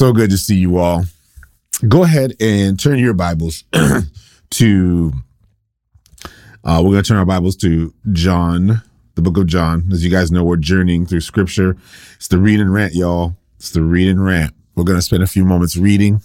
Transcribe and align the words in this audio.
So 0.00 0.14
good 0.14 0.30
to 0.30 0.38
see 0.38 0.56
you 0.56 0.78
all. 0.78 1.04
Go 1.86 2.04
ahead 2.04 2.32
and 2.40 2.80
turn 2.80 2.98
your 2.98 3.12
Bibles 3.12 3.64
to, 4.52 5.12
uh, 6.64 6.80
we're 6.82 6.92
going 6.92 7.02
to 7.02 7.06
turn 7.06 7.18
our 7.18 7.26
Bibles 7.26 7.54
to 7.56 7.92
John, 8.10 8.80
the 9.14 9.20
book 9.20 9.36
of 9.36 9.46
John. 9.46 9.84
As 9.92 10.02
you 10.02 10.10
guys 10.10 10.32
know, 10.32 10.42
we're 10.42 10.56
journeying 10.56 11.04
through 11.04 11.20
scripture. 11.20 11.76
It's 12.14 12.28
the 12.28 12.38
read 12.38 12.60
and 12.60 12.72
rant, 12.72 12.94
y'all. 12.94 13.36
It's 13.58 13.72
the 13.72 13.82
read 13.82 14.08
and 14.08 14.24
rant. 14.24 14.54
We're 14.74 14.84
going 14.84 14.96
to 14.96 15.02
spend 15.02 15.22
a 15.22 15.26
few 15.26 15.44
moments 15.44 15.76
reading 15.76 16.22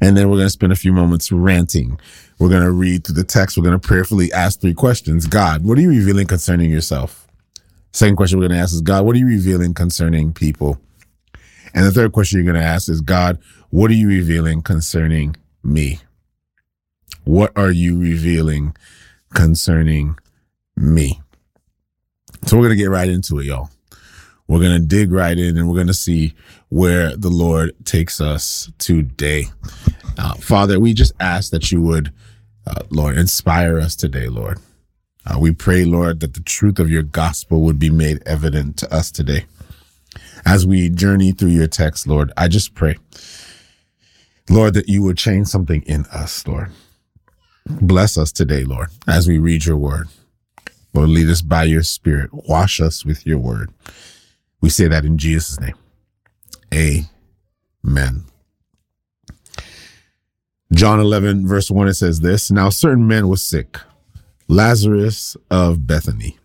and 0.00 0.16
then 0.16 0.30
we're 0.30 0.36
going 0.36 0.46
to 0.46 0.50
spend 0.50 0.72
a 0.72 0.76
few 0.76 0.92
moments 0.92 1.32
ranting. 1.32 1.98
We're 2.38 2.50
going 2.50 2.62
to 2.62 2.70
read 2.70 3.04
through 3.04 3.16
the 3.16 3.24
text. 3.24 3.56
We're 3.56 3.64
going 3.64 3.80
to 3.80 3.84
prayerfully 3.88 4.32
ask 4.32 4.60
three 4.60 4.72
questions. 4.72 5.26
God, 5.26 5.64
what 5.64 5.78
are 5.78 5.80
you 5.80 5.88
revealing 5.88 6.28
concerning 6.28 6.70
yourself? 6.70 7.26
Second 7.92 8.14
question 8.14 8.38
we're 8.38 8.46
going 8.46 8.56
to 8.56 8.62
ask 8.62 8.72
is 8.72 8.82
God, 8.82 9.04
what 9.04 9.16
are 9.16 9.18
you 9.18 9.26
revealing 9.26 9.74
concerning 9.74 10.32
people? 10.32 10.78
And 11.74 11.84
the 11.84 11.92
third 11.92 12.12
question 12.12 12.38
you're 12.38 12.52
going 12.52 12.62
to 12.62 12.68
ask 12.68 12.88
is 12.88 13.00
God, 13.00 13.38
what 13.70 13.90
are 13.90 13.94
you 13.94 14.08
revealing 14.08 14.62
concerning 14.62 15.36
me? 15.62 16.00
What 17.24 17.52
are 17.56 17.70
you 17.70 17.98
revealing 17.98 18.74
concerning 19.34 20.16
me? 20.76 21.20
So 22.46 22.56
we're 22.56 22.64
going 22.64 22.78
to 22.78 22.82
get 22.82 22.90
right 22.90 23.08
into 23.08 23.40
it, 23.40 23.46
y'all. 23.46 23.70
We're 24.48 24.60
going 24.60 24.80
to 24.80 24.86
dig 24.86 25.10
right 25.10 25.36
in 25.36 25.56
and 25.56 25.68
we're 25.68 25.74
going 25.74 25.88
to 25.88 25.94
see 25.94 26.34
where 26.68 27.16
the 27.16 27.28
Lord 27.28 27.72
takes 27.84 28.20
us 28.20 28.70
today. 28.78 29.46
Uh, 30.16 30.34
Father, 30.34 30.78
we 30.78 30.94
just 30.94 31.12
ask 31.18 31.50
that 31.50 31.72
you 31.72 31.82
would, 31.82 32.12
uh, 32.66 32.82
Lord, 32.90 33.18
inspire 33.18 33.78
us 33.78 33.96
today, 33.96 34.28
Lord. 34.28 34.60
Uh, 35.26 35.38
we 35.40 35.50
pray, 35.50 35.84
Lord, 35.84 36.20
that 36.20 36.34
the 36.34 36.40
truth 36.40 36.78
of 36.78 36.88
your 36.88 37.02
gospel 37.02 37.62
would 37.62 37.80
be 37.80 37.90
made 37.90 38.22
evident 38.24 38.76
to 38.78 38.94
us 38.94 39.10
today. 39.10 39.46
As 40.46 40.64
we 40.64 40.88
journey 40.88 41.32
through 41.32 41.50
your 41.50 41.66
text, 41.66 42.06
Lord, 42.06 42.32
I 42.36 42.46
just 42.46 42.74
pray, 42.74 42.96
Lord, 44.48 44.74
that 44.74 44.88
you 44.88 45.02
would 45.02 45.18
change 45.18 45.48
something 45.48 45.82
in 45.82 46.04
us, 46.06 46.46
Lord. 46.46 46.70
Bless 47.68 48.16
us 48.16 48.30
today, 48.30 48.62
Lord, 48.62 48.90
as 49.08 49.26
we 49.26 49.38
read 49.38 49.66
your 49.66 49.76
word. 49.76 50.06
Lord, 50.94 51.08
lead 51.08 51.28
us 51.28 51.42
by 51.42 51.64
your 51.64 51.82
spirit. 51.82 52.30
Wash 52.32 52.80
us 52.80 53.04
with 53.04 53.26
your 53.26 53.38
word. 53.38 53.72
We 54.60 54.70
say 54.70 54.86
that 54.86 55.04
in 55.04 55.18
Jesus' 55.18 55.58
name. 55.60 55.74
Amen. 56.72 58.24
John 60.72 61.00
11, 61.00 61.46
verse 61.46 61.70
1, 61.70 61.88
it 61.88 61.94
says 61.94 62.20
this 62.20 62.50
Now, 62.50 62.70
certain 62.70 63.06
men 63.06 63.28
were 63.28 63.36
sick, 63.36 63.78
Lazarus 64.46 65.36
of 65.50 65.86
Bethany, 65.86 66.38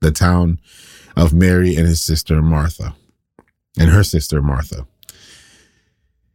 the 0.00 0.12
town 0.12 0.60
of 1.16 1.32
Mary 1.32 1.74
and 1.74 1.86
his 1.86 2.02
sister 2.02 2.42
Martha, 2.42 2.94
and 3.78 3.90
her 3.90 4.04
sister 4.04 4.42
Martha. 4.42 4.86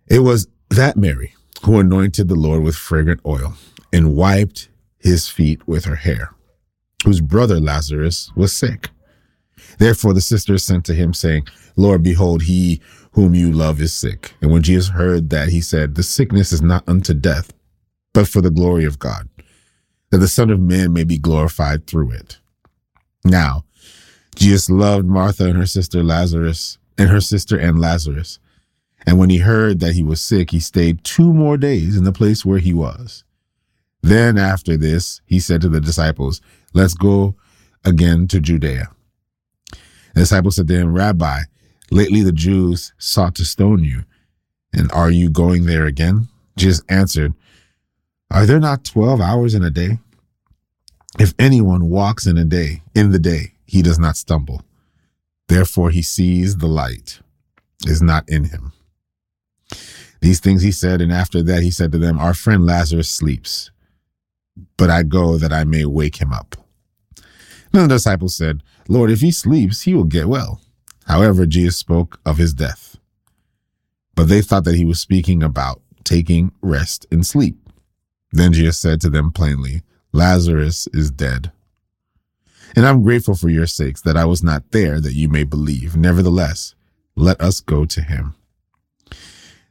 It 0.08 0.20
was 0.20 0.47
that 0.70 0.97
Mary 0.97 1.34
who 1.64 1.80
anointed 1.80 2.28
the 2.28 2.36
Lord 2.36 2.64
with 2.64 2.75
fragrant 2.75 3.22
oil 3.25 3.53
and 3.94 4.16
wiped 4.16 4.70
his 5.00 5.28
feet 5.28 5.67
with 5.67 5.86
her 5.86 5.95
hair, 5.95 6.33
whose 7.03 7.22
brother 7.22 7.59
Lazarus 7.59 8.31
was 8.36 8.53
sick. 8.53 8.89
Therefore 9.78 10.14
the 10.14 10.22
sisters 10.22 10.64
sent 10.64 10.86
to 10.86 10.94
him, 10.94 11.14
saying, 11.14 11.48
Lord, 11.75 12.03
behold, 12.03 12.44
he 12.44 12.81
whom 13.14 13.36
you 13.36 13.52
love 13.52 13.81
is 13.81 13.94
sick. 13.94 14.33
And 14.42 14.52
when 14.52 14.64
Jesus 14.64 14.89
heard 14.89 15.30
that, 15.30 15.50
he 15.50 15.61
said, 15.61 15.95
The 15.95 16.03
sickness 16.03 16.52
is 16.52 16.61
not 16.61 16.88
unto 16.88 17.14
death, 17.14 17.53
but 18.14 18.28
for 18.28 18.42
the 18.42 18.52
glory 18.52 18.86
of 18.86 19.00
God, 19.00 19.30
that 20.09 20.17
the 20.17 20.28
Son 20.28 20.50
of 20.50 20.59
Man 20.59 20.94
may 20.94 21.03
be 21.03 21.17
glorified 21.17 21.88
through 21.88 22.11
it. 22.11 22.39
Now, 23.23 23.66
Jesus 24.36 24.70
loved 24.70 25.05
Martha 25.05 25.45
and 25.45 25.58
her 25.58 25.66
sister 25.66 26.03
Lazarus, 26.03 26.78
and 27.02 27.09
her 27.09 27.19
sister 27.19 27.57
and 27.57 27.80
Lazarus. 27.80 28.38
And 29.07 29.17
when 29.17 29.31
he 29.31 29.39
heard 29.39 29.80
that 29.80 29.95
he 29.95 30.03
was 30.03 30.21
sick, 30.21 30.52
he 30.52 30.59
stayed 30.59 31.03
two 31.03 31.33
more 31.33 31.58
days 31.58 31.97
in 31.97 32.03
the 32.03 32.11
place 32.11 32.45
where 32.45 32.59
he 32.59 32.75
was. 32.75 33.23
Then 34.03 34.38
after 34.38 34.77
this, 34.77 35.19
he 35.25 35.39
said 35.39 35.61
to 35.61 35.69
the 35.69 35.81
disciples, 35.81 36.41
Let's 36.75 36.93
go 36.93 37.33
again 37.83 38.27
to 38.27 38.39
Judea. 38.39 38.92
The 40.14 40.21
disciples 40.21 40.58
said 40.58 40.67
to 40.67 40.76
him, 40.76 40.93
Rabbi, 40.93 41.39
lately 41.89 42.21
the 42.21 42.31
Jews 42.31 42.93
sought 42.99 43.33
to 43.36 43.45
stone 43.45 43.83
you, 43.83 44.03
and 44.71 44.92
are 44.92 45.09
you 45.09 45.31
going 45.31 45.65
there 45.65 45.87
again? 45.87 46.27
Jesus 46.55 46.83
answered, 46.87 47.33
Are 48.30 48.45
there 48.45 48.59
not 48.59 48.86
twelve 48.86 49.21
hours 49.21 49.55
in 49.55 49.64
a 49.64 49.71
day? 49.71 49.97
If 51.17 51.33
anyone 51.39 51.89
walks 51.89 52.27
in 52.27 52.37
a 52.37 52.45
day, 52.45 52.83
in 52.93 53.11
the 53.11 53.20
day, 53.20 53.53
he 53.65 53.81
does 53.81 53.97
not 53.97 54.17
stumble. 54.17 54.64
Therefore 55.52 55.89
he 55.89 56.02
sees 56.02 56.56
the 56.56 56.67
light 56.67 57.20
is 57.86 58.02
not 58.02 58.23
in 58.30 58.45
him. 58.45 58.72
These 60.22 60.39
things 60.39 60.62
he 60.62 60.72
said, 60.72 61.02
and 61.02 61.12
after 61.12 61.44
that 61.44 61.62
he 61.62 61.70
said 61.70 61.92
to 61.92 61.98
them, 61.98 62.17
Our 62.17 62.34
friend 62.34 62.66
Lazarus 62.66 63.10
sleeps, 63.10 63.70
but 64.78 64.89
I 64.89 65.04
go 65.04 65.38
that 65.38 65.52
I 65.52 65.66
may 65.66 65.84
wake 65.84 66.22
him 66.22 66.32
up. 66.32 66.56
Then 67.73 67.89
the 67.89 67.95
disciples 67.95 68.34
said, 68.34 68.64
Lord, 68.88 69.12
if 69.12 69.20
he 69.20 69.30
sleeps, 69.30 69.82
he 69.82 69.94
will 69.94 70.06
get 70.06 70.30
well. 70.30 70.62
However, 71.08 71.45
Jesus 71.45 71.76
spoke 71.76 72.22
of 72.26 72.38
his 72.38 72.54
death. 72.54 72.95
But 74.16 74.30
they 74.30 74.42
thought 74.42 74.64
that 74.64 74.76
he 74.76 74.86
was 74.86 75.02
speaking 75.02 75.44
about 75.44 75.82
taking 76.06 76.54
rest 76.62 77.06
and 77.12 77.28
sleep. 77.28 77.58
Then 78.32 78.54
Jesus 78.54 78.78
said 78.78 79.02
to 79.02 79.10
them 79.10 79.32
plainly, 79.32 79.82
Lazarus 80.14 80.88
is 80.94 81.12
dead. 81.12 81.52
And 82.76 82.86
I'm 82.86 83.04
grateful 83.04 83.36
for 83.36 83.49
your 83.49 83.67
sakes 83.67 84.02
that 84.02 84.17
I 84.17 84.26
was 84.26 84.43
not 84.43 84.71
there 84.71 84.99
that 85.02 85.14
you 85.14 85.27
may 85.27 85.43
believe. 85.43 85.95
Nevertheless, 85.95 86.73
let 87.15 87.39
us 87.42 87.59
go 87.59 87.86
to 87.86 88.02
him. 88.02 88.36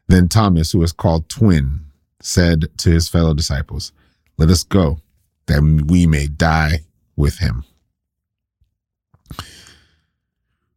Then 0.09 0.29
Thomas, 0.29 0.73
who 0.73 0.81
was 0.81 0.93
called 0.93 1.29
Twin, 1.29 1.81
said 2.21 2.69
to 2.79 2.91
his 2.91 3.09
fellow 3.09 3.33
disciples, 3.33 3.93
Let 4.37 4.51
us 4.51 4.65
go, 4.65 4.99
that 5.47 5.85
we 5.87 6.07
may 6.07 6.27
die 6.27 6.81
with 7.17 7.39
him. 7.39 7.65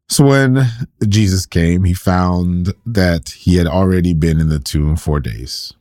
So 0.08 0.26
when 0.26 0.68
Jesus 1.08 1.46
came, 1.46 1.86
he 1.86 1.94
found 1.94 2.74
that 2.86 3.30
he 3.30 3.56
had 3.56 3.66
already 3.66 4.14
been 4.14 4.40
in 4.40 4.50
the 4.50 4.60
tomb 4.60 4.96
four 4.96 5.20
days. 5.20 5.74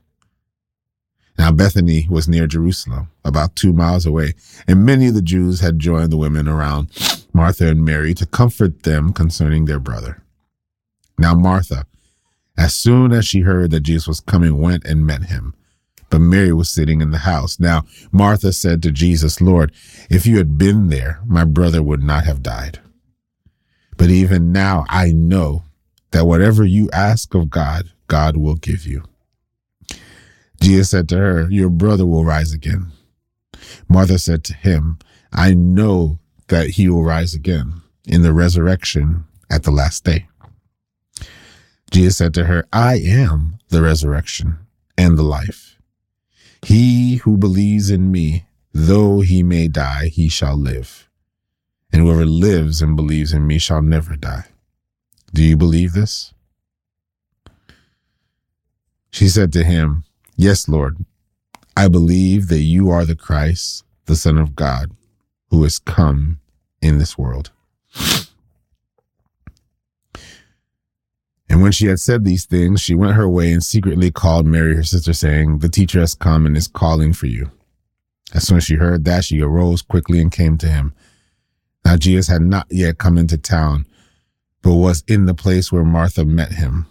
Now, 1.38 1.50
Bethany 1.50 2.06
was 2.10 2.28
near 2.28 2.46
Jerusalem, 2.46 3.10
about 3.24 3.56
two 3.56 3.72
miles 3.72 4.06
away, 4.06 4.34
and 4.68 4.84
many 4.84 5.08
of 5.08 5.14
the 5.14 5.22
Jews 5.22 5.60
had 5.60 5.78
joined 5.78 6.12
the 6.12 6.16
women 6.16 6.46
around 6.46 6.90
Martha 7.32 7.68
and 7.68 7.84
Mary 7.84 8.14
to 8.14 8.26
comfort 8.26 8.82
them 8.82 9.12
concerning 9.12 9.64
their 9.64 9.80
brother. 9.80 10.22
Now, 11.18 11.34
Martha, 11.34 11.86
as 12.56 12.74
soon 12.74 13.12
as 13.12 13.26
she 13.26 13.40
heard 13.40 13.70
that 13.70 13.80
Jesus 13.80 14.06
was 14.06 14.20
coming, 14.20 14.60
went 14.60 14.84
and 14.84 15.06
met 15.06 15.24
him. 15.24 15.54
But 16.10 16.20
Mary 16.20 16.52
was 16.52 16.68
sitting 16.68 17.00
in 17.00 17.10
the 17.10 17.18
house. 17.18 17.58
Now, 17.58 17.84
Martha 18.10 18.52
said 18.52 18.82
to 18.82 18.90
Jesus, 18.90 19.40
Lord, 19.40 19.72
if 20.10 20.26
you 20.26 20.36
had 20.36 20.58
been 20.58 20.88
there, 20.88 21.20
my 21.24 21.44
brother 21.44 21.82
would 21.82 22.02
not 22.02 22.24
have 22.24 22.42
died. 22.42 22.80
But 23.96 24.10
even 24.10 24.52
now, 24.52 24.84
I 24.88 25.12
know 25.12 25.64
that 26.10 26.26
whatever 26.26 26.64
you 26.64 26.90
ask 26.92 27.34
of 27.34 27.48
God, 27.48 27.90
God 28.08 28.36
will 28.36 28.56
give 28.56 28.86
you. 28.86 29.04
Jesus 30.62 30.90
said 30.90 31.08
to 31.10 31.16
her, 31.16 31.50
Your 31.50 31.68
brother 31.68 32.06
will 32.06 32.24
rise 32.24 32.52
again. 32.52 32.92
Martha 33.88 34.18
said 34.18 34.44
to 34.44 34.54
him, 34.54 34.98
I 35.32 35.54
know 35.54 36.18
that 36.48 36.70
he 36.70 36.88
will 36.88 37.04
rise 37.04 37.34
again 37.34 37.82
in 38.06 38.22
the 38.22 38.32
resurrection 38.32 39.24
at 39.50 39.64
the 39.64 39.70
last 39.70 40.04
day. 40.04 40.28
Jesus 41.90 42.16
said 42.16 42.32
to 42.34 42.46
her, 42.46 42.66
I 42.72 42.96
am 42.96 43.58
the 43.68 43.82
resurrection 43.82 44.58
and 44.96 45.18
the 45.18 45.22
life. 45.22 45.76
He 46.64 47.16
who 47.16 47.36
believes 47.36 47.90
in 47.90 48.10
me, 48.10 48.46
though 48.72 49.20
he 49.20 49.42
may 49.42 49.68
die, 49.68 50.06
he 50.08 50.28
shall 50.28 50.56
live 50.56 51.08
and 51.92 52.02
whoever 52.02 52.24
lives 52.24 52.80
and 52.80 52.96
believes 52.96 53.32
in 53.32 53.46
me 53.46 53.58
shall 53.58 53.82
never 53.82 54.16
die. 54.16 54.46
Do 55.34 55.42
you 55.42 55.56
believe 55.56 55.92
this? 55.92 56.32
She 59.10 59.28
said 59.28 59.52
to 59.52 59.62
him, 59.62 60.04
Yes, 60.36 60.68
Lord, 60.68 61.04
I 61.76 61.88
believe 61.88 62.48
that 62.48 62.60
you 62.60 62.90
are 62.90 63.04
the 63.04 63.16
Christ, 63.16 63.84
the 64.06 64.16
Son 64.16 64.38
of 64.38 64.56
God, 64.56 64.90
who 65.50 65.62
has 65.62 65.78
come 65.78 66.40
in 66.80 66.98
this 66.98 67.16
world. 67.16 67.50
And 71.48 71.60
when 71.60 71.72
she 71.72 71.86
had 71.86 72.00
said 72.00 72.24
these 72.24 72.46
things, 72.46 72.80
she 72.80 72.94
went 72.94 73.14
her 73.14 73.28
way 73.28 73.52
and 73.52 73.62
secretly 73.62 74.10
called 74.10 74.46
Mary, 74.46 74.74
her 74.74 74.82
sister, 74.82 75.12
saying, 75.12 75.58
The 75.58 75.68
teacher 75.68 76.00
has 76.00 76.14
come 76.14 76.46
and 76.46 76.56
is 76.56 76.66
calling 76.66 77.12
for 77.12 77.26
you. 77.26 77.50
As 78.32 78.46
soon 78.46 78.56
as 78.56 78.64
she 78.64 78.76
heard 78.76 79.04
that, 79.04 79.24
she 79.24 79.42
arose 79.42 79.82
quickly 79.82 80.18
and 80.18 80.32
came 80.32 80.56
to 80.58 80.68
him. 80.68 80.94
Now 81.84 81.96
Jesus 81.96 82.28
had 82.28 82.40
not 82.40 82.66
yet 82.70 82.96
come 82.96 83.18
into 83.18 83.36
town, 83.36 83.86
but 84.62 84.74
was 84.74 85.04
in 85.06 85.26
the 85.26 85.34
place 85.34 85.70
where 85.70 85.84
Martha 85.84 86.24
met 86.24 86.52
him. 86.52 86.86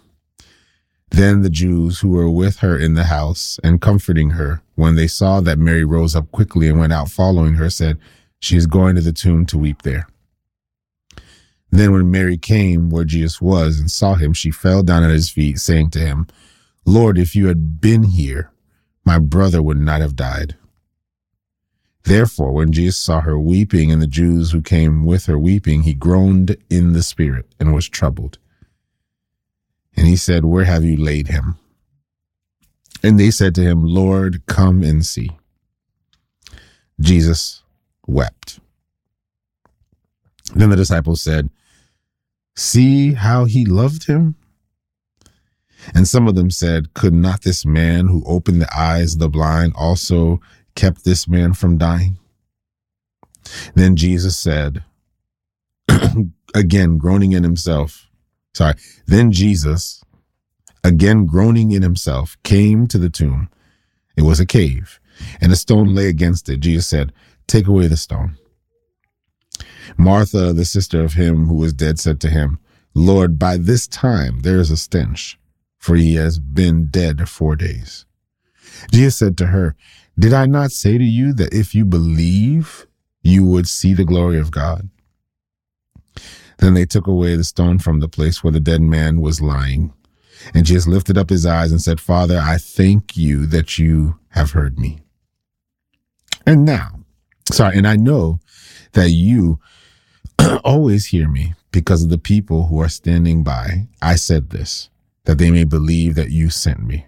Then 1.12 1.42
the 1.42 1.50
Jews 1.50 2.00
who 2.00 2.08
were 2.08 2.30
with 2.30 2.60
her 2.60 2.78
in 2.78 2.94
the 2.94 3.04
house 3.04 3.60
and 3.62 3.82
comforting 3.82 4.30
her, 4.30 4.62
when 4.76 4.94
they 4.94 5.06
saw 5.06 5.40
that 5.42 5.58
Mary 5.58 5.84
rose 5.84 6.16
up 6.16 6.32
quickly 6.32 6.68
and 6.68 6.78
went 6.78 6.94
out 6.94 7.10
following 7.10 7.54
her, 7.54 7.68
said, 7.68 7.98
She 8.40 8.56
is 8.56 8.66
going 8.66 8.94
to 8.94 9.02
the 9.02 9.12
tomb 9.12 9.44
to 9.46 9.58
weep 9.58 9.82
there. 9.82 10.08
Then 11.70 11.92
when 11.92 12.10
Mary 12.10 12.38
came 12.38 12.88
where 12.88 13.04
Jesus 13.04 13.42
was 13.42 13.78
and 13.78 13.90
saw 13.90 14.14
him, 14.14 14.32
she 14.32 14.50
fell 14.50 14.82
down 14.82 15.02
at 15.04 15.10
his 15.10 15.28
feet, 15.28 15.58
saying 15.58 15.90
to 15.90 15.98
him, 15.98 16.28
Lord, 16.86 17.18
if 17.18 17.36
you 17.36 17.48
had 17.48 17.78
been 17.78 18.04
here, 18.04 18.50
my 19.04 19.18
brother 19.18 19.62
would 19.62 19.78
not 19.78 20.00
have 20.00 20.16
died. 20.16 20.56
Therefore, 22.04 22.52
when 22.52 22.72
Jesus 22.72 22.96
saw 22.96 23.20
her 23.20 23.38
weeping 23.38 23.92
and 23.92 24.00
the 24.00 24.06
Jews 24.06 24.52
who 24.52 24.62
came 24.62 25.04
with 25.04 25.26
her 25.26 25.38
weeping, 25.38 25.82
he 25.82 25.92
groaned 25.92 26.56
in 26.70 26.94
the 26.94 27.02
spirit 27.02 27.46
and 27.60 27.74
was 27.74 27.88
troubled. 27.88 28.38
And 29.96 30.06
he 30.06 30.16
said, 30.16 30.44
Where 30.44 30.64
have 30.64 30.84
you 30.84 30.96
laid 30.96 31.28
him? 31.28 31.56
And 33.02 33.18
they 33.18 33.30
said 33.30 33.54
to 33.56 33.62
him, 33.62 33.84
Lord, 33.84 34.46
come 34.46 34.82
and 34.82 35.04
see. 35.04 35.30
Jesus 37.00 37.62
wept. 38.06 38.60
Then 40.54 40.70
the 40.70 40.76
disciples 40.76 41.20
said, 41.22 41.50
See 42.54 43.14
how 43.14 43.44
he 43.46 43.64
loved 43.64 44.06
him? 44.06 44.36
And 45.94 46.06
some 46.06 46.28
of 46.28 46.34
them 46.34 46.50
said, 46.50 46.94
Could 46.94 47.14
not 47.14 47.42
this 47.42 47.64
man 47.64 48.06
who 48.06 48.22
opened 48.26 48.60
the 48.60 48.76
eyes 48.76 49.14
of 49.14 49.18
the 49.18 49.28
blind 49.28 49.72
also 49.74 50.40
kept 50.74 51.04
this 51.04 51.26
man 51.26 51.54
from 51.54 51.78
dying? 51.78 52.18
Then 53.74 53.96
Jesus 53.96 54.38
said, 54.38 54.84
again 56.54 56.98
groaning 56.98 57.32
in 57.32 57.42
himself, 57.42 58.08
sorry, 58.54 58.74
then 59.06 59.32
Jesus, 59.32 60.02
again 60.84 61.26
groaning 61.26 61.72
in 61.72 61.82
himself, 61.82 62.36
came 62.42 62.86
to 62.88 62.98
the 62.98 63.10
tomb. 63.10 63.48
It 64.16 64.22
was 64.22 64.40
a 64.40 64.46
cave, 64.46 65.00
and 65.40 65.52
a 65.52 65.56
stone 65.56 65.94
lay 65.94 66.08
against 66.08 66.48
it. 66.48 66.60
Jesus 66.60 66.86
said, 66.86 67.12
Take 67.46 67.66
away 67.66 67.86
the 67.86 67.96
stone. 67.96 68.36
Martha, 69.96 70.52
the 70.52 70.64
sister 70.64 71.02
of 71.02 71.14
him 71.14 71.46
who 71.46 71.54
was 71.54 71.72
dead, 71.72 71.98
said 71.98 72.20
to 72.20 72.28
him, 72.28 72.58
Lord, 72.94 73.38
by 73.38 73.56
this 73.56 73.86
time 73.86 74.40
there 74.40 74.58
is 74.58 74.70
a 74.70 74.76
stench, 74.76 75.38
for 75.78 75.96
he 75.96 76.14
has 76.16 76.38
been 76.38 76.86
dead 76.86 77.28
four 77.28 77.56
days. 77.56 78.04
Jesus 78.90 79.16
said 79.16 79.36
to 79.38 79.46
her, 79.46 79.76
Did 80.18 80.32
I 80.32 80.46
not 80.46 80.72
say 80.72 80.98
to 80.98 81.04
you 81.04 81.32
that 81.34 81.54
if 81.54 81.74
you 81.74 81.84
believe, 81.84 82.86
you 83.22 83.46
would 83.46 83.68
see 83.68 83.94
the 83.94 84.04
glory 84.04 84.38
of 84.38 84.50
God? 84.50 84.88
Then 86.62 86.74
they 86.74 86.86
took 86.86 87.08
away 87.08 87.34
the 87.34 87.42
stone 87.42 87.80
from 87.80 87.98
the 87.98 88.08
place 88.08 88.44
where 88.44 88.52
the 88.52 88.60
dead 88.60 88.82
man 88.82 89.20
was 89.20 89.40
lying. 89.40 89.92
And 90.54 90.64
Jesus 90.64 90.86
lifted 90.86 91.18
up 91.18 91.28
his 91.28 91.44
eyes 91.44 91.72
and 91.72 91.82
said, 91.82 91.98
Father, 91.98 92.38
I 92.38 92.56
thank 92.56 93.16
you 93.16 93.46
that 93.46 93.80
you 93.80 94.20
have 94.28 94.52
heard 94.52 94.78
me. 94.78 95.00
And 96.46 96.64
now, 96.64 97.00
sorry, 97.50 97.76
and 97.76 97.88
I 97.88 97.96
know 97.96 98.38
that 98.92 99.10
you 99.10 99.58
always 100.64 101.06
hear 101.06 101.28
me 101.28 101.54
because 101.72 102.04
of 102.04 102.10
the 102.10 102.18
people 102.18 102.68
who 102.68 102.80
are 102.80 102.88
standing 102.88 103.42
by. 103.42 103.88
I 104.00 104.14
said 104.14 104.50
this, 104.50 104.88
that 105.24 105.38
they 105.38 105.50
may 105.50 105.64
believe 105.64 106.14
that 106.14 106.30
you 106.30 106.48
sent 106.48 106.86
me. 106.86 107.06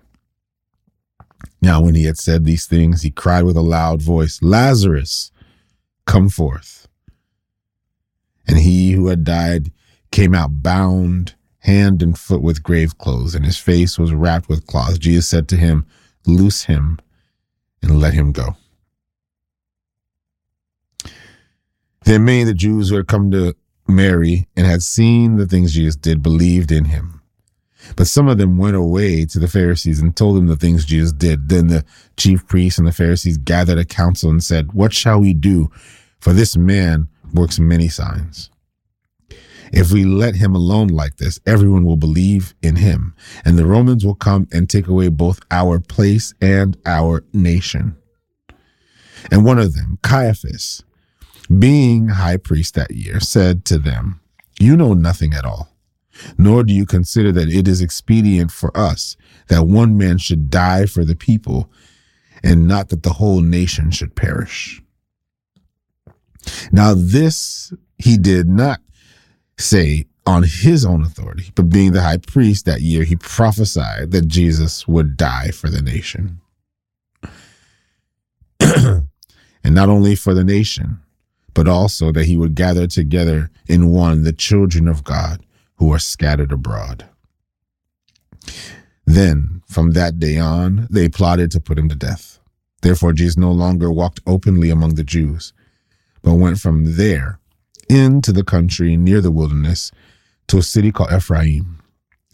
Now, 1.62 1.80
when 1.80 1.94
he 1.94 2.06
had 2.06 2.18
said 2.18 2.44
these 2.44 2.66
things, 2.66 3.02
he 3.02 3.12
cried 3.12 3.44
with 3.44 3.56
a 3.56 3.62
loud 3.62 4.02
voice, 4.02 4.40
Lazarus, 4.42 5.30
come 6.06 6.28
forth. 6.28 6.83
And 8.46 8.58
he 8.58 8.92
who 8.92 9.08
had 9.08 9.24
died 9.24 9.70
came 10.10 10.34
out 10.34 10.62
bound 10.62 11.34
hand 11.60 12.02
and 12.02 12.18
foot 12.18 12.42
with 12.42 12.62
grave 12.62 12.98
clothes, 12.98 13.34
and 13.34 13.44
his 13.44 13.56
face 13.56 13.98
was 13.98 14.12
wrapped 14.12 14.48
with 14.48 14.66
cloths. 14.66 14.98
Jesus 14.98 15.26
said 15.26 15.48
to 15.48 15.56
him, 15.56 15.86
Loose 16.26 16.64
him 16.64 16.98
and 17.82 18.00
let 18.00 18.14
him 18.14 18.32
go. 18.32 18.56
Then 22.04 22.24
many 22.24 22.42
of 22.42 22.46
the 22.46 22.54
Jews 22.54 22.90
who 22.90 22.96
had 22.96 23.08
come 23.08 23.30
to 23.30 23.56
Mary 23.88 24.46
and 24.56 24.66
had 24.66 24.82
seen 24.82 25.36
the 25.36 25.46
things 25.46 25.72
Jesus 25.72 25.96
did 25.96 26.22
believed 26.22 26.70
in 26.70 26.86
him. 26.86 27.22
But 27.96 28.06
some 28.06 28.28
of 28.28 28.38
them 28.38 28.56
went 28.56 28.76
away 28.76 29.24
to 29.26 29.38
the 29.38 29.48
Pharisees 29.48 30.00
and 30.00 30.16
told 30.16 30.36
them 30.36 30.46
the 30.46 30.56
things 30.56 30.84
Jesus 30.84 31.12
did. 31.12 31.48
Then 31.48 31.68
the 31.68 31.84
chief 32.16 32.46
priests 32.46 32.78
and 32.78 32.86
the 32.86 32.92
Pharisees 32.92 33.36
gathered 33.36 33.78
a 33.78 33.84
council 33.84 34.30
and 34.30 34.42
said, 34.42 34.72
What 34.72 34.92
shall 34.92 35.20
we 35.20 35.34
do? 35.34 35.70
For 36.18 36.32
this 36.32 36.56
man 36.56 37.08
works 37.34 37.58
many 37.58 37.88
signs. 37.88 38.50
If 39.72 39.90
we 39.90 40.04
let 40.04 40.36
him 40.36 40.54
alone 40.54 40.88
like 40.88 41.16
this, 41.16 41.40
everyone 41.46 41.84
will 41.84 41.96
believe 41.96 42.54
in 42.62 42.76
him, 42.76 43.14
and 43.44 43.58
the 43.58 43.66
Romans 43.66 44.04
will 44.04 44.14
come 44.14 44.46
and 44.52 44.70
take 44.70 44.86
away 44.86 45.08
both 45.08 45.40
our 45.50 45.80
place 45.80 46.32
and 46.40 46.76
our 46.86 47.24
nation. 47.32 47.96
And 49.32 49.44
one 49.44 49.58
of 49.58 49.74
them, 49.74 49.98
Caiaphas, 50.02 50.84
being 51.58 52.08
high 52.08 52.36
priest 52.36 52.74
that 52.74 52.92
year, 52.92 53.18
said 53.18 53.64
to 53.66 53.78
them, 53.78 54.20
You 54.60 54.76
know 54.76 54.94
nothing 54.94 55.34
at 55.34 55.44
all, 55.44 55.74
nor 56.38 56.62
do 56.62 56.72
you 56.72 56.86
consider 56.86 57.32
that 57.32 57.48
it 57.48 57.66
is 57.66 57.80
expedient 57.80 58.52
for 58.52 58.74
us 58.76 59.16
that 59.48 59.66
one 59.66 59.98
man 59.98 60.18
should 60.18 60.50
die 60.50 60.86
for 60.86 61.04
the 61.04 61.16
people, 61.16 61.68
and 62.44 62.68
not 62.68 62.90
that 62.90 63.02
the 63.02 63.14
whole 63.14 63.40
nation 63.40 63.90
should 63.90 64.14
perish. 64.14 64.83
Now, 66.72 66.94
this 66.94 67.72
he 67.98 68.16
did 68.16 68.48
not 68.48 68.80
say 69.58 70.06
on 70.26 70.42
his 70.42 70.84
own 70.84 71.02
authority, 71.02 71.50
but 71.54 71.68
being 71.68 71.92
the 71.92 72.02
high 72.02 72.16
priest 72.16 72.64
that 72.64 72.80
year, 72.80 73.04
he 73.04 73.16
prophesied 73.16 74.10
that 74.10 74.26
Jesus 74.26 74.88
would 74.88 75.16
die 75.16 75.50
for 75.50 75.68
the 75.68 75.82
nation. 75.82 76.40
and 78.60 79.06
not 79.64 79.88
only 79.88 80.14
for 80.14 80.34
the 80.34 80.44
nation, 80.44 81.00
but 81.52 81.68
also 81.68 82.10
that 82.12 82.26
he 82.26 82.36
would 82.36 82.54
gather 82.54 82.86
together 82.86 83.50
in 83.66 83.90
one 83.90 84.24
the 84.24 84.32
children 84.32 84.88
of 84.88 85.04
God 85.04 85.44
who 85.76 85.92
are 85.92 85.98
scattered 85.98 86.52
abroad. 86.52 87.06
Then, 89.06 89.62
from 89.68 89.92
that 89.92 90.18
day 90.18 90.38
on, 90.38 90.88
they 90.90 91.08
plotted 91.08 91.50
to 91.52 91.60
put 91.60 91.78
him 91.78 91.88
to 91.88 91.94
death. 91.94 92.38
Therefore, 92.82 93.12
Jesus 93.12 93.36
no 93.36 93.52
longer 93.52 93.90
walked 93.90 94.20
openly 94.26 94.70
among 94.70 94.94
the 94.94 95.04
Jews, 95.04 95.52
but 96.24 96.34
went 96.34 96.58
from 96.58 96.96
there 96.96 97.38
into 97.88 98.32
the 98.32 98.42
country 98.42 98.96
near 98.96 99.20
the 99.20 99.30
wilderness 99.30 99.92
to 100.48 100.58
a 100.58 100.62
city 100.62 100.90
called 100.90 101.12
Ephraim, 101.12 101.80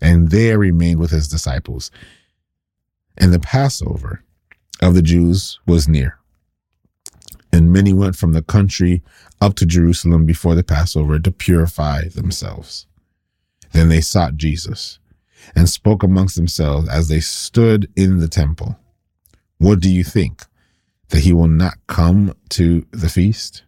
and 0.00 0.30
there 0.30 0.58
remained 0.58 1.00
with 1.00 1.10
his 1.10 1.28
disciples. 1.28 1.90
And 3.18 3.32
the 3.34 3.40
Passover 3.40 4.22
of 4.80 4.94
the 4.94 5.02
Jews 5.02 5.58
was 5.66 5.88
near. 5.88 6.18
And 7.52 7.72
many 7.72 7.92
went 7.92 8.16
from 8.16 8.32
the 8.32 8.42
country 8.42 9.02
up 9.40 9.54
to 9.56 9.66
Jerusalem 9.66 10.24
before 10.24 10.54
the 10.54 10.62
Passover 10.62 11.18
to 11.18 11.32
purify 11.32 12.04
themselves. 12.08 12.86
Then 13.72 13.88
they 13.88 14.00
sought 14.00 14.36
Jesus 14.36 15.00
and 15.56 15.68
spoke 15.68 16.02
amongst 16.02 16.36
themselves 16.36 16.88
as 16.88 17.08
they 17.08 17.20
stood 17.20 17.90
in 17.96 18.18
the 18.18 18.28
temple. 18.28 18.78
What 19.58 19.80
do 19.80 19.90
you 19.90 20.04
think? 20.04 20.44
That 21.08 21.20
he 21.20 21.32
will 21.32 21.48
not 21.48 21.74
come 21.88 22.34
to 22.50 22.86
the 22.92 23.08
feast? 23.08 23.64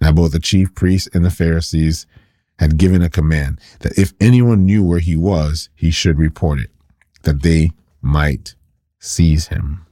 Now, 0.00 0.12
both 0.12 0.32
the 0.32 0.40
chief 0.40 0.74
priests 0.74 1.08
and 1.14 1.24
the 1.24 1.30
Pharisees 1.30 2.06
had 2.58 2.78
given 2.78 3.02
a 3.02 3.10
command 3.10 3.60
that 3.80 3.98
if 3.98 4.12
anyone 4.20 4.64
knew 4.64 4.82
where 4.84 4.98
he 4.98 5.16
was, 5.16 5.68
he 5.74 5.90
should 5.90 6.18
report 6.18 6.58
it, 6.58 6.70
that 7.22 7.42
they 7.42 7.70
might 8.00 8.54
seize 8.98 9.48
him. 9.48 9.86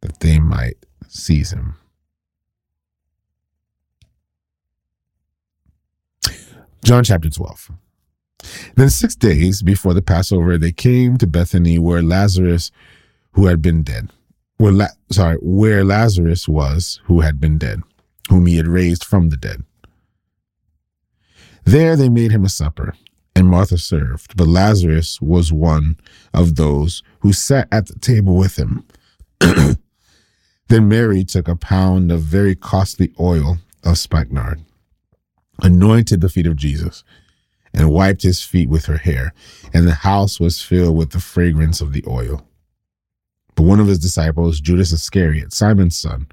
That 0.00 0.20
they 0.20 0.38
might 0.38 0.76
seize 1.08 1.52
him. 1.52 1.74
John 6.84 7.04
chapter 7.04 7.28
12. 7.28 7.70
Then, 8.76 8.88
six 8.88 9.16
days 9.16 9.62
before 9.62 9.94
the 9.94 10.02
Passover, 10.02 10.56
they 10.56 10.72
came 10.72 11.18
to 11.18 11.26
Bethany 11.26 11.78
where 11.78 12.02
Lazarus, 12.02 12.70
who 13.32 13.46
had 13.46 13.60
been 13.60 13.82
dead, 13.82 14.10
where 14.58 14.72
La- 14.72 14.86
sorry, 15.10 15.36
where 15.42 15.84
Lazarus 15.84 16.48
was, 16.48 17.00
who 17.04 17.20
had 17.20 17.40
been 17.40 17.58
dead, 17.58 17.82
whom 18.28 18.46
he 18.46 18.56
had 18.56 18.68
raised 18.68 19.04
from 19.04 19.30
the 19.30 19.36
dead. 19.36 19.64
There 21.64 21.96
they 21.96 22.08
made 22.08 22.30
him 22.30 22.44
a 22.44 22.48
supper, 22.48 22.94
and 23.34 23.48
Martha 23.48 23.78
served, 23.78 24.36
but 24.36 24.48
Lazarus 24.48 25.20
was 25.20 25.52
one 25.52 25.98
of 26.32 26.56
those 26.56 27.02
who 27.20 27.32
sat 27.32 27.68
at 27.70 27.86
the 27.86 27.98
table 27.98 28.36
with 28.36 28.58
him. 28.58 28.84
then 29.40 30.88
Mary 30.88 31.24
took 31.24 31.46
a 31.46 31.56
pound 31.56 32.10
of 32.10 32.22
very 32.22 32.54
costly 32.54 33.12
oil 33.20 33.58
of 33.84 33.98
spikenard, 33.98 34.62
anointed 35.62 36.20
the 36.20 36.28
feet 36.28 36.46
of 36.46 36.56
Jesus, 36.56 37.04
and 37.74 37.92
wiped 37.92 38.22
his 38.22 38.42
feet 38.42 38.68
with 38.68 38.86
her 38.86 38.98
hair, 38.98 39.32
and 39.74 39.86
the 39.86 39.94
house 39.94 40.40
was 40.40 40.62
filled 40.62 40.96
with 40.96 41.10
the 41.10 41.20
fragrance 41.20 41.80
of 41.80 41.92
the 41.92 42.04
oil. 42.08 42.46
But 43.54 43.64
one 43.64 43.80
of 43.80 43.88
his 43.88 43.98
disciples, 43.98 44.60
Judas 44.60 44.92
Iscariot, 44.92 45.52
Simon's 45.52 45.96
son, 45.96 46.28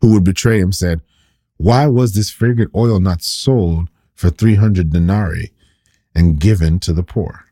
who 0.00 0.12
would 0.12 0.24
betray 0.24 0.60
him, 0.60 0.72
said, 0.72 1.00
Why 1.62 1.86
was 1.86 2.12
this 2.12 2.28
fragrant 2.28 2.72
oil 2.74 2.98
not 2.98 3.22
sold 3.22 3.88
for 4.16 4.30
300 4.30 4.90
denarii 4.90 5.52
and 6.12 6.40
given 6.40 6.80
to 6.80 6.92
the 6.92 7.04
poor? 7.04 7.44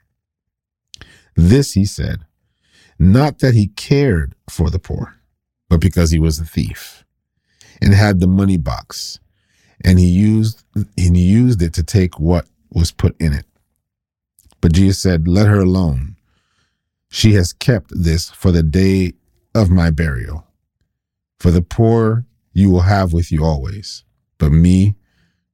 This 1.37 1.75
he 1.75 1.85
said, 1.85 2.27
not 2.99 3.39
that 3.39 3.55
he 3.55 3.69
cared 3.69 4.35
for 4.49 4.69
the 4.69 4.81
poor, 4.81 5.15
but 5.69 5.81
because 5.81 6.11
he 6.11 6.19
was 6.19 6.41
a 6.41 6.45
thief 6.45 7.05
and 7.81 7.95
had 7.95 8.19
the 8.19 8.27
money 8.27 8.57
box, 8.57 9.21
and 9.85 10.01
he 10.01 10.09
used 10.09 10.65
and 10.75 11.17
he 11.17 11.23
used 11.23 11.63
it 11.63 11.73
to 11.75 11.85
take 11.85 12.19
what 12.19 12.47
was 12.73 12.91
put 12.91 13.15
in 13.21 13.33
it. 13.33 13.47
But 14.61 14.73
Jesus 14.73 14.99
said, 14.99 15.29
Let 15.29 15.47
her 15.47 15.61
alone. 15.61 16.17
She 17.11 17.35
has 17.35 17.53
kept 17.53 17.93
this 17.95 18.29
for 18.29 18.51
the 18.51 18.65
day 18.65 19.13
of 19.55 19.71
my 19.71 19.91
burial. 19.91 20.49
For 21.39 21.53
the 21.53 21.63
poor 21.63 22.27
you 22.53 22.71
will 22.71 22.83
have 22.83 23.13
with 23.13 23.31
you 23.31 23.45
always, 23.45 24.05
but 24.39 24.51
me 24.51 24.97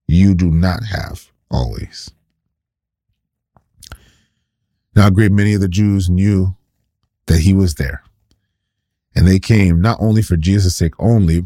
you 0.07 0.35
do 0.35 0.51
not 0.51 0.85
have 0.85 1.31
always. 1.51 2.11
Now, 4.95 5.09
a 5.09 5.11
great 5.11 5.33
many 5.33 5.53
of 5.53 5.61
the 5.61 5.69
Jews 5.69 6.09
knew 6.09 6.57
that 7.27 7.41
he 7.41 7.53
was 7.53 7.75
there, 7.75 8.03
and 9.15 9.27
they 9.27 9.39
came 9.39 9.81
not 9.81 9.99
only 10.01 10.23
for 10.23 10.37
Jesus' 10.37 10.77
sake 10.77 10.95
only, 10.99 11.43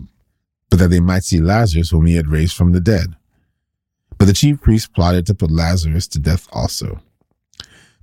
but 0.69 0.79
that 0.79 0.89
they 0.89 1.01
might 1.01 1.25
see 1.25 1.41
Lazarus, 1.41 1.91
whom 1.91 2.07
he 2.07 2.15
had 2.15 2.29
raised 2.29 2.55
from 2.55 2.73
the 2.73 2.81
dead. 2.81 3.17
But 4.19 4.27
the 4.27 4.33
chief 4.33 4.61
priests 4.61 4.87
plotted 4.87 5.27
to 5.27 5.35
put 5.35 5.51
Lazarus 5.51 6.07
to 6.09 6.21
death 6.21 6.47
also, 6.53 7.01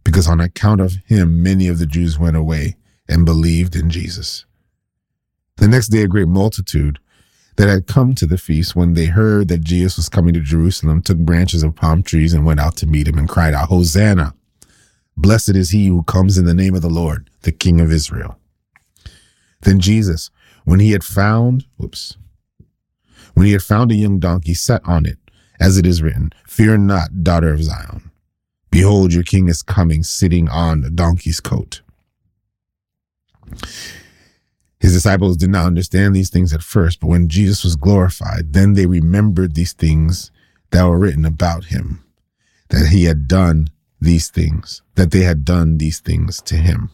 because 0.04 0.28
on 0.28 0.42
account 0.42 0.82
of 0.82 0.98
him, 1.06 1.42
many 1.42 1.68
of 1.68 1.80
the 1.80 1.86
Jews 1.86 2.20
went 2.20 2.36
away 2.36 2.76
and 3.08 3.26
believed 3.26 3.76
in 3.76 3.90
Jesus. 3.90 4.46
The 5.58 5.68
next 5.68 5.88
day, 5.88 6.02
a 6.02 6.08
great 6.08 6.28
multitude 6.28 7.00
that 7.58 7.68
had 7.68 7.88
come 7.88 8.16
to 8.16 8.26
the 8.26 8.38
feast, 8.38 8.76
when 8.76 8.94
they 8.94 9.08
heard 9.08 9.48
that 9.50 9.64
Jesus 9.64 9.98
was 9.98 10.10
coming 10.10 10.34
to 10.36 10.40
Jerusalem, 10.40 11.02
took 11.02 11.18
branches 11.18 11.64
of 11.64 11.76
palm 11.76 12.04
trees 12.04 12.34
and 12.34 12.46
went 12.46 12.60
out 12.60 12.78
to 12.78 12.88
meet 12.88 13.08
him 13.08 13.18
and 13.18 13.28
cried 13.28 13.54
out, 13.54 13.70
Hosanna! 13.70 14.34
Blessed 15.18 15.56
is 15.56 15.72
he 15.72 15.88
who 15.88 16.04
comes 16.04 16.38
in 16.38 16.46
the 16.46 16.54
name 16.54 16.76
of 16.76 16.84
the 16.84 16.90
Lord, 16.90 17.30
the 17.42 17.52
King 17.52 17.82
of 17.82 17.92
Israel. 17.92 18.38
Then 19.62 19.80
Jesus, 19.80 20.30
when 20.66 20.80
he 20.80 20.92
had 20.92 21.04
found, 21.04 21.66
whoops, 21.78 22.16
when 23.34 23.48
he 23.48 23.54
had 23.54 23.64
found 23.64 23.92
a 23.92 23.96
young 23.96 24.20
donkey, 24.20 24.54
sat 24.54 24.82
on 24.86 25.08
it, 25.08 25.18
as 25.60 25.78
it 25.78 25.88
is 25.88 26.04
written, 26.04 26.32
Fear 26.48 26.78
not, 26.78 27.24
daughter 27.24 27.52
of 27.52 27.64
Zion. 27.64 28.12
Behold, 28.70 29.12
your 29.12 29.24
king 29.24 29.50
is 29.50 29.64
coming, 29.64 30.04
sitting 30.04 30.48
on 30.48 30.84
a 30.84 30.92
donkey's 30.92 31.40
coat. 31.40 31.82
His 34.80 34.94
disciples 34.94 35.38
did 35.38 35.50
not 35.50 35.66
understand 35.66 36.16
these 36.16 36.30
things 36.30 36.54
at 36.54 36.62
first, 36.62 37.00
but 37.00 37.08
when 37.08 37.30
Jesus 37.30 37.64
was 37.64 37.76
glorified, 37.76 38.54
then 38.54 38.74
they 38.74 38.86
remembered 38.86 39.56
these 39.56 39.74
things 39.74 40.32
that 40.72 40.86
were 40.86 41.00
written 41.00 41.26
about 41.26 41.66
him, 41.66 42.04
that 42.70 42.88
he 42.88 43.06
had 43.06 43.28
done 43.28 43.70
these 44.00 44.30
things, 44.30 44.84
that 44.96 45.12
they 45.12 45.22
had 45.22 45.44
done 45.44 45.78
these 45.78 46.00
things 46.00 46.42
to 46.44 46.56
him. 46.56 46.92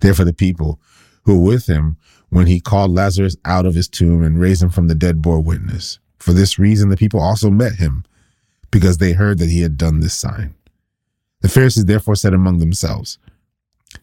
Therefore, 0.00 0.24
the 0.24 0.32
people 0.32 0.80
who 1.24 1.38
were 1.38 1.48
with 1.50 1.66
him 1.66 1.96
when 2.30 2.46
he 2.46 2.60
called 2.60 2.90
Lazarus 2.90 3.36
out 3.44 3.66
of 3.66 3.74
his 3.74 3.88
tomb 3.88 4.22
and 4.22 4.40
raised 4.40 4.62
him 4.62 4.70
from 4.70 4.88
the 4.88 4.94
dead 4.94 5.22
bore 5.22 5.40
witness. 5.40 5.98
For 6.18 6.32
this 6.32 6.58
reason, 6.58 6.88
the 6.88 6.96
people 6.96 7.20
also 7.20 7.50
met 7.50 7.76
him, 7.76 8.04
because 8.70 8.98
they 8.98 9.12
heard 9.12 9.38
that 9.38 9.48
he 9.48 9.60
had 9.62 9.78
done 9.78 10.00
this 10.00 10.14
sign. 10.14 10.54
The 11.40 11.48
Pharisees 11.48 11.84
therefore 11.84 12.16
said 12.16 12.34
among 12.34 12.58
themselves, 12.58 13.18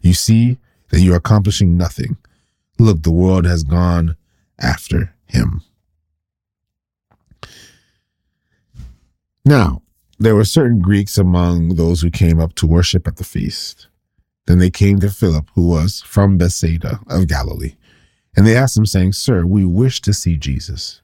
You 0.01 0.13
see 0.13 0.57
that 0.89 1.01
you 1.01 1.13
are 1.13 1.17
accomplishing 1.17 1.77
nothing. 1.77 2.17
Look, 2.77 3.03
the 3.03 3.11
world 3.11 3.45
has 3.45 3.63
gone 3.63 4.15
after 4.59 5.15
him. 5.25 5.61
Now, 9.43 9.81
there 10.17 10.35
were 10.35 10.45
certain 10.45 10.79
Greeks 10.79 11.17
among 11.17 11.75
those 11.75 12.01
who 12.01 12.09
came 12.09 12.39
up 12.39 12.55
to 12.55 12.67
worship 12.67 13.07
at 13.07 13.17
the 13.17 13.23
feast. 13.23 13.87
Then 14.47 14.59
they 14.59 14.69
came 14.69 14.99
to 14.99 15.09
Philip, 15.09 15.49
who 15.55 15.67
was 15.67 16.01
from 16.01 16.37
Bethsaida 16.37 16.99
of 17.07 17.27
Galilee, 17.27 17.75
and 18.35 18.45
they 18.45 18.55
asked 18.55 18.77
him, 18.77 18.85
saying, 18.85 19.13
Sir, 19.13 19.45
we 19.45 19.65
wish 19.65 20.01
to 20.01 20.13
see 20.13 20.37
Jesus. 20.37 21.01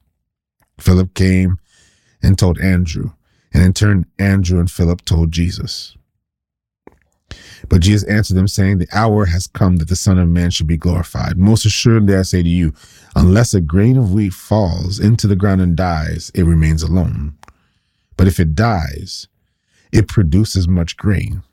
Philip 0.80 1.14
came 1.14 1.60
and 2.22 2.38
told 2.38 2.60
Andrew, 2.60 3.12
and 3.54 3.64
in 3.64 3.74
turn, 3.74 4.06
Andrew 4.20 4.60
and 4.60 4.70
Philip 4.70 5.04
told 5.06 5.32
Jesus. 5.32 5.96
But 7.70 7.82
Jesus 7.82 8.08
answered 8.10 8.36
them, 8.36 8.48
saying, 8.48 8.78
The 8.78 8.88
hour 8.92 9.26
has 9.26 9.48
come 9.48 9.78
that 9.78 9.88
the 9.88 9.96
Son 9.96 10.18
of 10.18 10.28
Man 10.28 10.50
should 10.50 10.68
be 10.68 10.78
glorified. 10.78 11.38
Most 11.38 11.66
assuredly, 11.66 12.16
I 12.16 12.24
say 12.24 12.44
to 12.44 12.50
you, 12.50 12.74
unless 13.16 13.54
a 13.54 13.62
grain 13.62 13.98
of 13.98 14.12
wheat 14.12 14.34
falls 14.34 15.00
into 15.00 15.28
the 15.28 15.36
ground 15.36 15.62
and 15.62 15.76
dies, 15.76 16.32
it 16.34 16.44
remains 16.44 16.84
alone. 16.84 17.38
But 18.18 18.28
if 18.28 18.40
it 18.40 18.56
dies, 18.56 19.28
it 19.92 20.08
produces 20.08 20.68
much 20.68 20.98
grain. 20.98 21.44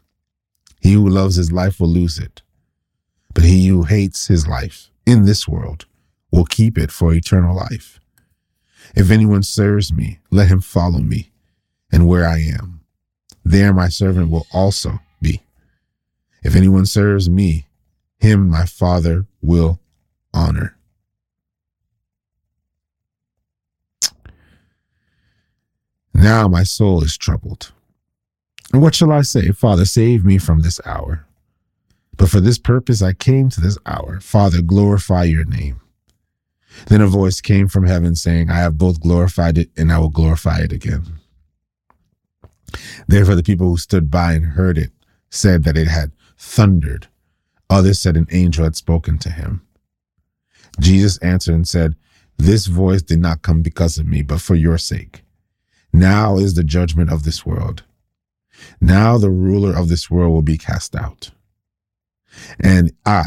He 0.80 0.92
who 0.92 1.08
loves 1.08 1.36
his 1.36 1.50
life 1.50 1.80
will 1.80 1.88
lose 1.88 2.18
it, 2.18 2.42
but 3.34 3.44
he 3.44 3.66
who 3.66 3.82
hates 3.82 4.28
his 4.28 4.46
life 4.46 4.90
in 5.06 5.24
this 5.24 5.48
world 5.48 5.86
will 6.30 6.44
keep 6.44 6.78
it 6.78 6.92
for 6.92 7.12
eternal 7.12 7.56
life. 7.56 8.00
If 8.94 9.10
anyone 9.10 9.42
serves 9.42 9.92
me, 9.92 10.20
let 10.30 10.48
him 10.48 10.60
follow 10.60 10.98
me, 10.98 11.30
and 11.92 12.06
where 12.06 12.26
I 12.26 12.38
am, 12.40 12.80
there 13.44 13.72
my 13.72 13.88
servant 13.88 14.30
will 14.30 14.46
also. 14.52 15.00
If 16.42 16.54
anyone 16.54 16.86
serves 16.86 17.28
me, 17.28 17.66
him 18.18 18.48
my 18.48 18.64
Father 18.64 19.26
will 19.40 19.80
honor. 20.32 20.76
Now 26.14 26.48
my 26.48 26.64
soul 26.64 27.02
is 27.04 27.16
troubled. 27.16 27.72
And 28.72 28.82
what 28.82 28.94
shall 28.94 29.12
I 29.12 29.22
say? 29.22 29.50
Father, 29.50 29.84
save 29.84 30.24
me 30.24 30.38
from 30.38 30.60
this 30.60 30.80
hour. 30.84 31.24
But 32.16 32.28
for 32.28 32.40
this 32.40 32.58
purpose 32.58 33.00
I 33.00 33.12
came 33.12 33.48
to 33.50 33.60
this 33.60 33.78
hour. 33.86 34.20
Father, 34.20 34.60
glorify 34.60 35.24
your 35.24 35.44
name. 35.44 35.80
Then 36.86 37.00
a 37.00 37.06
voice 37.06 37.40
came 37.40 37.68
from 37.68 37.86
heaven 37.86 38.14
saying, 38.14 38.50
I 38.50 38.58
have 38.58 38.78
both 38.78 39.00
glorified 39.00 39.58
it 39.58 39.70
and 39.76 39.92
I 39.92 39.98
will 39.98 40.10
glorify 40.10 40.60
it 40.60 40.72
again. 40.72 41.04
Therefore, 43.06 43.34
the 43.34 43.42
people 43.42 43.68
who 43.68 43.78
stood 43.78 44.10
by 44.10 44.34
and 44.34 44.44
heard 44.44 44.76
it 44.76 44.92
said 45.30 45.64
that 45.64 45.76
it 45.76 45.88
had 45.88 46.12
thundered. 46.38 47.08
Others 47.68 47.98
said 47.98 48.16
an 48.16 48.26
angel 48.30 48.64
had 48.64 48.76
spoken 48.76 49.18
to 49.18 49.30
him. 49.30 49.62
Jesus 50.80 51.18
answered 51.18 51.54
and 51.54 51.68
said, 51.68 51.96
This 52.36 52.66
voice 52.66 53.02
did 53.02 53.18
not 53.18 53.42
come 53.42 53.62
because 53.62 53.98
of 53.98 54.06
me, 54.06 54.22
but 54.22 54.40
for 54.40 54.54
your 54.54 54.78
sake. 54.78 55.22
Now 55.92 56.38
is 56.38 56.54
the 56.54 56.64
judgment 56.64 57.10
of 57.10 57.24
this 57.24 57.44
world. 57.44 57.82
Now 58.80 59.18
the 59.18 59.30
ruler 59.30 59.76
of 59.76 59.88
this 59.88 60.10
world 60.10 60.32
will 60.32 60.42
be 60.42 60.58
cast 60.58 60.94
out. 60.94 61.30
And 62.60 62.92
I, 63.04 63.24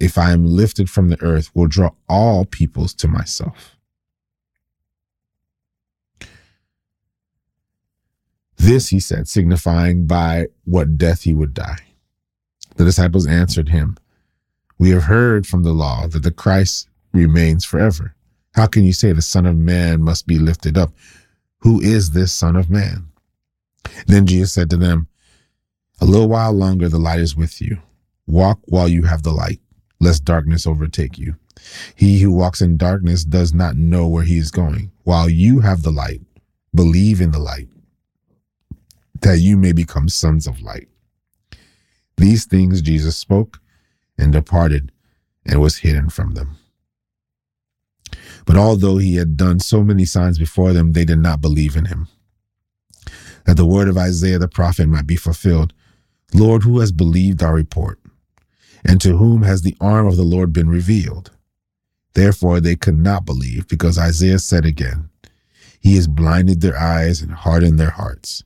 if 0.00 0.16
I 0.16 0.30
am 0.32 0.46
lifted 0.46 0.88
from 0.88 1.10
the 1.10 1.20
earth, 1.22 1.50
will 1.54 1.66
draw 1.66 1.90
all 2.08 2.44
peoples 2.44 2.94
to 2.94 3.08
myself. 3.08 3.76
This 8.56 8.88
he 8.88 9.00
said, 9.00 9.28
signifying 9.28 10.06
by 10.06 10.48
what 10.64 10.98
death 10.98 11.22
he 11.22 11.32
would 11.32 11.54
die. 11.54 11.87
The 12.78 12.84
disciples 12.84 13.26
answered 13.26 13.70
him, 13.70 13.96
We 14.78 14.90
have 14.90 15.02
heard 15.02 15.48
from 15.48 15.64
the 15.64 15.72
law 15.72 16.06
that 16.06 16.22
the 16.22 16.30
Christ 16.30 16.88
remains 17.12 17.64
forever. 17.64 18.14
How 18.54 18.68
can 18.68 18.84
you 18.84 18.92
say 18.92 19.12
the 19.12 19.20
Son 19.20 19.46
of 19.46 19.56
Man 19.56 20.00
must 20.00 20.28
be 20.28 20.38
lifted 20.38 20.78
up? 20.78 20.92
Who 21.62 21.80
is 21.80 22.10
this 22.10 22.32
Son 22.32 22.54
of 22.54 22.70
Man? 22.70 23.08
Then 24.06 24.26
Jesus 24.26 24.52
said 24.52 24.70
to 24.70 24.76
them, 24.76 25.08
A 26.00 26.04
little 26.04 26.28
while 26.28 26.52
longer 26.52 26.88
the 26.88 27.00
light 27.00 27.18
is 27.18 27.34
with 27.34 27.60
you. 27.60 27.78
Walk 28.28 28.60
while 28.66 28.86
you 28.86 29.02
have 29.02 29.24
the 29.24 29.32
light, 29.32 29.60
lest 29.98 30.24
darkness 30.24 30.64
overtake 30.64 31.18
you. 31.18 31.34
He 31.96 32.20
who 32.20 32.30
walks 32.30 32.60
in 32.60 32.76
darkness 32.76 33.24
does 33.24 33.52
not 33.52 33.76
know 33.76 34.06
where 34.06 34.22
he 34.22 34.38
is 34.38 34.52
going. 34.52 34.92
While 35.02 35.28
you 35.28 35.58
have 35.60 35.82
the 35.82 35.90
light, 35.90 36.20
believe 36.72 37.20
in 37.20 37.32
the 37.32 37.40
light, 37.40 37.68
that 39.22 39.38
you 39.38 39.56
may 39.56 39.72
become 39.72 40.08
sons 40.08 40.46
of 40.46 40.62
light. 40.62 40.86
These 42.18 42.46
things 42.46 42.82
Jesus 42.82 43.16
spoke 43.16 43.60
and 44.18 44.32
departed 44.32 44.92
and 45.46 45.60
was 45.60 45.78
hidden 45.78 46.10
from 46.10 46.34
them. 46.34 46.56
But 48.44 48.56
although 48.56 48.98
he 48.98 49.16
had 49.16 49.36
done 49.36 49.60
so 49.60 49.84
many 49.84 50.04
signs 50.04 50.38
before 50.38 50.72
them, 50.72 50.92
they 50.92 51.04
did 51.04 51.20
not 51.20 51.40
believe 51.40 51.76
in 51.76 51.86
him. 51.86 52.08
That 53.46 53.56
the 53.56 53.66
word 53.66 53.88
of 53.88 53.96
Isaiah 53.96 54.38
the 54.38 54.48
prophet 54.48 54.88
might 54.88 55.06
be 55.06 55.16
fulfilled 55.16 55.72
Lord, 56.34 56.62
who 56.62 56.80
has 56.80 56.92
believed 56.92 57.42
our 57.42 57.54
report? 57.54 57.98
And 58.84 59.00
to 59.00 59.16
whom 59.16 59.42
has 59.42 59.62
the 59.62 59.76
arm 59.80 60.06
of 60.06 60.16
the 60.16 60.24
Lord 60.24 60.52
been 60.52 60.68
revealed? 60.68 61.30
Therefore 62.12 62.60
they 62.60 62.76
could 62.76 62.98
not 62.98 63.24
believe, 63.24 63.66
because 63.66 63.98
Isaiah 63.98 64.38
said 64.38 64.66
again, 64.66 65.08
He 65.80 65.96
has 65.96 66.06
blinded 66.06 66.60
their 66.60 66.78
eyes 66.78 67.22
and 67.22 67.32
hardened 67.32 67.78
their 67.78 67.90
hearts, 67.90 68.44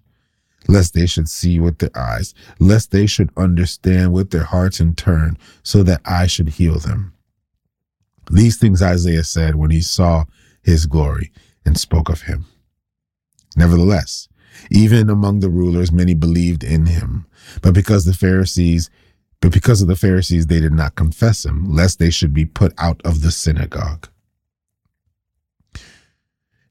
lest 0.68 0.94
they 0.94 1.06
should 1.06 1.28
see 1.28 1.58
with 1.58 1.78
their 1.78 1.96
eyes, 1.96 2.34
lest 2.58 2.90
they 2.90 3.06
should 3.06 3.30
understand 3.36 4.12
with 4.12 4.30
their 4.30 4.44
hearts 4.44 4.80
and 4.80 4.96
turn, 4.96 5.36
so 5.62 5.82
that 5.82 6.00
I 6.04 6.26
should 6.26 6.50
heal 6.50 6.78
them. 6.78 7.12
These 8.30 8.56
things 8.56 8.82
Isaiah 8.82 9.24
said 9.24 9.56
when 9.56 9.70
he 9.70 9.80
saw 9.80 10.24
his 10.62 10.86
glory 10.86 11.32
and 11.64 11.78
spoke 11.78 12.08
of 12.08 12.22
him. 12.22 12.46
Nevertheless, 13.56 14.28
even 14.70 15.10
among 15.10 15.40
the 15.40 15.50
rulers, 15.50 15.92
many 15.92 16.14
believed 16.14 16.62
in 16.62 16.86
him. 16.86 17.26
But 17.60 17.74
because 17.74 18.04
the 18.04 18.14
Pharisees, 18.14 18.90
but 19.40 19.52
because 19.52 19.82
of 19.82 19.88
the 19.88 19.96
Pharisees, 19.96 20.46
they 20.46 20.60
did 20.60 20.72
not 20.72 20.94
confess 20.94 21.44
him, 21.44 21.64
lest 21.74 21.98
they 21.98 22.10
should 22.10 22.32
be 22.32 22.46
put 22.46 22.72
out 22.78 23.00
of 23.04 23.22
the 23.22 23.30
synagogue. 23.30 24.08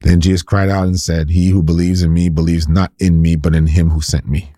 Then 0.02 0.20
Jesus 0.20 0.42
cried 0.42 0.68
out 0.68 0.86
and 0.86 0.98
said, 1.00 1.30
He 1.30 1.50
who 1.50 1.62
believes 1.62 2.02
in 2.02 2.12
me 2.12 2.28
believes 2.28 2.68
not 2.68 2.92
in 2.98 3.22
me, 3.22 3.36
but 3.36 3.54
in 3.54 3.68
him 3.68 3.90
who 3.90 4.00
sent 4.00 4.28
me. 4.28 4.52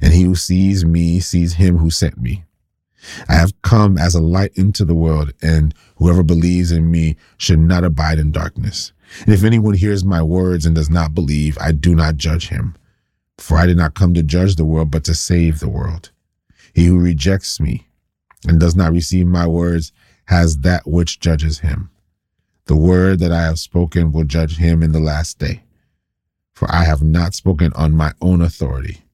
and 0.00 0.12
he 0.12 0.22
who 0.22 0.34
sees 0.34 0.84
me 0.84 1.20
sees 1.20 1.54
him 1.54 1.78
who 1.78 1.90
sent 1.90 2.20
me. 2.20 2.44
I 3.28 3.34
have 3.34 3.60
come 3.62 3.96
as 3.96 4.14
a 4.14 4.20
light 4.20 4.52
into 4.54 4.84
the 4.84 4.94
world, 4.94 5.32
and 5.40 5.74
whoever 5.96 6.22
believes 6.22 6.72
in 6.72 6.90
me 6.90 7.16
should 7.38 7.60
not 7.60 7.84
abide 7.84 8.18
in 8.18 8.32
darkness. 8.32 8.92
And 9.24 9.32
if 9.32 9.44
anyone 9.44 9.74
hears 9.74 10.04
my 10.04 10.22
words 10.22 10.66
and 10.66 10.74
does 10.74 10.90
not 10.90 11.14
believe, 11.14 11.56
I 11.60 11.72
do 11.72 11.94
not 11.94 12.16
judge 12.16 12.48
him. 12.48 12.76
For 13.38 13.56
I 13.56 13.66
did 13.66 13.76
not 13.76 13.94
come 13.94 14.14
to 14.14 14.22
judge 14.22 14.56
the 14.56 14.64
world, 14.64 14.90
but 14.90 15.04
to 15.04 15.14
save 15.14 15.60
the 15.60 15.68
world. 15.68 16.10
He 16.74 16.86
who 16.86 16.98
rejects 16.98 17.60
me 17.60 17.86
and 18.46 18.60
does 18.60 18.76
not 18.76 18.92
receive 18.92 19.26
my 19.26 19.46
words 19.46 19.92
has 20.26 20.58
that 20.58 20.86
which 20.86 21.20
judges 21.20 21.60
him. 21.60 21.90
The 22.68 22.76
word 22.76 23.18
that 23.20 23.32
I 23.32 23.42
have 23.44 23.58
spoken 23.58 24.12
will 24.12 24.24
judge 24.24 24.58
him 24.58 24.82
in 24.82 24.92
the 24.92 25.00
last 25.00 25.38
day. 25.38 25.62
For 26.52 26.70
I 26.70 26.84
have 26.84 27.02
not 27.02 27.34
spoken 27.34 27.72
on 27.72 27.92
my 27.92 28.12
own 28.20 28.42
authority, 28.42 29.04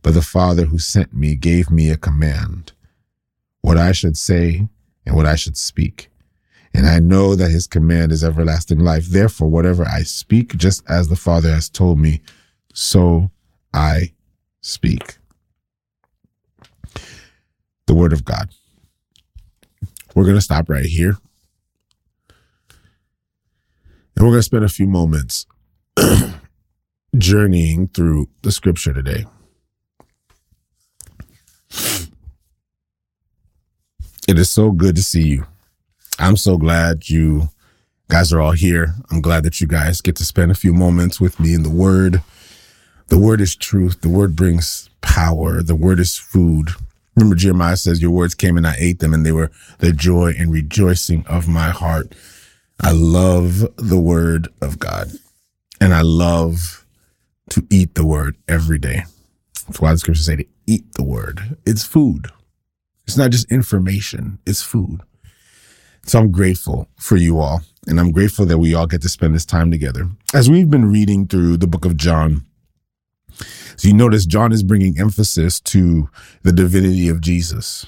but 0.00 0.14
the 0.14 0.22
Father 0.22 0.66
who 0.66 0.78
sent 0.78 1.12
me 1.12 1.34
gave 1.34 1.70
me 1.70 1.90
a 1.90 1.96
command, 1.96 2.72
what 3.62 3.76
I 3.76 3.90
should 3.90 4.16
say 4.16 4.68
and 5.04 5.16
what 5.16 5.26
I 5.26 5.34
should 5.34 5.56
speak. 5.56 6.08
And 6.72 6.86
I 6.86 7.00
know 7.00 7.34
that 7.34 7.50
his 7.50 7.66
command 7.66 8.12
is 8.12 8.22
everlasting 8.22 8.78
life. 8.78 9.06
Therefore, 9.06 9.48
whatever 9.48 9.84
I 9.84 10.04
speak, 10.04 10.56
just 10.56 10.88
as 10.88 11.08
the 11.08 11.16
Father 11.16 11.50
has 11.50 11.68
told 11.68 11.98
me, 11.98 12.20
so 12.72 13.32
I 13.72 14.12
speak. 14.60 15.16
The 17.86 17.94
word 17.94 18.12
of 18.12 18.24
God. 18.24 18.50
We're 20.14 20.24
going 20.24 20.36
to 20.36 20.40
stop 20.40 20.68
right 20.68 20.84
here. 20.84 21.18
And 24.16 24.24
we're 24.24 24.32
going 24.32 24.38
to 24.38 24.42
spend 24.42 24.64
a 24.64 24.68
few 24.68 24.86
moments 24.86 25.46
journeying 27.18 27.88
through 27.88 28.28
the 28.42 28.52
scripture 28.52 28.92
today. 28.92 29.26
It 34.26 34.38
is 34.38 34.50
so 34.50 34.70
good 34.70 34.96
to 34.96 35.02
see 35.02 35.28
you. 35.28 35.46
I'm 36.18 36.36
so 36.36 36.56
glad 36.56 37.10
you 37.10 37.48
guys 38.08 38.32
are 38.32 38.40
all 38.40 38.52
here. 38.52 38.94
I'm 39.10 39.20
glad 39.20 39.44
that 39.44 39.60
you 39.60 39.66
guys 39.66 40.00
get 40.00 40.16
to 40.16 40.24
spend 40.24 40.50
a 40.50 40.54
few 40.54 40.72
moments 40.72 41.20
with 41.20 41.40
me 41.40 41.54
in 41.54 41.62
the 41.62 41.70
Word. 41.70 42.22
The 43.08 43.18
Word 43.18 43.40
is 43.40 43.56
truth. 43.56 44.00
The 44.00 44.08
Word 44.08 44.36
brings 44.36 44.88
power. 45.00 45.62
The 45.62 45.74
Word 45.74 46.00
is 46.00 46.16
food. 46.16 46.70
Remember, 47.16 47.36
Jeremiah 47.36 47.76
says, 47.76 48.02
Your 48.02 48.10
words 48.10 48.34
came 48.34 48.56
and 48.56 48.66
I 48.66 48.76
ate 48.78 48.98
them, 48.98 49.14
and 49.14 49.24
they 49.24 49.32
were 49.32 49.50
the 49.78 49.92
joy 49.92 50.34
and 50.38 50.52
rejoicing 50.52 51.24
of 51.26 51.46
my 51.48 51.70
heart. 51.70 52.14
I 52.80 52.92
love 52.92 53.66
the 53.76 54.00
word 54.00 54.48
of 54.60 54.78
God 54.78 55.08
and 55.80 55.94
I 55.94 56.02
love 56.02 56.84
to 57.50 57.66
eat 57.70 57.94
the 57.94 58.04
word 58.04 58.36
every 58.48 58.78
day. 58.78 59.04
That's 59.66 59.80
why 59.80 59.92
the 59.92 59.98
scriptures 59.98 60.26
say 60.26 60.36
to 60.36 60.46
eat 60.66 60.94
the 60.94 61.04
word. 61.04 61.56
It's 61.66 61.84
food. 61.84 62.28
It's 63.06 63.16
not 63.16 63.30
just 63.30 63.50
information. 63.50 64.38
It's 64.46 64.62
food. 64.62 65.00
So 66.06 66.18
I'm 66.18 66.30
grateful 66.30 66.88
for 66.98 67.16
you 67.16 67.38
all. 67.38 67.62
And 67.86 68.00
I'm 68.00 68.12
grateful 68.12 68.46
that 68.46 68.58
we 68.58 68.74
all 68.74 68.86
get 68.86 69.02
to 69.02 69.08
spend 69.08 69.34
this 69.34 69.44
time 69.44 69.70
together. 69.70 70.08
As 70.32 70.50
we've 70.50 70.70
been 70.70 70.90
reading 70.90 71.26
through 71.26 71.58
the 71.58 71.66
book 71.66 71.84
of 71.84 71.96
John, 71.96 72.44
so 73.76 73.88
you 73.88 73.94
notice 73.94 74.26
John 74.26 74.52
is 74.52 74.62
bringing 74.62 74.98
emphasis 74.98 75.60
to 75.60 76.08
the 76.42 76.52
divinity 76.52 77.08
of 77.08 77.20
Jesus. 77.20 77.86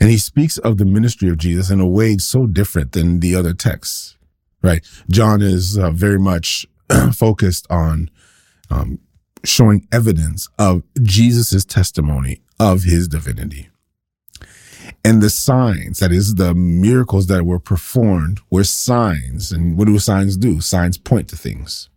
And 0.00 0.10
he 0.10 0.18
speaks 0.18 0.58
of 0.58 0.78
the 0.78 0.84
ministry 0.84 1.28
of 1.28 1.38
Jesus 1.38 1.70
in 1.70 1.80
a 1.80 1.86
way 1.86 2.18
so 2.18 2.46
different 2.46 2.92
than 2.92 3.20
the 3.20 3.34
other 3.34 3.54
texts, 3.54 4.16
right? 4.62 4.84
John 5.10 5.42
is 5.42 5.78
uh, 5.78 5.90
very 5.90 6.18
much 6.18 6.66
focused 7.12 7.66
on 7.70 8.10
um, 8.70 8.98
showing 9.44 9.86
evidence 9.92 10.48
of 10.58 10.82
Jesus's 11.02 11.64
testimony 11.64 12.40
of 12.58 12.84
his 12.84 13.08
divinity. 13.08 13.68
And 15.04 15.22
the 15.22 15.30
signs, 15.30 15.98
that 15.98 16.12
is, 16.12 16.36
the 16.36 16.54
miracles 16.54 17.26
that 17.26 17.44
were 17.44 17.58
performed, 17.58 18.40
were 18.50 18.64
signs. 18.64 19.52
And 19.52 19.76
what 19.76 19.86
do 19.86 19.98
signs 19.98 20.36
do? 20.36 20.60
Signs 20.60 20.98
point 20.98 21.28
to 21.28 21.36
things, 21.36 21.90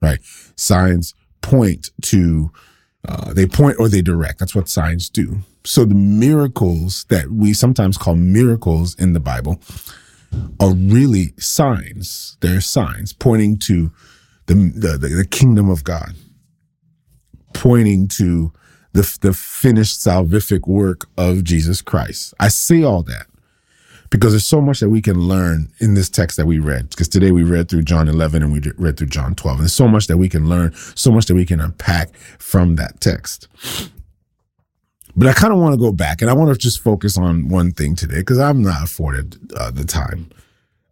right? 0.00 0.20
Signs 0.56 1.14
point 1.40 1.90
to, 2.02 2.52
uh, 3.06 3.32
they 3.32 3.46
point 3.46 3.76
or 3.78 3.88
they 3.88 4.02
direct. 4.02 4.38
That's 4.38 4.54
what 4.54 4.68
signs 4.68 5.08
do. 5.08 5.40
So 5.64 5.84
the 5.84 5.94
miracles 5.94 7.04
that 7.08 7.30
we 7.30 7.52
sometimes 7.52 7.96
call 7.96 8.16
miracles 8.16 8.98
in 8.98 9.12
the 9.12 9.20
Bible 9.20 9.60
are 10.60 10.72
really 10.74 11.34
signs. 11.38 12.36
They're 12.40 12.60
signs 12.60 13.12
pointing 13.12 13.58
to 13.58 13.92
the, 14.46 14.54
the, 14.54 14.98
the 14.98 15.26
kingdom 15.30 15.70
of 15.70 15.84
God, 15.84 16.14
pointing 17.52 18.08
to 18.08 18.52
the, 18.92 19.18
the 19.20 19.32
finished 19.32 20.00
salvific 20.00 20.66
work 20.66 21.08
of 21.16 21.44
Jesus 21.44 21.80
Christ. 21.80 22.34
I 22.40 22.48
say 22.48 22.82
all 22.82 23.02
that 23.04 23.26
because 24.12 24.32
there's 24.32 24.46
so 24.46 24.60
much 24.60 24.80
that 24.80 24.90
we 24.90 25.00
can 25.00 25.18
learn 25.18 25.72
in 25.78 25.94
this 25.94 26.10
text 26.10 26.36
that 26.36 26.44
we 26.44 26.58
read. 26.58 26.90
Because 26.90 27.08
today 27.08 27.30
we 27.32 27.44
read 27.44 27.70
through 27.70 27.82
John 27.82 28.08
11 28.08 28.42
and 28.42 28.52
we 28.52 28.60
read 28.76 28.98
through 28.98 29.06
John 29.06 29.34
12. 29.34 29.56
And 29.56 29.64
there's 29.64 29.72
so 29.72 29.88
much 29.88 30.06
that 30.08 30.18
we 30.18 30.28
can 30.28 30.50
learn, 30.50 30.74
so 30.74 31.10
much 31.10 31.26
that 31.26 31.34
we 31.34 31.46
can 31.46 31.60
unpack 31.60 32.14
from 32.38 32.76
that 32.76 33.00
text. 33.00 33.48
But 35.14 35.28
I 35.28 35.32
kind 35.34 35.52
of 35.52 35.58
want 35.58 35.74
to 35.74 35.78
go 35.78 35.92
back 35.92 36.22
and 36.22 36.30
I 36.30 36.34
want 36.34 36.52
to 36.52 36.58
just 36.58 36.80
focus 36.80 37.18
on 37.18 37.48
one 37.48 37.72
thing 37.72 37.94
today 37.94 38.18
because 38.18 38.38
I'm 38.38 38.62
not 38.62 38.82
afforded 38.82 39.38
uh, 39.56 39.70
the 39.70 39.84
time 39.84 40.30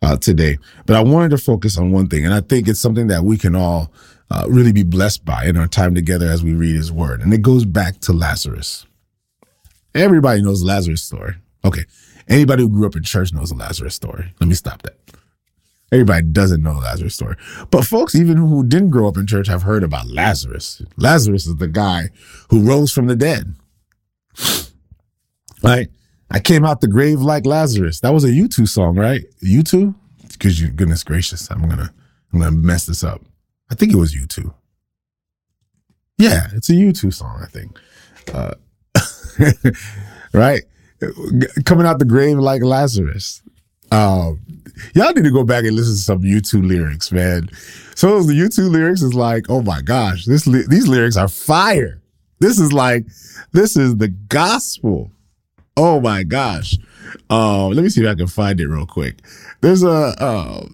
uh, 0.03 0.17
today. 0.17 0.59
But 0.87 0.97
I 0.97 1.01
wanted 1.01 1.31
to 1.31 1.39
focus 1.39 1.79
on 1.79 1.91
one 1.91 2.09
thing. 2.09 2.25
And 2.25 2.35
I 2.35 2.41
think 2.41 2.69
it's 2.69 2.81
something 2.81 3.07
that 3.07 3.25
we 3.25 3.39
can 3.39 3.57
all 3.57 3.93
uh, 4.31 4.45
really 4.49 4.73
be 4.73 4.83
blessed 4.83 5.25
by 5.25 5.47
in 5.47 5.57
our 5.57 5.67
time 5.67 5.95
together 5.95 6.27
as 6.27 6.45
we 6.45 6.53
read 6.53 6.77
his 6.77 6.93
word. 6.93 7.21
And 7.23 7.33
it 7.33 7.43
goes 7.43 7.65
back 7.65 8.01
to 8.01 8.13
Lazarus. 8.13 8.87
Everybody 9.95 10.43
knows 10.43 10.63
Lazarus' 10.63 11.03
story. 11.03 11.35
Okay. 11.65 11.85
Anybody 12.29 12.63
who 12.63 12.69
grew 12.69 12.87
up 12.87 12.95
in 12.95 13.03
church 13.03 13.33
knows 13.33 13.51
the 13.51 13.57
Lazarus 13.57 13.95
story. 13.95 14.33
Let 14.39 14.49
me 14.49 14.55
stop 14.55 14.83
that. 14.83 14.99
Everybody 15.93 16.23
doesn't 16.27 16.63
know 16.63 16.75
Lazarus' 16.75 17.17
story. 17.17 17.37
But 17.71 17.85
folks, 17.85 18.15
even 18.15 18.37
who 18.37 18.65
didn't 18.65 18.91
grow 18.91 19.09
up 19.09 19.17
in 19.17 19.27
church, 19.27 19.49
have 19.49 19.63
heard 19.63 19.83
about 19.83 20.07
Lazarus. 20.07 20.83
Lazarus 20.97 21.47
is 21.47 21.57
the 21.57 21.67
guy 21.67 22.11
who 22.51 22.61
rose 22.61 22.93
from 22.93 23.09
the 23.09 23.17
dead. 23.17 23.57
Right? 25.63 25.89
I 26.31 26.41
came 26.41 26.65
out 26.65 26.81
the 26.81 26.89
grave 26.89 27.21
like 27.21 27.45
Lazarus. 27.45 28.01
That 28.01 28.15
was 28.15 28.25
a 28.25 28.29
U2 28.29 28.67
song, 28.67 28.97
right? 28.97 29.23
U2? 29.45 29.95
Because 30.33 30.59
you 30.59 30.69
goodness 30.69 31.05
gracious, 31.05 31.51
I'm 31.51 31.69
gonna 31.69 31.93
I'm 32.33 32.39
gonna 32.39 32.53
mess 32.53 32.87
this 32.87 33.05
up. 33.05 33.21
I 33.71 33.75
think 33.75 33.93
it 33.93 33.97
was 33.97 34.15
U2. 34.15 34.55
Yeah, 36.19 36.47
it's 36.55 36.71
a 36.71 36.73
U2 36.73 37.13
song, 37.13 37.43
I 37.43 37.47
think. 37.47 37.79
Uh, 38.33 38.55
right? 40.33 40.63
Coming 41.65 41.87
out 41.87 41.99
the 41.99 42.05
grave 42.05 42.39
like 42.39 42.63
Lazarus. 42.63 43.43
Um, 43.91 44.41
y'all 44.95 45.13
need 45.13 45.25
to 45.25 45.31
go 45.31 45.45
back 45.45 45.65
and 45.65 45.75
listen 45.75 45.95
to 45.95 46.01
some 46.01 46.23
U2 46.23 46.67
lyrics, 46.67 47.11
man. 47.11 47.49
So 47.95 48.23
the 48.23 48.35
U2 48.35 48.71
lyrics 48.71 49.03
is 49.03 49.15
like, 49.15 49.47
oh 49.49 49.63
my 49.63 49.83
gosh, 49.83 50.27
this 50.27 50.45
these 50.45 50.87
lyrics 50.87 51.17
are 51.17 51.29
fire. 51.29 52.00
This 52.41 52.59
is 52.59 52.73
like, 52.73 53.07
this 53.53 53.77
is 53.77 53.97
the 53.97 54.09
gospel. 54.09 55.13
Oh 55.77 56.01
my 56.01 56.23
gosh. 56.23 56.77
Um, 57.29 57.73
let 57.73 57.83
me 57.83 57.89
see 57.89 58.03
if 58.03 58.09
I 58.09 58.15
can 58.15 58.27
find 58.27 58.61
it 58.61 58.69
real 58.69 58.87
quick. 58.87 59.21
There's 59.61 59.83
a 59.83 59.91
uh, 59.91 60.67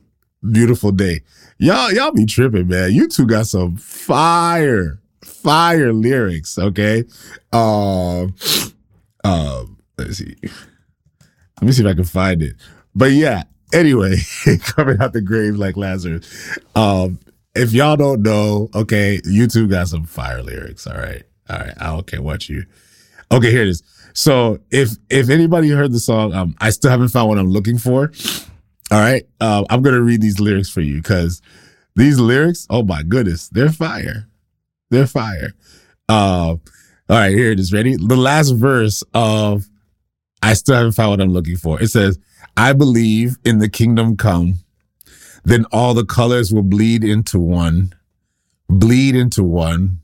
beautiful 0.51 0.93
day. 0.93 1.23
Y'all, 1.59 1.93
y'all 1.93 2.13
be 2.13 2.27
tripping, 2.27 2.69
man. 2.69 2.91
U2 2.91 3.27
got 3.27 3.47
some 3.47 3.77
fire, 3.77 5.01
fire 5.25 5.93
lyrics. 5.93 6.59
Okay. 6.59 7.05
Um, 7.53 8.35
um, 9.25 9.79
let's 9.99 10.19
see. 10.19 10.37
Let 11.61 11.67
me 11.67 11.73
see 11.73 11.83
if 11.83 11.89
I 11.89 11.95
can 11.95 12.05
find 12.05 12.43
it. 12.43 12.57
But 12.95 13.13
yeah, 13.13 13.45
anyway, 13.73 14.17
coming 14.61 15.01
out 15.01 15.13
the 15.13 15.21
grave 15.21 15.57
like 15.57 15.77
Lazarus. 15.77 16.59
Um, 16.75 17.19
if 17.55 17.73
y'all 17.73 17.97
don't 17.97 18.23
know, 18.23 18.69
okay, 18.75 19.19
U2 19.25 19.71
got 19.71 19.89
some 19.89 20.05
fire 20.05 20.43
lyrics. 20.43 20.87
All 20.87 20.97
right. 20.97 21.23
All 21.49 21.59
right. 21.59 21.75
I 21.79 21.87
don't 21.87 22.07
care 22.07 22.23
what 22.23 22.49
you. 22.49 22.65
Okay, 23.33 23.51
here 23.51 23.63
it 23.63 23.69
is. 23.69 23.83
So 24.13 24.61
if 24.71 24.91
if 25.11 25.29
anybody 25.29 25.71
heard 25.71 25.93
the 25.93 26.01
song, 26.01 26.33
um, 26.33 26.55
I 26.61 26.71
still 26.71 26.91
haven't 26.91 27.09
found 27.09 27.29
what 27.29 27.39
I'm 27.39 27.51
looking 27.51 27.79
for. 27.79 28.13
All 28.91 29.01
right. 29.01 29.27
Um, 29.41 29.67
I'm 29.69 29.83
gonna 29.83 30.01
read 30.01 30.21
these 30.23 30.41
lyrics 30.41 30.71
for 30.71 30.81
you 30.81 30.97
because 30.97 31.43
these 31.97 32.19
lyrics, 32.19 32.67
oh 32.71 32.83
my 32.83 33.03
goodness, 33.03 33.49
they're 33.49 33.73
fire. 33.73 34.29
They're 34.91 35.07
fire. 35.07 35.53
Uh, 36.09 36.57
all 37.09 37.17
right, 37.17 37.33
here 37.33 37.51
it 37.51 37.61
is. 37.61 37.73
Ready? 37.73 37.97
The 37.97 38.17
last 38.17 38.51
verse 38.51 39.03
of 39.15 39.67
I 40.43 40.55
still 40.55 40.77
haven't 40.77 40.93
found 40.93 41.11
what 41.11 41.21
I'm 41.21 41.33
looking 41.33 41.57
for. 41.57 41.81
It 41.81 41.89
says, 41.89 42.19
I 42.57 42.73
believe 42.73 43.37
in 43.45 43.59
the 43.59 43.69
kingdom 43.69 44.17
come, 44.17 44.57
then 45.45 45.65
all 45.73 45.95
the 45.95 46.05
colors 46.05 46.53
will 46.53 46.63
bleed 46.63 47.05
into 47.05 47.39
one, 47.39 47.95
bleed 48.69 49.15
into 49.15 49.43
one 49.43 50.01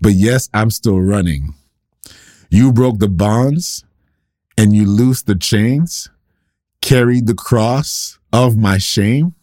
but 0.00 0.12
yes, 0.12 0.48
I'm 0.54 0.70
still 0.70 1.00
running. 1.00 1.54
You 2.50 2.72
broke 2.72 2.98
the 2.98 3.08
bonds 3.08 3.84
and 4.56 4.74
you 4.74 4.86
loosed 4.86 5.26
the 5.26 5.36
chains, 5.36 6.10
carried 6.80 7.26
the 7.26 7.34
cross 7.34 8.18
of 8.32 8.56
my 8.56 8.78
shame, 8.78 9.34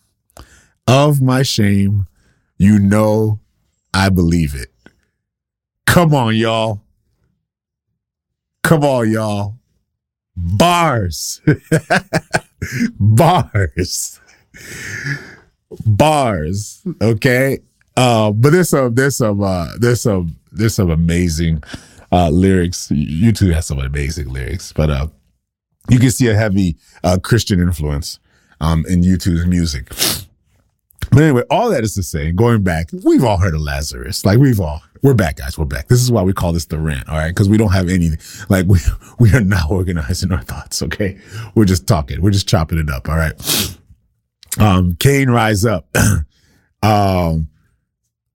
of 0.87 1.21
my 1.21 1.43
shame. 1.43 2.07
You 2.57 2.79
know, 2.79 3.39
I 3.93 4.09
believe 4.09 4.55
it. 4.55 4.69
Come 5.85 6.13
on, 6.13 6.35
y'all. 6.35 6.81
Come 8.63 8.83
on, 8.83 9.09
y'all. 9.09 9.57
Bars. 10.35 11.41
Bars. 12.99 14.19
Bars. 15.85 16.81
Okay. 17.01 17.59
Uh, 17.95 18.31
but 18.31 18.51
there's 18.51 18.69
some 18.69 18.93
there's 18.93 19.15
some 19.15 19.41
uh 19.41 19.69
there's 19.79 20.01
some 20.01 20.35
there's 20.57 20.75
some 20.75 20.89
amazing 20.89 21.63
uh 22.11 22.29
lyrics. 22.29 22.87
YouTube 22.89 23.53
has 23.53 23.65
some 23.65 23.79
amazing 23.79 24.29
lyrics, 24.29 24.73
but 24.73 24.89
uh 24.89 25.07
you 25.89 25.99
can 25.99 26.11
see 26.11 26.27
a 26.27 26.35
heavy 26.35 26.77
uh 27.03 27.17
Christian 27.21 27.59
influence 27.59 28.19
um 28.59 28.85
in 28.87 29.01
YouTube's 29.01 29.45
music. 29.45 29.91
But 31.11 31.23
anyway, 31.23 31.43
all 31.49 31.69
that 31.69 31.83
is 31.83 31.93
to 31.95 32.03
say, 32.03 32.31
going 32.31 32.63
back, 32.63 32.89
we've 33.05 33.23
all 33.23 33.37
heard 33.37 33.53
of 33.53 33.61
Lazarus. 33.61 34.25
Like 34.25 34.39
we've 34.39 34.59
all, 34.59 34.81
we're 35.03 35.13
back, 35.13 35.37
guys. 35.37 35.57
We're 35.57 35.65
back. 35.65 35.87
This 35.87 36.01
is 36.01 36.11
why 36.11 36.21
we 36.21 36.33
call 36.33 36.51
this 36.51 36.65
the 36.65 36.77
rant. 36.77 37.07
All 37.07 37.15
right. 37.15 37.33
Cause 37.33 37.47
we 37.47 37.57
don't 37.57 37.71
have 37.71 37.87
any, 37.87 38.11
like 38.49 38.65
we, 38.67 38.79
we 39.19 39.33
are 39.33 39.41
not 39.41 39.71
organizing 39.71 40.31
our 40.31 40.43
thoughts. 40.43 40.81
Okay. 40.81 41.17
We're 41.55 41.65
just 41.65 41.87
talking. 41.87 42.21
We're 42.21 42.31
just 42.31 42.47
chopping 42.47 42.77
it 42.77 42.89
up. 42.89 43.07
All 43.07 43.15
right. 43.15 43.77
Um, 44.59 44.95
Cain 44.95 45.29
rise 45.29 45.65
up. 45.65 45.87
um, 46.83 47.47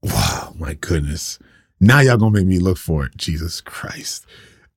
wow, 0.02 0.54
my 0.58 0.74
goodness. 0.74 1.38
Now 1.82 1.98
y'all 1.98 2.16
gonna 2.16 2.30
make 2.30 2.46
me 2.46 2.60
look 2.60 2.78
for 2.78 3.06
it. 3.06 3.16
Jesus 3.16 3.60
Christ. 3.60 4.24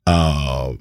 Uh, 0.08 0.74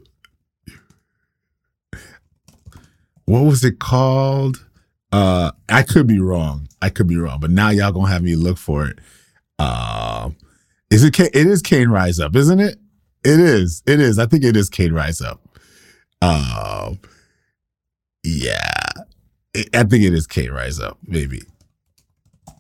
what 3.27 3.41
was 3.41 3.63
it 3.63 3.79
called? 3.79 4.65
Uh, 5.13 5.53
I 5.69 5.83
could 5.83 6.07
be 6.07 6.19
wrong. 6.19 6.67
I 6.81 6.89
could 6.89 7.07
be 7.07 7.19
wrong, 7.19 7.41
but 7.41 7.51
now 7.51 7.69
y'all 7.69 7.93
gonna 7.93 8.09
have 8.11 8.23
me 8.23 8.37
look 8.37 8.57
for 8.57 8.87
it. 8.87 9.01
Uh, 9.59 10.31
is 10.91 11.05
it? 11.05 11.21
it 11.21 11.35
is 11.35 11.61
Cain 11.61 11.91
Rise 11.91 12.19
Up, 12.19 12.35
isn't 12.35 12.59
it? 12.59 12.79
It 13.23 13.39
is. 13.39 13.83
It 13.87 14.01
is. 14.01 14.19
I 14.19 14.25
think 14.25 14.45
it 14.45 14.57
is 14.57 14.71
Kane 14.71 14.95
Rise 14.95 15.21
Up. 15.21 15.47
Uh, 16.23 16.95
yeah, 18.23 18.73
I 19.55 19.85
think 19.85 20.05
it 20.05 20.15
is 20.15 20.27
Kane 20.27 20.53
Rise 20.53 20.81
Up. 20.81 20.97
Maybe 21.07 21.43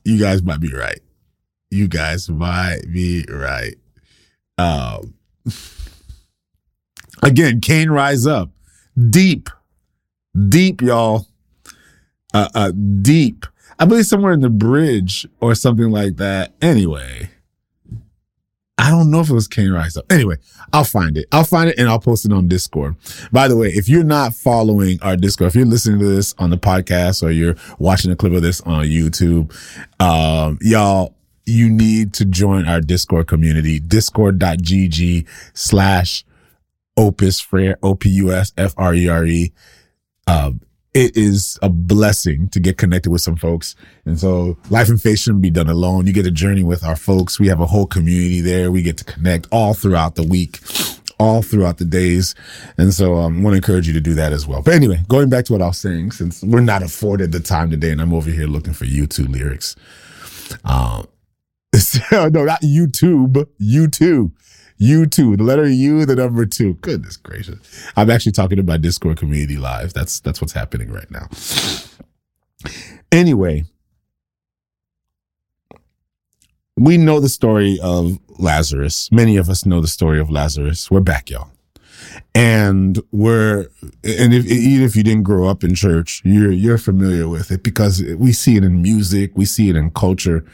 you 0.04 0.18
guys 0.18 0.42
might 0.42 0.60
be 0.60 0.72
right. 0.74 1.00
You 1.74 1.88
guys 1.88 2.28
might 2.28 2.82
be 2.92 3.24
right. 3.28 3.74
Um, 4.58 5.14
again, 7.22 7.60
Cain 7.60 7.90
Rise 7.90 8.26
Up, 8.26 8.50
deep, 9.10 9.50
deep, 10.48 10.80
y'all 10.80 11.26
uh, 12.34 12.48
uh, 12.54 12.72
deep. 13.00 13.46
I 13.78 13.86
believe 13.86 14.06
somewhere 14.06 14.32
in 14.32 14.40
the 14.40 14.50
bridge 14.50 15.26
or 15.40 15.54
something 15.54 15.90
like 15.90 16.16
that. 16.16 16.52
Anyway, 16.60 17.30
I 18.76 18.90
don't 18.90 19.10
know 19.10 19.20
if 19.20 19.30
it 19.30 19.34
was 19.34 19.48
Cain 19.48 19.70
Rise 19.72 19.96
Up. 19.96 20.04
Anyway, 20.12 20.36
I'll 20.72 20.84
find 20.84 21.16
it. 21.16 21.26
I'll 21.32 21.44
find 21.44 21.70
it 21.70 21.78
and 21.78 21.88
I'll 21.88 22.00
post 22.00 22.26
it 22.26 22.32
on 22.32 22.48
Discord. 22.48 22.96
By 23.32 23.48
the 23.48 23.56
way, 23.56 23.68
if 23.68 23.88
you're 23.88 24.04
not 24.04 24.34
following 24.34 24.98
our 25.00 25.16
Discord, 25.16 25.48
if 25.48 25.54
you're 25.56 25.64
listening 25.64 26.00
to 26.00 26.06
this 26.06 26.34
on 26.38 26.50
the 26.50 26.58
podcast 26.58 27.22
or 27.22 27.30
you're 27.30 27.56
watching 27.78 28.10
a 28.10 28.16
clip 28.16 28.32
of 28.32 28.42
this 28.42 28.60
on 28.62 28.84
YouTube, 28.84 29.52
um, 30.00 30.58
y'all, 30.60 31.14
you 31.46 31.68
need 31.68 32.14
to 32.14 32.24
join 32.24 32.66
our 32.66 32.80
Discord 32.80 33.26
community, 33.26 33.78
discord.gg 33.78 35.26
slash 35.54 36.24
opus 36.96 37.40
frere, 37.40 37.76
O-P-U-S 37.82 38.52
F-R-E-R-E. 38.56 39.52
Um, 40.26 40.60
it 40.94 41.16
is 41.16 41.58
a 41.60 41.68
blessing 41.68 42.48
to 42.48 42.60
get 42.60 42.78
connected 42.78 43.10
with 43.10 43.20
some 43.20 43.34
folks. 43.34 43.74
And 44.04 44.18
so 44.18 44.56
life 44.70 44.88
and 44.88 45.00
faith 45.00 45.18
shouldn't 45.18 45.42
be 45.42 45.50
done 45.50 45.68
alone. 45.68 46.06
You 46.06 46.12
get 46.12 46.26
a 46.26 46.30
journey 46.30 46.62
with 46.62 46.84
our 46.84 46.94
folks. 46.94 47.40
We 47.40 47.48
have 47.48 47.60
a 47.60 47.66
whole 47.66 47.86
community 47.86 48.40
there. 48.40 48.70
We 48.70 48.82
get 48.82 48.96
to 48.98 49.04
connect 49.04 49.48
all 49.50 49.74
throughout 49.74 50.14
the 50.14 50.22
week, 50.22 50.60
all 51.18 51.42
throughout 51.42 51.78
the 51.78 51.84
days. 51.84 52.36
And 52.78 52.94
so 52.94 53.16
um, 53.16 53.40
I 53.40 53.42
want 53.42 53.54
to 53.54 53.56
encourage 53.56 53.88
you 53.88 53.92
to 53.94 54.00
do 54.00 54.14
that 54.14 54.32
as 54.32 54.46
well. 54.46 54.62
But 54.62 54.74
anyway, 54.74 55.00
going 55.08 55.28
back 55.28 55.46
to 55.46 55.52
what 55.52 55.62
I 55.62 55.66
was 55.66 55.78
saying, 55.78 56.12
since 56.12 56.44
we're 56.44 56.60
not 56.60 56.84
afforded 56.84 57.32
the 57.32 57.40
time 57.40 57.70
today 57.70 57.90
and 57.90 58.00
I'm 58.00 58.14
over 58.14 58.30
here 58.30 58.46
looking 58.46 58.72
for 58.72 58.84
YouTube 58.84 59.32
lyrics. 59.32 59.74
Um, 60.64 61.08
no, 62.12 62.28
not 62.28 62.62
YouTube, 62.62 63.46
YouTube. 63.60 64.32
U2, 64.80 65.36
the 65.36 65.44
letter 65.44 65.68
U, 65.68 66.04
the 66.04 66.16
number 66.16 66.44
two. 66.46 66.74
Goodness 66.74 67.16
gracious. 67.16 67.58
I'm 67.96 68.10
actually 68.10 68.32
talking 68.32 68.58
about 68.58 68.82
Discord 68.82 69.18
community 69.18 69.56
live. 69.56 69.92
That's 69.92 70.18
that's 70.18 70.40
what's 70.40 70.52
happening 70.52 70.90
right 70.90 71.08
now. 71.10 71.28
Anyway, 73.12 73.64
we 76.76 76.96
know 76.96 77.20
the 77.20 77.28
story 77.28 77.78
of 77.80 78.18
Lazarus. 78.38 79.10
Many 79.12 79.36
of 79.36 79.48
us 79.48 79.64
know 79.64 79.80
the 79.80 79.88
story 79.88 80.18
of 80.18 80.28
Lazarus. 80.28 80.90
We're 80.90 81.00
back, 81.00 81.30
y'all. 81.30 81.50
And 82.34 83.00
we're 83.12 83.68
and 84.02 84.34
if 84.34 84.44
even 84.46 84.84
if 84.84 84.96
you 84.96 85.04
didn't 85.04 85.22
grow 85.22 85.48
up 85.48 85.62
in 85.62 85.76
church, 85.76 86.20
you're 86.24 86.50
you're 86.50 86.78
familiar 86.78 87.28
with 87.28 87.52
it 87.52 87.62
because 87.62 88.02
we 88.18 88.32
see 88.32 88.56
it 88.56 88.64
in 88.64 88.82
music, 88.82 89.32
we 89.36 89.44
see 89.44 89.70
it 89.70 89.76
in 89.76 89.90
culture. 89.90 90.44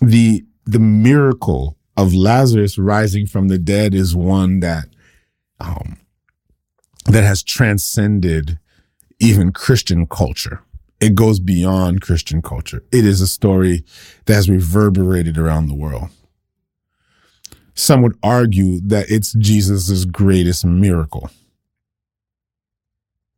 The 0.00 0.44
the 0.64 0.78
miracle 0.78 1.76
of 1.96 2.14
Lazarus 2.14 2.78
rising 2.78 3.26
from 3.26 3.48
the 3.48 3.58
dead 3.58 3.94
is 3.94 4.14
one 4.14 4.60
that 4.60 4.86
um, 5.60 5.98
that 7.06 7.24
has 7.24 7.42
transcended 7.42 8.58
even 9.18 9.52
Christian 9.52 10.06
culture. 10.06 10.62
It 11.00 11.14
goes 11.14 11.40
beyond 11.40 12.00
Christian 12.00 12.42
culture. 12.42 12.84
It 12.92 13.04
is 13.04 13.20
a 13.20 13.26
story 13.26 13.84
that 14.26 14.34
has 14.34 14.48
reverberated 14.48 15.36
around 15.36 15.66
the 15.66 15.74
world. 15.74 16.10
Some 17.74 18.02
would 18.02 18.16
argue 18.22 18.80
that 18.82 19.10
it's 19.10 19.32
Jesus' 19.32 20.04
greatest 20.04 20.64
miracle. 20.64 21.30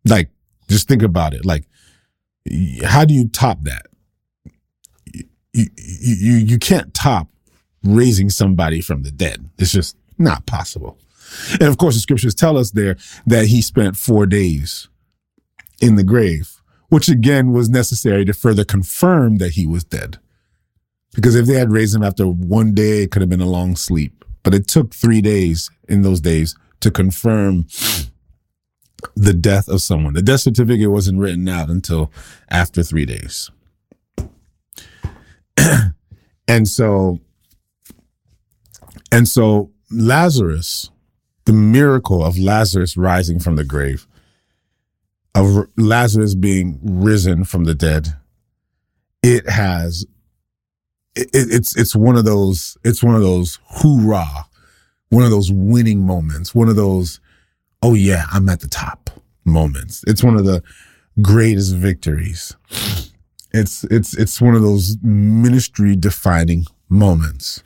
Like, 0.04 0.28
just 0.68 0.88
think 0.88 1.02
about 1.02 1.32
it. 1.32 1.44
Like, 1.44 1.64
how 2.84 3.04
do 3.04 3.14
you 3.14 3.28
top 3.28 3.62
that? 3.62 3.86
You, 5.54 5.66
you, 5.76 6.32
you, 6.34 6.58
can't 6.58 6.92
top 6.92 7.28
raising 7.84 8.28
somebody 8.28 8.80
from 8.80 9.02
the 9.02 9.12
dead. 9.12 9.48
It's 9.56 9.70
just 9.70 9.96
not 10.18 10.46
possible. 10.46 10.98
And 11.52 11.62
of 11.62 11.78
course, 11.78 11.94
the 11.94 12.00
scriptures 12.00 12.34
tell 12.34 12.58
us 12.58 12.72
there 12.72 12.96
that 13.26 13.46
he 13.46 13.62
spent 13.62 13.96
four 13.96 14.26
days 14.26 14.88
in 15.80 15.94
the 15.94 16.02
grave, 16.02 16.60
which 16.88 17.08
again 17.08 17.52
was 17.52 17.68
necessary 17.68 18.24
to 18.24 18.32
further 18.32 18.64
confirm 18.64 19.36
that 19.38 19.52
he 19.52 19.66
was 19.66 19.84
dead. 19.84 20.18
Because 21.14 21.36
if 21.36 21.46
they 21.46 21.54
had 21.54 21.70
raised 21.70 21.94
him 21.94 22.02
after 22.02 22.26
one 22.26 22.74
day, 22.74 23.04
it 23.04 23.10
could 23.12 23.22
have 23.22 23.30
been 23.30 23.40
a 23.40 23.46
long 23.46 23.76
sleep. 23.76 24.24
But 24.42 24.54
it 24.54 24.66
took 24.66 24.94
three 24.94 25.20
days 25.20 25.70
in 25.88 26.02
those 26.02 26.20
days 26.20 26.56
to 26.80 26.90
confirm 26.90 27.66
the 29.14 29.32
death 29.32 29.68
of 29.68 29.80
someone. 29.80 30.14
The 30.14 30.22
death 30.22 30.40
certificate 30.40 30.90
wasn't 30.90 31.18
written 31.18 31.48
out 31.48 31.70
until 31.70 32.12
after 32.50 32.82
three 32.82 33.06
days. 33.06 33.50
And 36.48 36.68
so 36.68 37.20
and 39.10 39.28
so 39.28 39.70
Lazarus, 39.90 40.90
the 41.44 41.52
miracle 41.52 42.24
of 42.24 42.38
Lazarus 42.38 42.96
rising 42.96 43.38
from 43.38 43.56
the 43.56 43.64
grave, 43.64 44.06
of 45.34 45.68
Lazarus 45.76 46.34
being 46.34 46.78
risen 46.82 47.44
from 47.44 47.64
the 47.64 47.74
dead, 47.74 48.16
it 49.22 49.48
has 49.48 50.06
it, 51.14 51.28
it's 51.32 51.76
it's 51.76 51.94
one 51.94 52.16
of 52.16 52.24
those 52.24 52.76
it's 52.84 53.02
one 53.02 53.14
of 53.14 53.22
those 53.22 53.58
hoorah, 53.64 54.46
one 55.10 55.24
of 55.24 55.30
those 55.30 55.50
winning 55.50 56.04
moments, 56.04 56.54
one 56.54 56.68
of 56.68 56.76
those 56.76 57.20
oh 57.82 57.94
yeah, 57.94 58.24
I'm 58.32 58.48
at 58.48 58.60
the 58.60 58.68
top 58.68 59.10
moments. 59.44 60.02
It's 60.06 60.24
one 60.24 60.36
of 60.36 60.44
the 60.44 60.62
greatest 61.20 61.74
victories. 61.76 62.56
It's 63.54 63.84
it's 63.84 64.16
it's 64.16 64.40
one 64.40 64.56
of 64.56 64.62
those 64.62 64.96
ministry 65.00 65.94
defining 65.94 66.66
moments. 66.88 67.62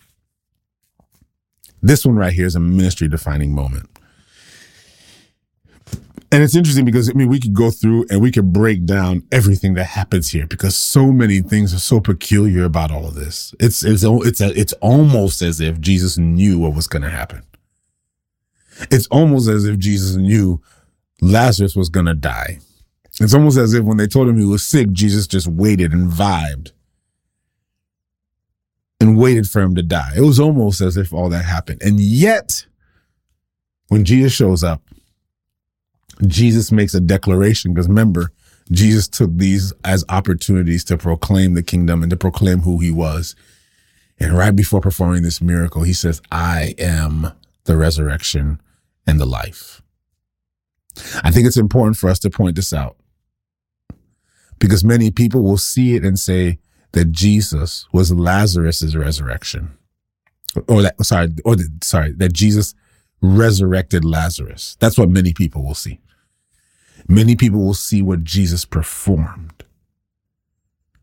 This 1.80 2.04
one 2.04 2.16
right 2.16 2.32
here 2.34 2.44
is 2.44 2.54
a 2.54 2.60
ministry 2.60 3.08
defining 3.08 3.54
moment. 3.54 3.88
And 6.30 6.42
it's 6.42 6.54
interesting 6.54 6.84
because 6.84 7.08
I 7.08 7.14
mean 7.14 7.28
we 7.28 7.40
could 7.40 7.54
go 7.54 7.70
through 7.70 8.04
and 8.10 8.20
we 8.20 8.30
could 8.30 8.52
break 8.52 8.84
down 8.84 9.22
everything 9.32 9.72
that 9.74 9.84
happens 9.84 10.28
here 10.28 10.46
because 10.46 10.76
so 10.76 11.10
many 11.10 11.40
things 11.40 11.72
are 11.72 11.78
so 11.78 12.00
peculiar 12.00 12.64
about 12.64 12.90
all 12.90 13.06
of 13.06 13.14
this. 13.14 13.54
It's 13.58 13.82
it's 13.82 14.04
it's 14.04 14.42
a, 14.42 14.60
it's 14.60 14.74
almost 14.74 15.40
as 15.40 15.58
if 15.58 15.80
Jesus 15.80 16.18
knew 16.18 16.58
what 16.58 16.74
was 16.74 16.86
going 16.86 17.00
to 17.00 17.08
happen. 17.08 17.44
It's 18.90 19.06
almost 19.06 19.48
as 19.48 19.64
if 19.64 19.78
Jesus 19.78 20.16
knew 20.16 20.60
Lazarus 21.22 21.74
was 21.74 21.88
going 21.88 22.06
to 22.06 22.14
die. 22.14 22.58
It's 23.20 23.34
almost 23.34 23.58
as 23.58 23.74
if 23.74 23.84
when 23.84 23.96
they 23.96 24.06
told 24.06 24.28
him 24.28 24.38
he 24.38 24.44
was 24.44 24.62
sick, 24.62 24.92
Jesus 24.92 25.26
just 25.26 25.48
waited 25.48 25.92
and 25.92 26.10
vibed 26.10 26.72
and 29.00 29.16
waited 29.16 29.48
for 29.48 29.60
him 29.60 29.74
to 29.74 29.82
die. 29.82 30.12
It 30.16 30.22
was 30.22 30.38
almost 30.38 30.80
as 30.80 30.96
if 30.96 31.12
all 31.12 31.28
that 31.30 31.44
happened. 31.44 31.82
And 31.82 32.00
yet, 32.00 32.66
when 33.88 34.04
Jesus 34.04 34.32
shows 34.32 34.62
up, 34.62 34.82
Jesus 36.26 36.70
makes 36.72 36.94
a 36.94 37.00
declaration 37.00 37.72
because 37.72 37.88
remember, 37.88 38.32
Jesus 38.70 39.08
took 39.08 39.34
these 39.34 39.72
as 39.84 40.04
opportunities 40.08 40.84
to 40.84 40.98
proclaim 40.98 41.54
the 41.54 41.62
kingdom 41.62 42.02
and 42.02 42.10
to 42.10 42.16
proclaim 42.16 42.60
who 42.60 42.78
he 42.78 42.90
was. 42.90 43.34
And 44.20 44.36
right 44.36 44.54
before 44.54 44.80
performing 44.80 45.22
this 45.22 45.40
miracle, 45.40 45.82
he 45.82 45.92
says, 45.92 46.20
I 46.30 46.74
am 46.78 47.32
the 47.64 47.76
resurrection 47.76 48.60
and 49.06 49.18
the 49.18 49.26
life. 49.26 49.80
I 51.22 51.30
think 51.30 51.46
it's 51.46 51.56
important 51.56 51.96
for 51.96 52.10
us 52.10 52.18
to 52.20 52.30
point 52.30 52.56
this 52.56 52.72
out 52.72 52.97
because 54.58 54.84
many 54.84 55.10
people 55.10 55.42
will 55.42 55.58
see 55.58 55.94
it 55.94 56.04
and 56.04 56.18
say 56.18 56.58
that 56.92 57.12
Jesus 57.12 57.86
was 57.92 58.12
Lazarus's 58.12 58.96
resurrection 58.96 59.76
or 60.66 60.82
that, 60.82 61.04
sorry, 61.04 61.34
or 61.44 61.56
the, 61.56 61.68
sorry, 61.82 62.12
that 62.12 62.32
Jesus 62.32 62.74
resurrected 63.20 64.04
Lazarus. 64.04 64.76
That's 64.80 64.98
what 64.98 65.10
many 65.10 65.32
people 65.32 65.62
will 65.62 65.74
see. 65.74 66.00
Many 67.08 67.36
people 67.36 67.60
will 67.60 67.74
see 67.74 68.02
what 68.02 68.24
Jesus 68.24 68.64
performed. 68.64 69.64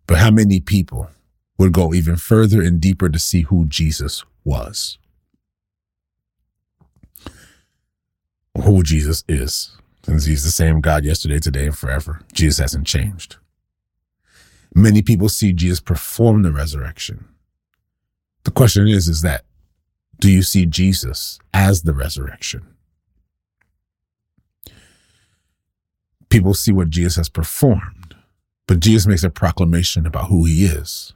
But 0.08 0.20
how 0.20 0.32
many 0.32 0.60
people 0.60 1.10
would 1.58 1.72
go 1.72 1.94
even 1.94 2.16
further 2.16 2.62
and 2.62 2.80
deeper 2.80 3.10
to 3.10 3.20
see 3.20 3.42
who 3.42 3.66
Jesus 3.66 4.24
was? 4.44 4.98
Who 8.64 8.84
Jesus 8.84 9.24
is, 9.28 9.76
since 10.04 10.26
he's 10.26 10.44
the 10.44 10.52
same 10.52 10.80
God 10.80 11.04
yesterday, 11.04 11.40
today, 11.40 11.66
and 11.66 11.78
forever. 11.78 12.22
Jesus 12.34 12.60
hasn't 12.60 12.88
changed. 12.88 13.38
Many 14.76 15.02
people 15.02 15.30
see 15.30 15.54
Jesus 15.54 15.80
perform 15.80 16.44
the 16.44 16.52
resurrection. 16.52 17.26
The 18.44 18.52
question 18.52 18.88
is, 18.90 19.08
is 19.08 19.22
that 19.22 19.46
do 20.20 20.30
you 20.30 20.44
see 20.44 20.66
Jesus 20.66 21.40
as 21.54 21.84
the 21.84 21.94
resurrection? 21.94 22.76
People 26.30 26.54
see 26.54 26.74
what 26.74 26.90
Jesus 26.90 27.16
has 27.16 27.30
performed, 27.30 28.16
but 28.68 28.82
Jesus 28.82 29.08
makes 29.08 29.24
a 29.24 29.30
proclamation 29.30 30.06
about 30.06 30.28
who 30.28 30.44
he 30.44 30.66
is. 30.66 31.14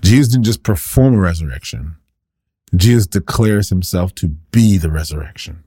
Jesus 0.00 0.28
didn't 0.28 0.44
just 0.44 0.62
perform 0.62 1.14
a 1.14 1.18
resurrection. 1.18 1.96
Jesus 2.76 3.08
declares 3.08 3.68
himself 3.68 4.14
to 4.16 4.28
be 4.28 4.78
the 4.78 4.90
resurrection. 4.90 5.64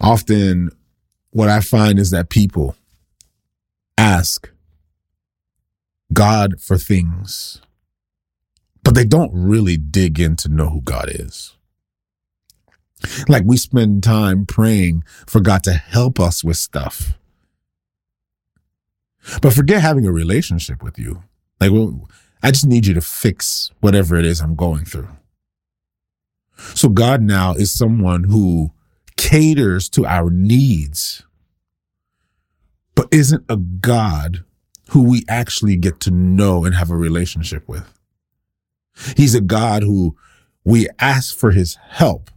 Often, 0.00 0.70
what 1.30 1.48
I 1.48 1.60
find 1.60 1.98
is 1.98 2.10
that 2.10 2.28
people 2.28 2.76
ask 3.98 4.50
God 6.12 6.60
for 6.60 6.76
things 6.76 7.60
but 8.84 8.94
they 8.94 9.04
don't 9.04 9.32
really 9.32 9.76
dig 9.76 10.20
in 10.20 10.36
to 10.36 10.48
know 10.48 10.68
who 10.68 10.82
God 10.82 11.08
is. 11.08 11.56
Like 13.28 13.42
we 13.44 13.56
spend 13.56 14.02
time 14.02 14.46
praying 14.46 15.02
for 15.26 15.40
God 15.40 15.64
to 15.64 15.72
help 15.72 16.20
us 16.20 16.44
with 16.44 16.58
stuff. 16.58 17.18
But 19.40 19.54
forget 19.54 19.80
having 19.80 20.06
a 20.06 20.12
relationship 20.12 20.82
with 20.82 20.98
you. 20.98 21.22
Like, 21.60 21.72
well, 21.72 22.08
I 22.42 22.50
just 22.50 22.66
need 22.66 22.86
you 22.86 22.94
to 22.94 23.00
fix 23.00 23.70
whatever 23.80 24.16
it 24.16 24.26
is 24.26 24.40
I'm 24.40 24.54
going 24.54 24.84
through. 24.84 25.08
So 26.74 26.88
God 26.90 27.22
now 27.22 27.54
is 27.54 27.72
someone 27.72 28.24
who 28.24 28.70
caters 29.16 29.88
to 29.90 30.04
our 30.06 30.30
needs, 30.30 31.22
but 32.94 33.08
isn't 33.10 33.44
a 33.48 33.56
God 33.56 34.44
who 34.90 35.02
we 35.02 35.24
actually 35.28 35.76
get 35.76 36.00
to 36.00 36.10
know 36.10 36.64
and 36.64 36.74
have 36.74 36.90
a 36.90 36.96
relationship 36.96 37.68
with. 37.68 37.98
He's 39.16 39.34
a 39.34 39.40
God 39.40 39.82
who 39.82 40.16
we 40.64 40.88
ask 40.98 41.36
for 41.36 41.50
his 41.50 41.76
help, 41.88 42.30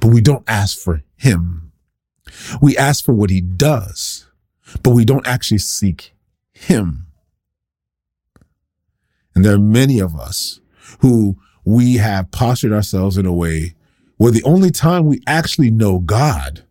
but 0.00 0.08
we 0.08 0.20
don't 0.20 0.44
ask 0.48 0.78
for 0.78 1.02
him. 1.16 1.72
We 2.60 2.76
ask 2.76 3.04
for 3.04 3.12
what 3.12 3.30
he 3.30 3.40
does, 3.40 4.26
but 4.82 4.90
we 4.90 5.04
don't 5.04 5.26
actually 5.26 5.58
seek 5.58 6.14
him. 6.52 7.06
And 9.34 9.44
there 9.44 9.54
are 9.54 9.58
many 9.58 9.98
of 9.98 10.16
us 10.16 10.60
who 11.00 11.36
we 11.64 11.96
have 11.96 12.30
postured 12.30 12.72
ourselves 12.72 13.16
in 13.16 13.26
a 13.26 13.32
way 13.32 13.74
where 14.16 14.32
the 14.32 14.42
only 14.44 14.70
time 14.70 15.06
we 15.06 15.20
actually 15.26 15.70
know 15.70 15.98
God 15.98 16.64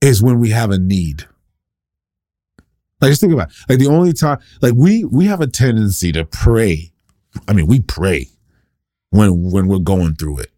is 0.00 0.22
when 0.22 0.38
we 0.38 0.50
have 0.50 0.70
a 0.70 0.78
need. 0.78 1.26
Like 3.04 3.12
just 3.12 3.20
think 3.20 3.32
about 3.32 3.50
it. 3.50 3.54
like 3.68 3.78
the 3.78 3.86
only 3.86 4.12
time 4.12 4.38
like 4.62 4.74
we 4.74 5.04
we 5.04 5.26
have 5.26 5.40
a 5.40 5.46
tendency 5.46 6.10
to 6.12 6.24
pray 6.24 6.94
I 7.48 7.52
mean, 7.52 7.66
we 7.66 7.80
pray 7.80 8.28
when 9.10 9.50
when 9.50 9.66
we're 9.66 9.78
going 9.78 10.14
through 10.16 10.40
it. 10.40 10.50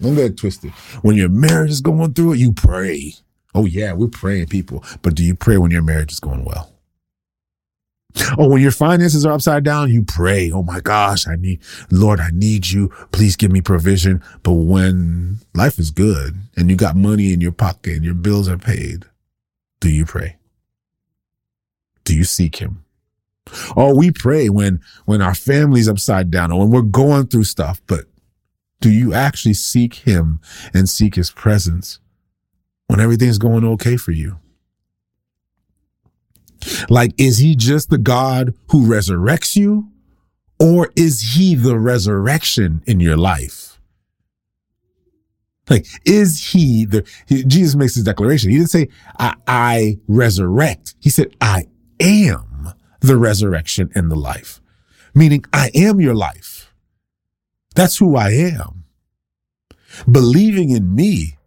Don't 0.00 0.14
get 0.14 0.36
twisted. 0.36 0.70
When 1.02 1.16
your 1.16 1.28
marriage 1.28 1.70
is 1.70 1.80
going 1.80 2.14
through 2.14 2.34
it, 2.34 2.38
you 2.38 2.52
pray. 2.52 3.14
Oh 3.54 3.66
yeah, 3.66 3.92
we're 3.92 4.08
praying, 4.08 4.46
people. 4.46 4.84
But 5.02 5.14
do 5.14 5.24
you 5.24 5.34
pray 5.34 5.56
when 5.56 5.70
your 5.70 5.82
marriage 5.82 6.12
is 6.12 6.20
going 6.20 6.44
well? 6.44 6.72
Oh, 8.38 8.48
when 8.48 8.62
your 8.62 8.72
finances 8.72 9.26
are 9.26 9.32
upside 9.32 9.64
down, 9.64 9.90
you 9.90 10.02
pray. 10.02 10.50
Oh 10.50 10.62
my 10.62 10.80
gosh, 10.80 11.26
I 11.26 11.36
need, 11.36 11.60
Lord, 11.90 12.20
I 12.20 12.30
need 12.32 12.68
you. 12.70 12.88
Please 13.12 13.36
give 13.36 13.52
me 13.52 13.60
provision. 13.60 14.22
But 14.42 14.52
when 14.52 15.38
life 15.54 15.78
is 15.78 15.90
good 15.90 16.36
and 16.56 16.70
you 16.70 16.76
got 16.76 16.96
money 16.96 17.32
in 17.32 17.40
your 17.40 17.52
pocket 17.52 17.96
and 17.96 18.04
your 18.04 18.14
bills 18.14 18.48
are 18.48 18.58
paid, 18.58 19.04
do 19.80 19.90
you 19.90 20.04
pray? 20.04 20.37
Do 22.08 22.16
you 22.16 22.24
seek 22.24 22.56
him? 22.56 22.86
Oh, 23.76 23.94
we 23.94 24.10
pray 24.10 24.48
when 24.48 24.80
when 25.04 25.20
our 25.20 25.34
family's 25.34 25.90
upside 25.90 26.30
down 26.30 26.50
or 26.50 26.60
when 26.60 26.70
we're 26.70 26.80
going 26.80 27.26
through 27.26 27.44
stuff, 27.44 27.82
but 27.86 28.06
do 28.80 28.90
you 28.90 29.12
actually 29.12 29.52
seek 29.52 29.92
him 29.92 30.40
and 30.72 30.88
seek 30.88 31.16
his 31.16 31.30
presence 31.30 32.00
when 32.86 32.98
everything's 32.98 33.36
going 33.36 33.62
okay 33.62 33.98
for 33.98 34.12
you? 34.12 34.38
Like, 36.88 37.12
is 37.18 37.36
he 37.36 37.54
just 37.54 37.90
the 37.90 37.98
God 37.98 38.54
who 38.70 38.86
resurrects 38.86 39.54
you? 39.54 39.90
Or 40.58 40.90
is 40.96 41.34
he 41.34 41.54
the 41.54 41.78
resurrection 41.78 42.82
in 42.86 43.00
your 43.00 43.18
life? 43.18 43.78
Like, 45.68 45.86
is 46.06 46.52
he 46.52 46.86
the, 46.86 47.02
Jesus 47.28 47.74
makes 47.74 47.96
this 47.96 48.04
declaration. 48.04 48.48
He 48.48 48.56
didn't 48.56 48.70
say, 48.70 48.88
I, 49.18 49.34
I 49.46 49.98
resurrect. 50.08 50.94
He 51.00 51.10
said, 51.10 51.36
I 51.42 51.66
am 52.00 52.72
the 53.00 53.16
resurrection 53.16 53.90
and 53.94 54.10
the 54.10 54.16
life, 54.16 54.60
meaning 55.14 55.44
I 55.52 55.70
am 55.74 56.00
your 56.00 56.14
life. 56.14 56.72
That's 57.74 57.98
who 57.98 58.16
I 58.16 58.30
am. 58.30 58.84
Believing 60.10 60.70
in 60.70 60.94
me 60.94 61.38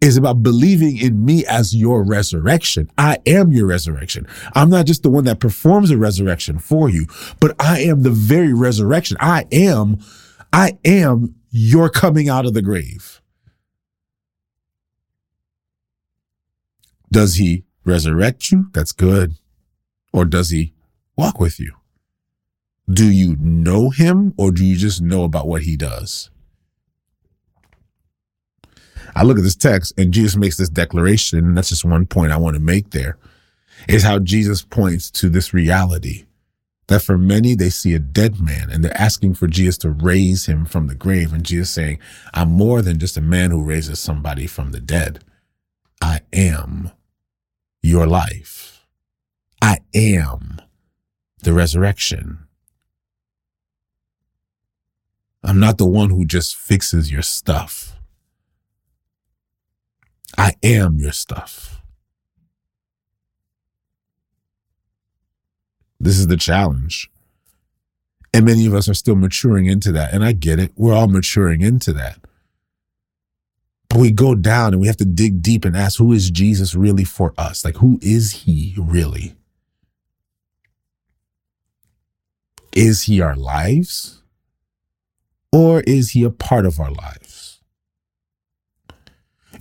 is 0.00 0.16
about 0.16 0.42
believing 0.42 0.98
in 0.98 1.24
me 1.24 1.44
as 1.46 1.74
your 1.74 2.04
resurrection. 2.04 2.90
I 2.98 3.18
am 3.26 3.52
your 3.52 3.66
resurrection. 3.66 4.26
I'm 4.54 4.68
not 4.68 4.86
just 4.86 5.02
the 5.02 5.10
one 5.10 5.24
that 5.24 5.40
performs 5.40 5.90
a 5.90 5.96
resurrection 5.96 6.58
for 6.58 6.88
you, 6.88 7.06
but 7.40 7.56
I 7.58 7.80
am 7.80 8.02
the 8.02 8.10
very 8.10 8.52
resurrection. 8.52 9.16
I 9.20 9.46
am, 9.50 9.98
I 10.52 10.78
am 10.84 11.36
your 11.50 11.88
coming 11.88 12.28
out 12.28 12.46
of 12.46 12.54
the 12.54 12.62
grave. 12.62 13.20
Does 17.10 17.36
he 17.36 17.64
resurrect 17.84 18.50
you? 18.50 18.66
That's 18.72 18.92
good. 18.92 19.36
Or 20.16 20.24
does 20.24 20.48
he 20.48 20.72
walk 21.14 21.38
with 21.38 21.60
you? 21.60 21.74
Do 22.90 23.06
you 23.06 23.36
know 23.38 23.90
him 23.90 24.32
or 24.38 24.50
do 24.50 24.64
you 24.64 24.74
just 24.74 25.02
know 25.02 25.24
about 25.24 25.46
what 25.46 25.62
he 25.62 25.76
does? 25.76 26.30
I 29.14 29.24
look 29.24 29.36
at 29.36 29.44
this 29.44 29.54
text 29.54 29.92
and 29.98 30.14
Jesus 30.14 30.34
makes 30.34 30.56
this 30.56 30.70
declaration, 30.70 31.40
and 31.40 31.56
that's 31.56 31.68
just 31.68 31.84
one 31.84 32.06
point 32.06 32.32
I 32.32 32.38
want 32.38 32.54
to 32.54 32.62
make 32.62 32.90
there, 32.90 33.18
is 33.88 34.04
how 34.04 34.18
Jesus 34.18 34.62
points 34.62 35.10
to 35.12 35.28
this 35.28 35.52
reality 35.52 36.24
that 36.86 37.02
for 37.02 37.18
many 37.18 37.54
they 37.54 37.68
see 37.68 37.92
a 37.92 37.98
dead 37.98 38.40
man 38.40 38.70
and 38.70 38.82
they're 38.82 38.98
asking 38.98 39.34
for 39.34 39.48
Jesus 39.48 39.76
to 39.78 39.90
raise 39.90 40.46
him 40.46 40.64
from 40.64 40.86
the 40.86 40.94
grave. 40.94 41.34
And 41.34 41.44
Jesus 41.44 41.68
saying, 41.68 41.98
I'm 42.32 42.50
more 42.50 42.80
than 42.80 42.98
just 42.98 43.18
a 43.18 43.20
man 43.20 43.50
who 43.50 43.62
raises 43.62 43.98
somebody 43.98 44.46
from 44.46 44.72
the 44.72 44.80
dead. 44.80 45.22
I 46.00 46.20
am 46.32 46.92
your 47.82 48.06
life. 48.06 48.65
I 49.66 49.78
am 49.96 50.60
the 51.42 51.52
resurrection. 51.52 52.38
I'm 55.42 55.58
not 55.58 55.76
the 55.76 55.84
one 55.84 56.10
who 56.10 56.24
just 56.24 56.54
fixes 56.54 57.10
your 57.10 57.22
stuff. 57.22 57.98
I 60.38 60.54
am 60.62 61.00
your 61.00 61.10
stuff. 61.10 61.82
This 65.98 66.16
is 66.16 66.28
the 66.28 66.36
challenge. 66.36 67.10
And 68.32 68.46
many 68.46 68.66
of 68.66 68.74
us 68.74 68.88
are 68.88 68.94
still 68.94 69.16
maturing 69.16 69.66
into 69.66 69.90
that. 69.90 70.14
And 70.14 70.24
I 70.24 70.30
get 70.30 70.60
it. 70.60 70.70
We're 70.76 70.94
all 70.94 71.08
maturing 71.08 71.62
into 71.62 71.92
that. 71.94 72.20
But 73.88 73.98
we 73.98 74.12
go 74.12 74.36
down 74.36 74.74
and 74.74 74.80
we 74.80 74.86
have 74.86 74.98
to 74.98 75.04
dig 75.04 75.42
deep 75.42 75.64
and 75.64 75.76
ask 75.76 75.98
who 75.98 76.12
is 76.12 76.30
Jesus 76.30 76.76
really 76.76 77.02
for 77.02 77.34
us? 77.36 77.64
Like, 77.64 77.78
who 77.78 77.98
is 78.00 78.44
he 78.44 78.76
really? 78.78 79.34
Is 82.76 83.04
he 83.04 83.22
our 83.22 83.34
lives? 83.34 84.22
Or 85.50 85.80
is 85.80 86.10
he 86.10 86.24
a 86.24 86.30
part 86.30 86.66
of 86.66 86.78
our 86.78 86.90
lives? 86.90 87.62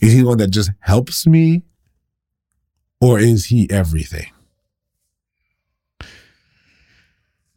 Is 0.01 0.11
he 0.11 0.19
the 0.19 0.27
one 0.27 0.37
that 0.39 0.51
just 0.51 0.71
helps 0.81 1.25
me? 1.25 1.63
Or 2.99 3.17
is 3.17 3.45
he 3.45 3.69
everything? 3.71 4.31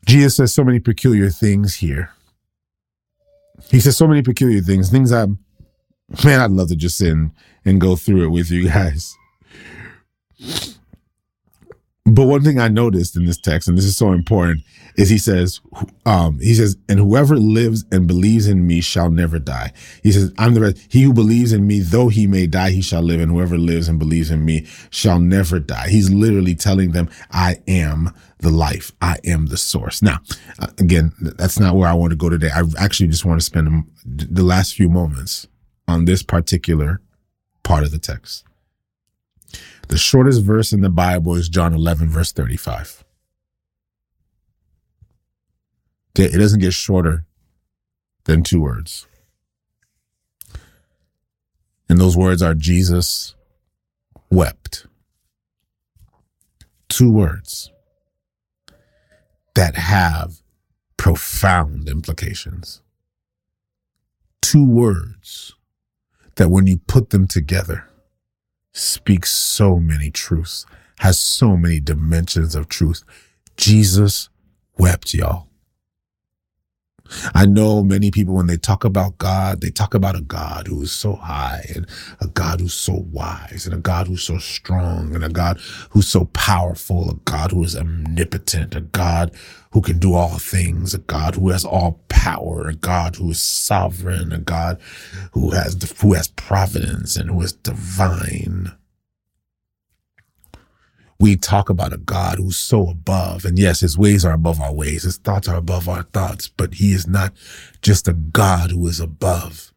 Jesus 0.07 0.37
says 0.37 0.55
so 0.55 0.62
many 0.62 0.79
peculiar 0.79 1.29
things 1.29 1.75
here. 1.75 2.12
He 3.68 3.81
says 3.81 3.97
so 3.97 4.07
many 4.07 4.23
peculiar 4.23 4.61
things, 4.61 4.90
things 4.90 5.12
I, 5.12 5.27
man, 6.25 6.40
I'd 6.40 6.53
love 6.53 6.68
to 6.68 6.77
just 6.77 6.99
sit 6.99 7.12
and, 7.12 7.33
and 7.64 7.81
go 7.81 7.97
through 7.97 8.25
it 8.25 8.29
with 8.29 8.51
you 8.53 8.68
guys. 8.68 9.16
But 12.11 12.25
one 12.25 12.42
thing 12.42 12.59
I 12.59 12.68
noticed 12.68 13.16
in 13.16 13.27
this 13.27 13.38
text, 13.38 13.68
and 13.68 13.77
this 13.77 13.85
is 13.85 13.97
so 13.97 14.12
important, 14.12 14.62
is 14.97 15.09
he 15.09 15.18
says, 15.18 15.61
um, 16.07 16.38
he 16.40 16.55
says, 16.55 16.77
and 16.88 16.99
whoever 16.99 17.37
lives 17.37 17.85
and 17.92 18.07
believes 18.07 18.49
in 18.49 18.66
me 18.66 18.81
shall 18.81 19.11
never 19.11 19.38
die. 19.38 19.73
He 20.03 20.11
says, 20.11 20.33
I'm 20.38 20.55
the 20.55 20.61
rest. 20.61 20.79
He 20.90 21.03
who 21.03 21.12
believes 21.12 21.53
in 21.53 21.66
me, 21.66 21.81
though 21.81 22.09
he 22.09 22.27
may 22.27 22.47
die, 22.47 22.71
he 22.71 22.83
shall 22.83 23.03
live. 23.03 23.21
And 23.21 23.31
whoever 23.31 23.59
lives 23.59 23.88
and 23.88 23.99
believes 23.99 24.31
in 24.31 24.44
me 24.44 24.66
shall 24.90 25.18
never 25.21 25.59
die. 25.59 25.88
He's 25.88 26.11
literally 26.11 26.55
telling 26.55 26.92
them, 26.92 27.11
I 27.31 27.57
am 27.68 28.12
the 28.38 28.51
life. 28.51 28.90
I 29.01 29.18
am 29.25 29.47
the 29.47 29.57
source. 29.57 30.01
Now, 30.03 30.18
uh, 30.59 30.68
again, 30.79 31.12
that's 31.21 31.61
not 31.61 31.77
where 31.77 31.88
I 31.88 31.94
want 31.94 32.11
to 32.11 32.16
go 32.16 32.29
today. 32.29 32.51
I 32.55 32.62
actually 32.79 33.09
just 33.09 33.25
want 33.25 33.40
to 33.40 33.44
spend 33.44 33.85
the 34.05 34.42
last 34.42 34.75
few 34.75 34.88
moments 34.88 35.47
on 35.87 36.07
this 36.07 36.23
particular 36.23 37.01
part 37.62 37.85
of 37.85 37.90
the 37.90 37.99
text. 37.99 38.44
The 39.88 39.98
shortest 39.98 40.42
verse 40.42 40.72
in 40.72 40.83
the 40.83 40.90
Bible 40.90 41.35
is 41.35 41.48
John 41.48 41.72
11, 41.74 42.09
verse 42.09 42.33
35. 42.33 43.05
It 46.14 46.37
doesn't 46.37 46.61
get 46.61 46.74
shorter 46.74 47.24
than 48.24 48.42
two 48.42 48.61
words. 48.61 49.07
And 51.88 51.98
those 51.98 52.16
words 52.16 52.42
are 52.42 52.55
Jesus 52.55 53.35
wept. 54.31 54.87
Two 56.88 57.11
words 57.11 57.70
that 59.55 59.77
have 59.77 60.42
profound 60.96 61.88
implications. 61.88 62.83
Two 64.42 64.68
words 64.68 65.55
that 66.35 66.51
when 66.51 66.66
you 66.66 66.79
put 66.87 67.11
them 67.11 67.27
together, 67.27 67.88
speaks 68.79 69.31
so 69.31 69.79
many 69.79 70.11
truths, 70.11 70.67
has 71.01 71.19
so 71.19 71.57
many 71.57 71.81
dimensions 71.81 72.55
of 72.55 72.69
truth. 72.69 73.03
Jesus 73.57 74.29
wept, 74.79 75.14
y'all. 75.14 75.49
I 77.35 77.47
know 77.47 77.83
many 77.83 78.11
people, 78.11 78.35
when 78.35 78.47
they 78.47 78.57
talk 78.57 78.85
about 78.85 79.19
God, 79.19 79.61
they 79.61 79.71
talk 79.71 79.95
about 79.95 80.17
a 80.17 80.21
God 80.21 80.67
who 80.67 80.83
is 80.83 80.93
so 80.93 81.14
high 81.14 81.64
and 81.75 81.87
a 82.21 82.27
God 82.27 82.61
who's 82.61 82.75
so 82.75 83.07
wise 83.11 83.64
and 83.67 83.75
a 83.75 83.79
God 83.79 84.07
who's 84.07 84.23
so 84.23 84.38
strong 84.38 85.14
and 85.14 85.25
a 85.25 85.29
God 85.29 85.59
who's 85.91 86.09
so 86.09 86.27
powerful, 86.27 87.11
a 87.11 87.14
God 87.25 87.53
who 87.53 87.64
is 87.64 87.77
omnipotent, 87.77 88.75
a 88.75 88.83
God 88.83 89.35
who 89.72 89.81
can 89.81 89.98
do 89.98 90.14
all 90.14 90.38
things, 90.38 90.94
a 90.94 90.98
God 90.98 91.35
who 91.35 91.50
has 91.50 91.64
all 91.64 92.00
power, 92.09 92.68
a 92.68 92.74
God 92.74 93.16
who 93.16 93.31
is 93.31 93.42
sovereign, 93.42 94.33
a 94.33 94.38
God 94.38 94.81
who 95.33 95.50
has, 95.50 95.76
who 96.00 96.14
has 96.14 96.28
providence 96.28 97.16
and 97.16 97.31
who 97.31 97.40
is 97.42 97.52
divine 97.52 98.72
we 101.20 101.37
talk 101.37 101.68
about 101.68 101.92
a 101.92 101.98
God 101.98 102.38
who's 102.38 102.57
so 102.57 102.88
above. 102.88 103.44
And 103.44 103.59
yes, 103.59 103.81
his 103.81 103.98
ways 103.98 104.24
are 104.24 104.33
above 104.33 104.61
our 104.61 104.72
ways. 104.72 105.02
His 105.02 105.16
thoughts 105.16 105.48
are 105.48 105.57
above 105.57 105.88
our 105.88 106.04
thoughts, 106.04 106.48
but 106.48 106.74
he 106.74 106.92
is 106.92 107.07
not 107.07 107.33
just 107.83 108.07
a 108.07 108.12
God 108.12 108.70
who 108.70 108.87
is 108.87 109.00
above. 109.00 109.72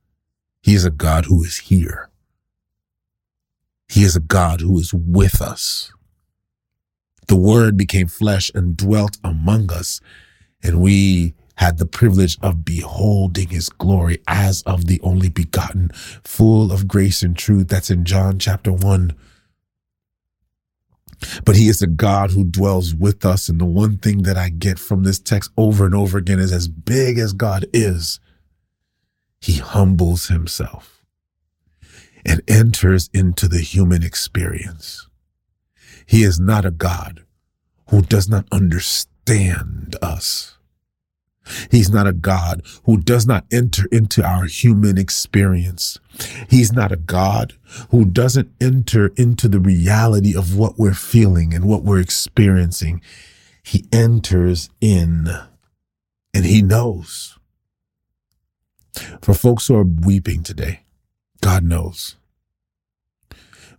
He 0.61 0.75
is 0.75 0.85
a 0.85 0.91
God 0.91 1.25
who 1.25 1.43
is 1.43 1.57
here. 1.57 2.09
He 3.87 4.03
is 4.03 4.15
a 4.15 4.21
God 4.21 4.61
who 4.61 4.79
is 4.79 4.93
with 4.93 5.41
us. 5.41 5.91
The 7.27 7.35
word 7.35 7.77
became 7.77 8.07
flesh 8.07 8.51
and 8.53 8.77
dwelt 8.77 9.17
among 9.23 9.71
us. 9.71 10.01
And 10.63 10.81
we 10.81 11.33
had 11.55 11.77
the 11.77 11.85
privilege 11.85 12.37
of 12.41 12.65
beholding 12.65 13.49
his 13.49 13.69
glory 13.69 14.19
as 14.27 14.63
of 14.63 14.85
the 14.85 14.99
only 15.01 15.29
begotten, 15.29 15.89
full 16.23 16.71
of 16.71 16.87
grace 16.87 17.23
and 17.23 17.37
truth. 17.37 17.67
That's 17.67 17.91
in 17.91 18.05
John 18.05 18.39
chapter 18.39 18.71
one 18.71 19.13
but 21.45 21.55
he 21.55 21.69
is 21.69 21.81
a 21.81 21.87
God 21.87 22.31
who 22.31 22.43
dwells 22.43 22.93
with 22.95 23.25
us. 23.25 23.49
And 23.49 23.59
the 23.59 23.65
one 23.65 23.97
thing 23.97 24.23
that 24.23 24.37
I 24.37 24.49
get 24.49 24.79
from 24.79 25.03
this 25.03 25.19
text 25.19 25.51
over 25.57 25.85
and 25.85 25.95
over 25.95 26.17
again 26.17 26.39
is 26.39 26.51
as 26.51 26.67
big 26.67 27.17
as 27.17 27.33
God 27.33 27.65
is, 27.73 28.19
he 29.39 29.53
humbles 29.53 30.27
himself 30.27 31.03
and 32.25 32.41
enters 32.47 33.09
into 33.13 33.47
the 33.47 33.61
human 33.61 34.03
experience. 34.03 35.07
He 36.11 36.23
is 36.23 36.41
not 36.41 36.65
a 36.65 36.71
God 36.71 37.23
who 37.87 38.01
does 38.01 38.27
not 38.27 38.45
understand 38.51 39.95
us. 40.01 40.57
He's 41.71 41.89
not 41.89 42.05
a 42.05 42.11
God 42.11 42.63
who 42.83 42.97
does 42.97 43.25
not 43.25 43.45
enter 43.49 43.87
into 43.93 44.21
our 44.21 44.43
human 44.43 44.97
experience. 44.97 46.01
He's 46.49 46.73
not 46.73 46.91
a 46.91 46.97
God 46.97 47.53
who 47.91 48.03
doesn't 48.03 48.51
enter 48.59 49.13
into 49.15 49.47
the 49.47 49.61
reality 49.61 50.35
of 50.35 50.53
what 50.57 50.77
we're 50.77 50.93
feeling 50.93 51.53
and 51.53 51.63
what 51.63 51.83
we're 51.83 52.01
experiencing. 52.01 53.01
He 53.63 53.85
enters 53.93 54.69
in 54.81 55.29
and 56.33 56.45
he 56.45 56.61
knows. 56.61 57.39
For 59.21 59.33
folks 59.33 59.67
who 59.67 59.77
are 59.77 59.85
weeping 59.85 60.43
today, 60.43 60.81
God 61.39 61.63
knows. 61.63 62.17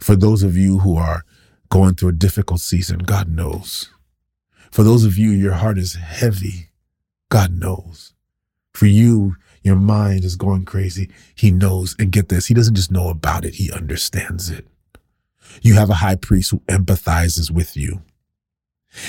For 0.01 0.17
those 0.17 0.43
of 0.43 0.57
you 0.57 0.79
who 0.79 0.97
are 0.97 1.27
going 1.73 1.95
through 1.95 2.11
a 2.11 2.13
difficult 2.27 2.61
season, 2.61 3.01
God 3.01 3.29
knows. 3.29 3.91
For 4.71 4.85
those 4.85 5.05
of 5.05 5.19
you, 5.19 5.31
your 5.31 5.55
heart 5.55 5.79
is 5.79 5.95
heavy 5.97 6.69
God 7.33 7.59
knows. 7.59 8.13
For 8.75 8.85
you, 8.85 9.37
your 9.63 9.77
mind 9.77 10.23
is 10.23 10.37
going 10.37 10.67
crazy. 10.67 11.09
He 11.35 11.51
knows. 11.51 11.97
And 11.99 12.13
get 12.13 12.29
this, 12.29 12.49
he 12.49 12.53
doesn't 12.53 12.75
just 12.75 12.93
know 12.93 13.09
about 13.09 13.47
it, 13.47 13.55
he 13.55 13.73
understands 13.73 14.51
it. 14.51 14.67
You 15.63 15.73
have 15.73 15.89
a 15.89 16.03
high 16.05 16.17
priest 16.17 16.51
who 16.51 16.59
empathizes 16.69 17.51
with 17.51 17.75
you. 17.75 18.03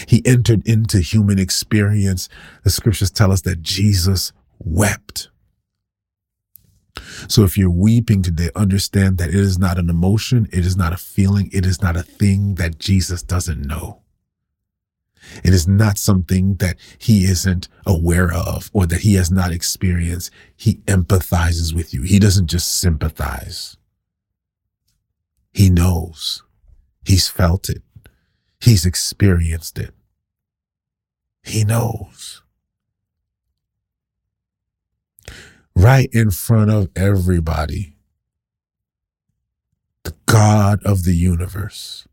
He 0.07 0.21
entered 0.25 0.65
into 0.65 0.99
human 1.01 1.37
experience. 1.37 2.29
The 2.63 2.69
scriptures 2.69 3.11
tell 3.11 3.33
us 3.33 3.41
that 3.41 3.61
Jesus 3.61 4.31
wept. 4.59 5.27
So 7.27 7.43
if 7.43 7.57
you're 7.57 7.69
weeping 7.69 8.21
today, 8.21 8.49
understand 8.55 9.17
that 9.17 9.29
it 9.29 9.35
is 9.35 9.57
not 9.57 9.77
an 9.77 9.89
emotion. 9.89 10.47
It 10.51 10.65
is 10.65 10.77
not 10.77 10.93
a 10.93 10.97
feeling. 10.97 11.49
It 11.51 11.65
is 11.65 11.81
not 11.81 11.95
a 11.95 12.03
thing 12.03 12.55
that 12.55 12.79
Jesus 12.79 13.23
doesn't 13.23 13.65
know. 13.65 14.01
It 15.43 15.53
is 15.53 15.67
not 15.67 15.97
something 15.97 16.55
that 16.55 16.77
he 16.97 17.23
isn't 17.23 17.69
aware 17.85 18.31
of 18.31 18.69
or 18.73 18.85
that 18.85 19.01
he 19.01 19.15
has 19.15 19.31
not 19.31 19.51
experienced. 19.51 20.31
He 20.55 20.75
empathizes 20.85 21.73
with 21.73 21.93
you. 21.93 22.01
He 22.03 22.19
doesn't 22.19 22.47
just 22.47 22.75
sympathize. 22.75 23.77
He 25.53 25.69
knows. 25.69 26.43
He's 27.05 27.27
felt 27.27 27.69
it. 27.69 27.81
He's 28.59 28.85
experienced 28.85 29.79
it. 29.79 29.93
He 31.41 31.63
knows. 31.63 32.42
Right 35.75 36.09
in 36.13 36.31
front 36.31 36.71
of 36.71 36.89
everybody, 36.95 37.97
the 40.03 40.15
God 40.25 40.83
of 40.85 41.03
the 41.03 41.15
universe 41.15 42.07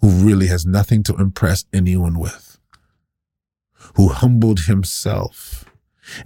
who 0.00 0.08
really 0.10 0.46
has 0.46 0.66
nothing 0.66 1.02
to 1.04 1.14
impress 1.16 1.64
anyone 1.72 2.18
with, 2.18 2.58
who 3.96 4.08
humbled 4.08 4.60
himself 4.60 5.64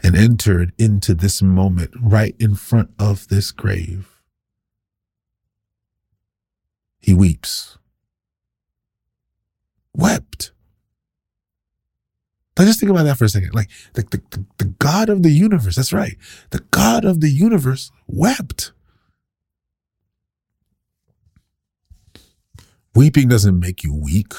and 0.02 0.16
entered 0.16 0.72
into 0.78 1.14
this 1.14 1.42
moment 1.42 1.90
right 2.00 2.34
in 2.38 2.54
front 2.54 2.90
of 2.98 3.28
this 3.28 3.50
grave. 3.50 4.22
He 7.00 7.12
weeps. 7.12 7.76
Wept. 9.96 10.52
Now 12.58 12.64
just 12.64 12.78
think 12.78 12.90
about 12.90 13.04
that 13.04 13.18
for 13.18 13.24
a 13.24 13.28
second. 13.28 13.54
Like 13.54 13.68
the, 13.94 14.02
the, 14.02 14.44
the 14.58 14.64
God 14.78 15.08
of 15.08 15.22
the 15.22 15.30
universe, 15.30 15.76
that's 15.76 15.92
right. 15.92 16.16
The 16.50 16.60
God 16.70 17.04
of 17.04 17.20
the 17.20 17.30
universe 17.30 17.90
wept. 18.06 18.72
Weeping 22.94 23.28
doesn't 23.28 23.58
make 23.58 23.82
you 23.82 23.92
weak. 23.92 24.32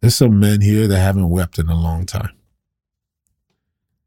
There's 0.00 0.16
some 0.16 0.40
men 0.40 0.60
here 0.60 0.88
that 0.88 0.98
haven't 0.98 1.30
wept 1.30 1.58
in 1.58 1.68
a 1.68 1.80
long 1.80 2.06
time. 2.06 2.32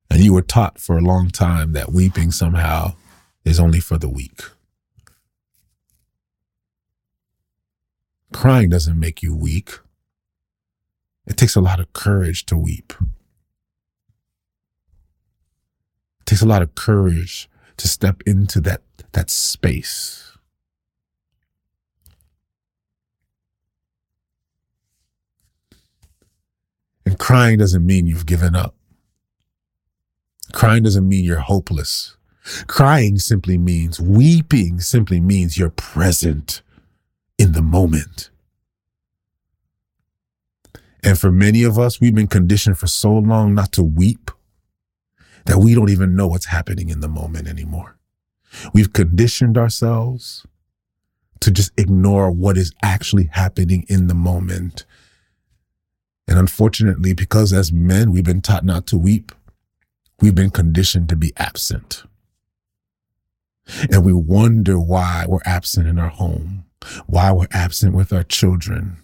And 0.10 0.22
you 0.24 0.34
were 0.34 0.42
taught 0.42 0.78
for 0.78 0.98
a 0.98 1.02
long 1.02 1.30
time 1.30 1.72
that 1.72 1.94
weeping 1.94 2.32
somehow 2.32 2.96
is 3.46 3.60
only 3.62 3.80
for 3.80 3.98
the 3.98 4.10
weak. 4.10 4.42
Crying 8.34 8.70
doesn't 8.70 9.00
make 9.00 9.24
you 9.24 9.34
weak. 9.36 9.80
It 11.28 11.38
takes 11.38 11.56
a 11.56 11.62
lot 11.62 11.80
of 11.80 11.94
courage 11.94 12.46
to 12.48 12.58
weep. 12.58 12.94
It 16.20 16.26
takes 16.26 16.42
a 16.42 16.48
lot 16.48 16.62
of 16.62 16.76
courage 16.76 17.50
to 17.78 17.88
step 17.88 18.22
into 18.26 18.60
that, 18.62 18.82
that 19.14 19.30
space 19.30 20.32
And 27.12 27.20
crying 27.20 27.60
doesn't 27.60 27.86
mean 27.86 28.08
you've 28.08 28.26
given 28.26 28.56
up. 28.56 28.74
Crying 30.54 30.84
doesn't 30.84 31.10
mean 31.10 31.26
you're 31.26 31.40
hopeless. 31.40 32.16
Crying 32.68 33.20
simply 33.20 33.58
means, 33.58 34.00
weeping 34.00 34.80
simply 34.80 35.20
means 35.20 35.58
you're 35.58 35.70
present 35.70 36.62
in 37.38 37.52
the 37.52 37.62
moment. 37.62 38.31
And 41.04 41.18
for 41.18 41.32
many 41.32 41.64
of 41.64 41.80
us, 41.80 42.00
we've 42.00 42.16
been 42.16 42.28
conditioned 42.28 42.78
for 42.78 42.88
so 42.88 43.12
long 43.12 43.56
not 43.56 43.72
to 43.74 43.84
weep 43.84 44.32
that 45.46 45.58
we 45.58 45.74
don't 45.74 45.90
even 45.90 46.16
know 46.16 46.28
what's 46.28 46.46
happening 46.46 46.90
in 46.90 47.00
the 47.00 47.08
moment 47.08 47.48
anymore. 47.48 47.98
We've 48.74 48.94
conditioned 48.94 49.58
ourselves 49.58 50.46
to 51.40 51.52
just 51.52 51.72
ignore 51.78 52.30
what 52.32 52.58
is 52.58 52.74
actually 52.84 53.30
happening 53.32 53.86
in 53.88 54.08
the 54.08 54.14
moment. 54.14 54.86
And 56.28 56.38
unfortunately, 56.38 57.14
because 57.14 57.52
as 57.52 57.72
men, 57.72 58.12
we've 58.12 58.24
been 58.24 58.42
taught 58.42 58.64
not 58.64 58.86
to 58.88 58.98
weep, 58.98 59.32
we've 60.22 60.36
been 60.36 60.52
conditioned 60.52 61.10
to 61.10 61.16
be 61.16 61.34
absent. 61.38 62.04
And 63.92 64.06
we 64.06 64.14
wonder 64.14 64.80
why 64.80 65.26
we're 65.28 65.40
absent 65.46 65.88
in 65.88 65.98
our 65.98 66.10
home, 66.10 66.66
why 67.08 67.32
we're 67.32 67.48
absent 67.52 67.96
with 67.96 68.14
our 68.14 68.24
children, 68.24 68.98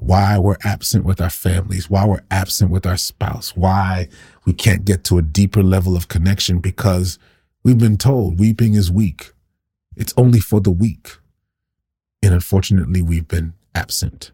why 0.00 0.38
we're 0.38 0.56
absent 0.64 1.04
with 1.04 1.20
our 1.20 1.30
families, 1.30 1.90
why 1.90 2.06
we're 2.06 2.24
absent 2.30 2.70
with 2.70 2.86
our 2.86 2.96
spouse, 2.96 3.56
why 3.56 4.08
we 4.44 4.52
can't 4.52 4.84
get 4.84 5.04
to 5.04 5.18
a 5.18 5.22
deeper 5.22 5.62
level 5.62 5.96
of 5.96 6.08
connection 6.08 6.58
because 6.58 7.18
we've 7.62 7.78
been 7.78 7.96
told 7.96 8.38
weeping 8.38 8.74
is 8.74 8.90
weak. 8.90 9.32
It's 9.96 10.14
only 10.16 10.40
for 10.40 10.60
the 10.60 10.70
weak. 10.70 11.18
And 12.22 12.34
unfortunately, 12.34 13.02
we've 13.02 13.28
been 13.28 13.54
absent 13.74 14.32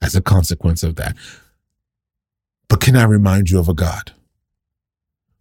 as 0.00 0.14
a 0.14 0.20
consequence 0.20 0.82
of 0.82 0.96
that. 0.96 1.16
But 2.68 2.80
can 2.80 2.96
I 2.96 3.04
remind 3.04 3.50
you 3.50 3.58
of 3.58 3.68
a 3.68 3.74
God 3.74 4.12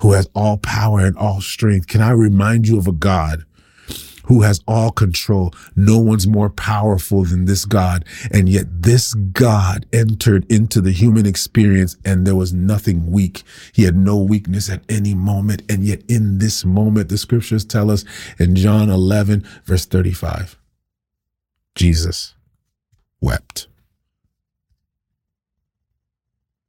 who 0.02 0.14
has 0.14 0.28
all 0.36 0.58
power 0.58 1.00
and 1.00 1.18
all 1.18 1.42
strength? 1.42 1.88
Can 1.88 2.02
I 2.02 2.12
remind 2.12 2.68
you 2.68 2.78
of 2.78 2.88
a 2.88 2.92
God 2.92 3.46
who 4.26 4.42
has 4.42 4.62
all 4.68 4.92
control. 4.92 5.54
No 5.76 5.98
one's 6.00 6.28
more 6.28 6.50
powerful 6.50 7.24
than 7.24 7.46
this 7.46 7.66
God. 7.66 8.06
And 8.32 8.48
yet 8.48 8.66
this 8.84 9.14
God 9.14 9.86
entered 9.94 10.50
into 10.52 10.82
the 10.82 10.92
human 10.92 11.26
experience 11.26 11.98
and 12.06 12.26
there 12.26 12.36
was 12.36 12.54
nothing 12.54 13.12
weak. 13.12 13.44
He 13.74 13.84
had 13.84 13.96
no 13.96 14.18
weakness 14.18 14.70
at 14.70 14.84
any 14.90 15.14
moment. 15.14 15.64
And 15.70 15.84
yet 15.84 16.04
in 16.08 16.40
this 16.40 16.66
moment, 16.66 17.10
the 17.10 17.18
scriptures 17.18 17.66
tell 17.66 17.92
us 17.92 18.06
in 18.40 18.56
John 18.56 18.90
11, 18.90 19.46
verse 19.66 19.86
35, 19.86 20.58
Jesus 21.76 22.36
wept. 23.22 23.68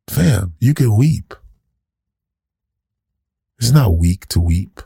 Fam, 0.08 0.54
you 0.60 0.74
can 0.74 0.96
weep. 0.96 1.34
It's 3.58 3.70
not 3.70 3.96
weak 3.96 4.26
to 4.28 4.40
weep. 4.40 4.82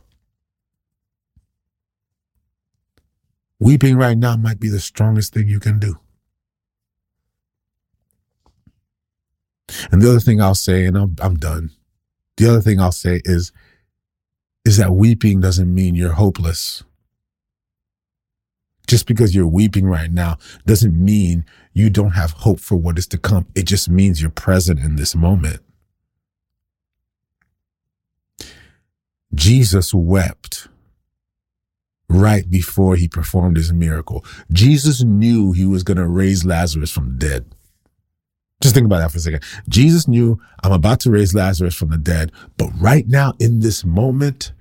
Weeping 3.59 3.97
right 3.97 4.19
now 4.19 4.37
might 4.37 4.61
be 4.61 4.69
the 4.69 4.81
strongest 4.81 5.33
thing 5.33 5.49
you 5.49 5.61
can 5.61 5.79
do. 5.79 5.99
And 9.91 10.01
the 10.03 10.11
other 10.11 10.21
thing 10.21 10.41
I'll 10.41 10.55
say, 10.55 10.85
and 10.85 10.97
I'm, 10.97 11.17
I'm 11.21 11.37
done. 11.37 11.71
The 12.37 12.49
other 12.49 12.61
thing 12.61 12.81
I'll 12.81 12.93
say 12.93 13.23
is, 13.25 13.53
is 14.65 14.77
that 14.77 14.93
weeping 14.93 15.41
doesn't 15.41 15.73
mean 15.73 15.95
you're 15.95 16.13
hopeless. 16.13 16.85
Just 18.87 19.07
because 19.07 19.35
you're 19.35 19.47
weeping 19.47 19.87
right 19.87 20.11
now 20.11 20.39
doesn't 20.65 20.95
mean 20.97 21.45
you 21.73 21.91
don't 21.91 22.13
have 22.13 22.33
hope 22.33 22.61
for 22.61 22.77
what 22.77 22.99
is 22.99 23.07
to 23.09 23.19
come. 23.19 23.47
It 23.55 23.65
just 23.65 23.89
means 23.89 24.21
you're 24.21 24.31
present 24.31 24.79
in 24.79 24.97
this 24.97 25.15
moment. 25.15 25.61
Jesus 29.35 29.93
wept 29.93 30.69
right 32.09 32.49
before 32.49 32.97
he 32.97 33.09
performed 33.09 33.57
his 33.57 33.73
miracle. 33.73 34.25
Jesus 34.53 35.03
knew 35.03 35.53
he 35.53 35.67
was 35.67 35.83
going 35.83 35.97
to 35.97 36.07
raise 36.07 36.45
Lazarus 36.45 36.91
from 36.91 37.09
the 37.09 37.27
dead. 37.29 37.47
Just 38.63 38.75
think 38.75 38.87
about 38.87 38.99
that 38.99 39.11
for 39.11 39.19
a 39.19 39.21
second. 39.21 39.43
Jesus 39.69 40.09
knew 40.09 40.41
I'm 40.63 40.73
about 40.73 41.01
to 41.01 41.11
raise 41.11 41.35
Lazarus 41.35 41.75
from 41.75 41.91
the 41.91 41.99
dead, 41.99 42.33
but 42.57 42.71
right 42.79 43.07
now 43.07 43.35
in 43.39 43.61
this 43.61 43.85
moment, 43.85 44.53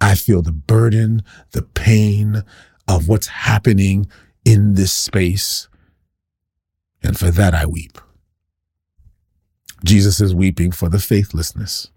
I 0.00 0.14
feel 0.14 0.42
the 0.42 0.52
burden, 0.52 1.22
the 1.52 1.62
pain 1.62 2.42
of 2.88 3.08
what's 3.08 3.28
happening 3.28 4.06
in 4.44 4.74
this 4.74 4.92
space. 4.92 5.68
And 7.02 7.18
for 7.18 7.30
that, 7.30 7.54
I 7.54 7.66
weep. 7.66 7.98
Jesus 9.84 10.20
is 10.20 10.34
weeping 10.34 10.72
for 10.72 10.88
the 10.88 10.98
faithlessness. 10.98 11.90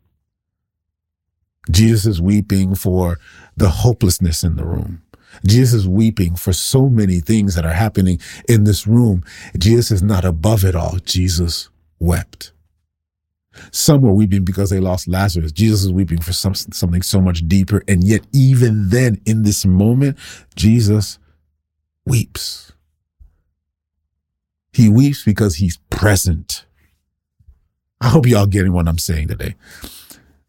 Jesus 1.71 2.05
is 2.05 2.21
weeping 2.21 2.75
for 2.75 3.17
the 3.57 3.69
hopelessness 3.69 4.43
in 4.43 4.55
the 4.55 4.65
room. 4.65 5.01
Jesus 5.45 5.81
is 5.81 5.87
weeping 5.87 6.35
for 6.35 6.53
so 6.53 6.89
many 6.89 7.19
things 7.19 7.55
that 7.55 7.65
are 7.65 7.73
happening 7.73 8.19
in 8.47 8.65
this 8.65 8.85
room. 8.85 9.23
Jesus 9.57 9.91
is 9.91 10.03
not 10.03 10.25
above 10.25 10.65
it 10.65 10.75
all. 10.75 10.97
Jesus 11.05 11.69
wept. 11.99 12.51
Some 13.71 14.01
were 14.01 14.13
weeping 14.13 14.43
because 14.43 14.69
they 14.69 14.79
lost 14.79 15.07
Lazarus. 15.07 15.51
Jesus 15.51 15.83
is 15.83 15.91
weeping 15.91 16.21
for 16.21 16.33
some, 16.33 16.55
something 16.55 17.01
so 17.01 17.19
much 17.21 17.47
deeper. 17.47 17.83
And 17.87 18.03
yet, 18.03 18.21
even 18.33 18.89
then, 18.89 19.21
in 19.25 19.43
this 19.43 19.65
moment, 19.65 20.17
Jesus 20.55 21.19
weeps. 22.05 22.71
He 24.73 24.89
weeps 24.89 25.23
because 25.23 25.55
he's 25.55 25.77
present. 25.89 26.65
I 27.99 28.07
hope 28.07 28.25
y'all 28.25 28.45
getting 28.47 28.73
what 28.73 28.87
I'm 28.87 28.97
saying 28.97 29.27
today. 29.27 29.55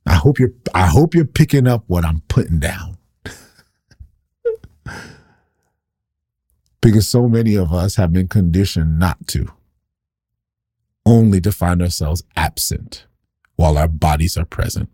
I 0.07 0.15
hope 0.15 0.39
you're 0.39 0.53
I 0.75 0.87
hope 0.87 1.15
you're 1.15 1.25
picking 1.25 1.67
up 1.67 1.85
what 1.87 2.05
I'm 2.05 2.23
putting 2.29 2.59
down. 2.59 2.99
because 6.81 7.09
so 7.09 7.29
many 7.29 7.55
of 7.55 7.73
us 7.73 7.97
have 7.97 8.13
been 8.13 8.29
conditioned 8.29 8.99
not 8.99 9.27
to, 9.29 9.47
only 11.07 11.41
to 11.41 11.53
find 11.53 11.81
ourselves 11.81 12.23
absent 12.37 13.07
while 13.57 13.79
our 13.79 13.89
bodies 13.89 14.37
are 14.37 14.45
present. 14.45 14.91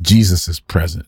Jesus 0.00 0.48
is 0.48 0.58
present. 0.58 1.06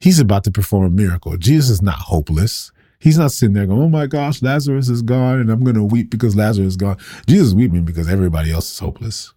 He's 0.00 0.18
about 0.18 0.44
to 0.44 0.50
perform 0.50 0.86
a 0.86 0.90
miracle. 0.90 1.36
Jesus 1.36 1.68
is 1.70 1.82
not 1.82 1.98
hopeless. 1.98 2.72
He's 2.98 3.18
not 3.18 3.32
sitting 3.32 3.54
there 3.54 3.66
going, 3.66 3.80
"Oh 3.80 3.88
my 3.88 4.06
gosh, 4.06 4.42
Lazarus 4.42 4.88
is 4.88 5.02
gone, 5.02 5.40
and 5.40 5.50
I'm 5.50 5.62
going 5.62 5.76
to 5.76 5.84
weep 5.84 6.10
because 6.10 6.34
Lazarus 6.34 6.68
is 6.68 6.76
gone." 6.76 6.98
Jesus 7.26 7.48
is 7.48 7.54
weeping 7.54 7.84
because 7.84 8.08
everybody 8.08 8.50
else 8.52 8.72
is 8.72 8.78
hopeless. 8.78 9.32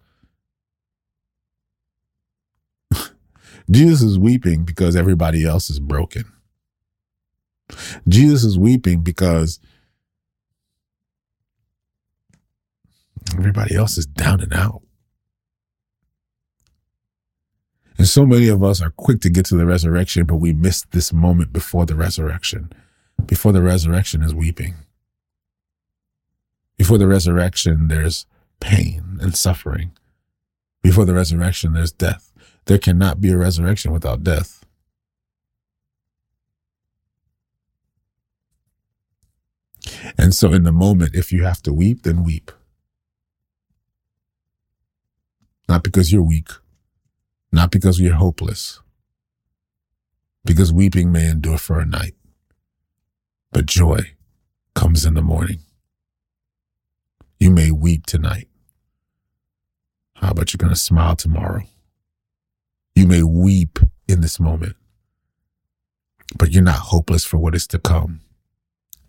Jesus 3.70 4.02
is 4.02 4.18
weeping 4.18 4.64
because 4.64 4.96
everybody 4.96 5.44
else 5.44 5.70
is 5.70 5.80
broken. 5.80 6.24
Jesus 8.08 8.44
is 8.44 8.58
weeping 8.58 9.02
because 9.02 9.60
everybody 13.36 13.74
else 13.74 13.96
is 13.96 14.06
down 14.06 14.40
and 14.40 14.52
out. 14.52 14.82
And 17.98 18.08
so 18.08 18.26
many 18.26 18.48
of 18.48 18.62
us 18.62 18.82
are 18.82 18.90
quick 18.90 19.20
to 19.20 19.30
get 19.30 19.46
to 19.46 19.56
the 19.56 19.66
resurrection, 19.66 20.24
but 20.26 20.36
we 20.36 20.52
miss 20.52 20.82
this 20.90 21.12
moment 21.12 21.52
before 21.52 21.86
the 21.86 21.94
resurrection. 21.94 22.72
Before 23.26 23.52
the 23.52 23.62
resurrection 23.62 24.22
is 24.22 24.34
weeping. 24.34 24.74
Before 26.76 26.98
the 26.98 27.06
resurrection, 27.06 27.88
there's 27.88 28.26
pain 28.60 29.18
and 29.20 29.36
suffering. 29.36 29.92
Before 30.82 31.04
the 31.04 31.14
resurrection, 31.14 31.74
there's 31.74 31.92
death. 31.92 32.32
There 32.64 32.78
cannot 32.78 33.20
be 33.20 33.30
a 33.30 33.36
resurrection 33.36 33.92
without 33.92 34.24
death. 34.24 34.64
And 40.18 40.34
so, 40.34 40.52
in 40.52 40.64
the 40.64 40.72
moment, 40.72 41.14
if 41.14 41.32
you 41.32 41.44
have 41.44 41.62
to 41.62 41.72
weep, 41.72 42.02
then 42.02 42.24
weep. 42.24 42.50
Not 45.68 45.82
because 45.82 46.12
you're 46.12 46.22
weak, 46.22 46.48
not 47.50 47.70
because 47.70 48.00
you're 48.00 48.14
hopeless, 48.14 48.80
because 50.44 50.72
weeping 50.72 51.10
may 51.12 51.28
endure 51.28 51.58
for 51.58 51.80
a 51.80 51.86
night, 51.86 52.14
but 53.52 53.66
joy 53.66 54.00
comes 54.74 55.04
in 55.04 55.14
the 55.14 55.22
morning. 55.22 55.60
You 57.38 57.50
may 57.50 57.70
weep 57.70 58.06
tonight. 58.06 58.48
How 60.16 60.30
about 60.30 60.52
you're 60.52 60.58
going 60.58 60.72
to 60.72 60.78
smile 60.78 61.16
tomorrow? 61.16 61.62
You 62.94 63.06
may 63.06 63.22
weep 63.22 63.78
in 64.08 64.20
this 64.20 64.40
moment, 64.40 64.76
but 66.38 66.50
you're 66.52 66.62
not 66.62 66.76
hopeless 66.76 67.24
for 67.24 67.38
what 67.38 67.54
is 67.54 67.66
to 67.68 67.78
come. 67.78 68.20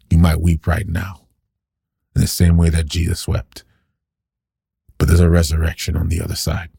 You 0.10 0.18
might 0.18 0.42
weep 0.42 0.68
right 0.68 0.88
now 0.88 1.28
in 2.16 2.22
the 2.22 2.28
same 2.28 2.58
way 2.58 2.70
that 2.70 2.86
Jesus 2.86 3.28
wept, 3.28 3.64
but 4.98 5.08
there's 5.08 5.20
a 5.20 5.30
resurrection 5.30 5.96
on 5.96 6.10
the 6.10 6.22
other 6.22 6.36
side. 6.36 6.70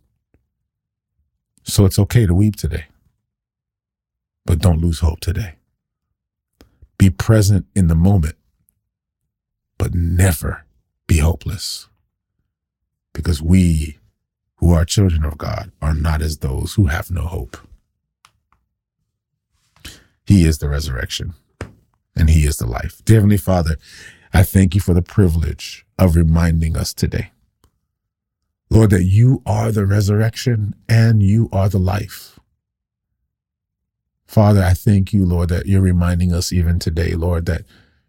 So 1.62 1.87
it's 1.87 1.99
okay 1.99 2.27
to 2.27 2.35
weep 2.35 2.57
today, 2.57 2.87
but 4.45 4.59
don't 4.59 4.81
lose 4.81 5.01
hope 5.01 5.21
today. 5.21 5.55
Be 6.99 7.11
present 7.11 7.66
in 7.74 7.88
the 7.88 7.95
moment 7.95 8.36
but 9.78 9.95
never 9.95 10.64
be 11.07 11.18
hopeless. 11.18 11.88
Because 13.12 13.42
we 13.42 13.99
who 14.57 14.72
are 14.72 14.84
children 14.84 15.24
of 15.24 15.36
God 15.36 15.70
are 15.82 15.95
not 15.95 16.22
as 16.22 16.38
those 16.38 16.74
who 16.74 16.86
have 16.86 17.11
no 17.11 17.22
hope. 17.22 17.57
He 20.26 20.47
is 20.47 20.59
the 20.59 20.68
resurrection 20.68 21.34
and 22.16 22.30
He 22.30 22.47
is 22.47 22.57
the 22.57 22.66
life. 22.66 23.05
Dear 23.05 23.16
Heavenly 23.16 23.36
Father, 23.36 23.76
I 24.32 24.42
thank 24.42 24.74
you 24.74 24.80
for 24.80 24.95
the 24.95 25.03
privilege 25.03 25.84
of 25.99 26.16
reminding 26.16 26.76
us 26.76 26.95
today, 26.95 27.30
Lord, 28.70 28.90
that 28.90 29.05
you 29.05 29.42
are 29.45 29.70
the 29.70 29.86
resurrection 29.86 30.74
and 30.88 31.22
you 31.22 31.49
are 31.53 31.68
the 31.68 31.78
life. 31.78 32.40
Father, 34.35 34.64
I 34.64 34.72
thank 34.72 35.12
you, 35.12 35.24
Lord, 35.24 35.51
that 35.51 35.66
you're 35.66 35.80
reminding 35.80 36.32
us 36.32 36.53
even 36.53 36.80
today, 36.80 37.14
Lord, 37.14 37.47
that 37.47 37.62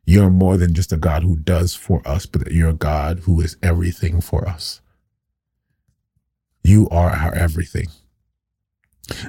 you're 0.07 0.31
more 0.31 0.57
than 0.57 0.73
just 0.73 0.91
a 0.91 0.97
God 0.97 1.21
who 1.21 1.35
does 1.35 1.75
for 1.75 2.01
us, 2.03 2.25
but 2.25 2.43
that 2.43 2.51
you're 2.51 2.69
a 2.69 2.73
God 2.73 3.19
who 3.19 3.39
is 3.41 3.57
everything 3.61 4.21
for 4.21 4.47
us. 4.47 4.81
You 6.63 6.89
are 6.89 7.11
our 7.11 7.35
everything. 7.35 7.89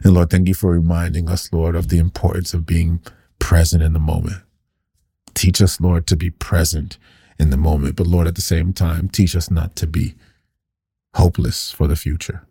And 0.04 0.14
Lord, 0.14 0.30
thank 0.30 0.48
you 0.48 0.54
for 0.54 0.70
reminding 0.70 1.28
us, 1.28 1.52
Lord, 1.52 1.76
of 1.76 1.88
the 1.88 1.98
importance 1.98 2.54
of 2.54 2.64
being 2.64 3.02
present 3.38 3.82
in 3.82 3.92
the 3.92 3.98
moment. 3.98 4.42
Teach 5.34 5.60
us, 5.60 5.78
Lord, 5.78 6.06
to 6.06 6.16
be 6.16 6.30
present 6.30 6.96
in 7.38 7.50
the 7.50 7.58
moment, 7.58 7.96
but 7.96 8.06
Lord, 8.06 8.26
at 8.26 8.36
the 8.36 8.40
same 8.40 8.72
time, 8.72 9.10
teach 9.10 9.36
us 9.36 9.50
not 9.50 9.76
to 9.76 9.86
be 9.86 10.14
hopeless 11.12 11.70
for 11.70 11.88
the 11.88 11.94
future, 11.94 12.46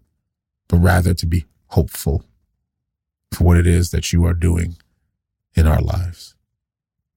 but 0.67 0.77
rather 0.77 1.15
to 1.15 1.25
be 1.25 1.45
hopeful 1.69 2.23
for 3.31 3.43
what 3.43 3.57
it 3.57 3.67
is 3.67 3.91
that 3.91 4.13
you 4.13 4.25
are 4.25 4.33
doing 4.33 4.77
in 5.55 5.67
our 5.67 5.81
lives. 5.81 6.35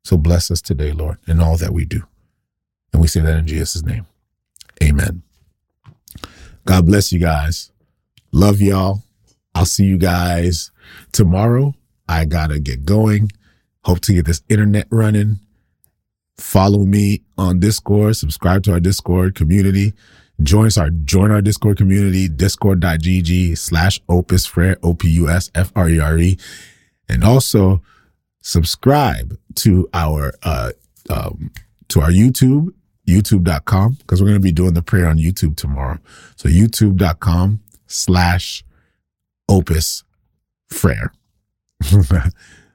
So 0.05 0.17
bless 0.17 0.51
us 0.51 0.63
today, 0.63 0.93
Lord, 0.93 1.19
in 1.27 1.41
all 1.41 1.57
that 1.59 1.73
we 1.73 1.85
do. 1.85 2.03
And 2.93 3.03
we 3.03 3.09
say 3.09 3.21
that 3.21 3.37
in 3.37 3.47
Jesus' 3.47 3.83
name. 3.83 4.07
Amen. 4.83 5.23
God 6.65 6.87
bless 6.87 7.13
you 7.13 7.21
guys. 7.21 7.71
Love 8.33 8.61
y'all. 8.61 9.03
I'll 9.55 9.67
see 9.67 9.85
you 9.85 9.99
guys 9.99 10.71
tomorrow. 11.13 11.75
I 12.09 12.25
gotta 12.25 12.59
get 12.59 12.85
going. 12.85 13.31
Hope 13.85 14.01
to 14.01 14.15
get 14.15 14.27
this 14.27 14.43
internet 14.49 14.87
running. 14.91 15.41
Follow 16.37 16.85
me 16.85 17.23
on 17.37 17.59
Discord. 17.59 18.17
Subscribe 18.17 18.63
to 18.65 18.73
our 18.73 18.81
Discord 18.81 19.35
community. 19.35 19.93
Join 20.43 20.70
our 20.78 20.91
join 20.91 21.30
our 21.30 21.43
Discord 21.43 21.76
community, 21.76 22.28
discord.gg 22.28 23.59
slash 23.59 24.01
opus 24.09 24.47
frere, 24.47 24.76
O-P-U-S 24.82 25.51
F-R-E-R-E. 25.55 26.39
And 27.09 27.24
also 27.24 27.82
subscribe 28.41 29.36
to 29.57 29.89
our 29.93 30.32
uh 30.43 30.70
um 31.11 31.51
to 31.89 32.01
our 32.01 32.11
YouTube, 32.11 32.68
youtube.com, 33.07 33.95
because 33.95 34.22
we're 34.22 34.28
gonna 34.28 34.41
be 34.41 34.53
doing 34.53 34.74
the 34.74 34.82
prayer 34.82 35.09
on 35.09 35.18
YouTube 35.18 35.57
tomorrow. 35.57 35.99
So 36.36 36.49
youtube.com 36.49 37.61
slash 37.86 38.62
opus 39.49 40.05
frere. 40.68 41.12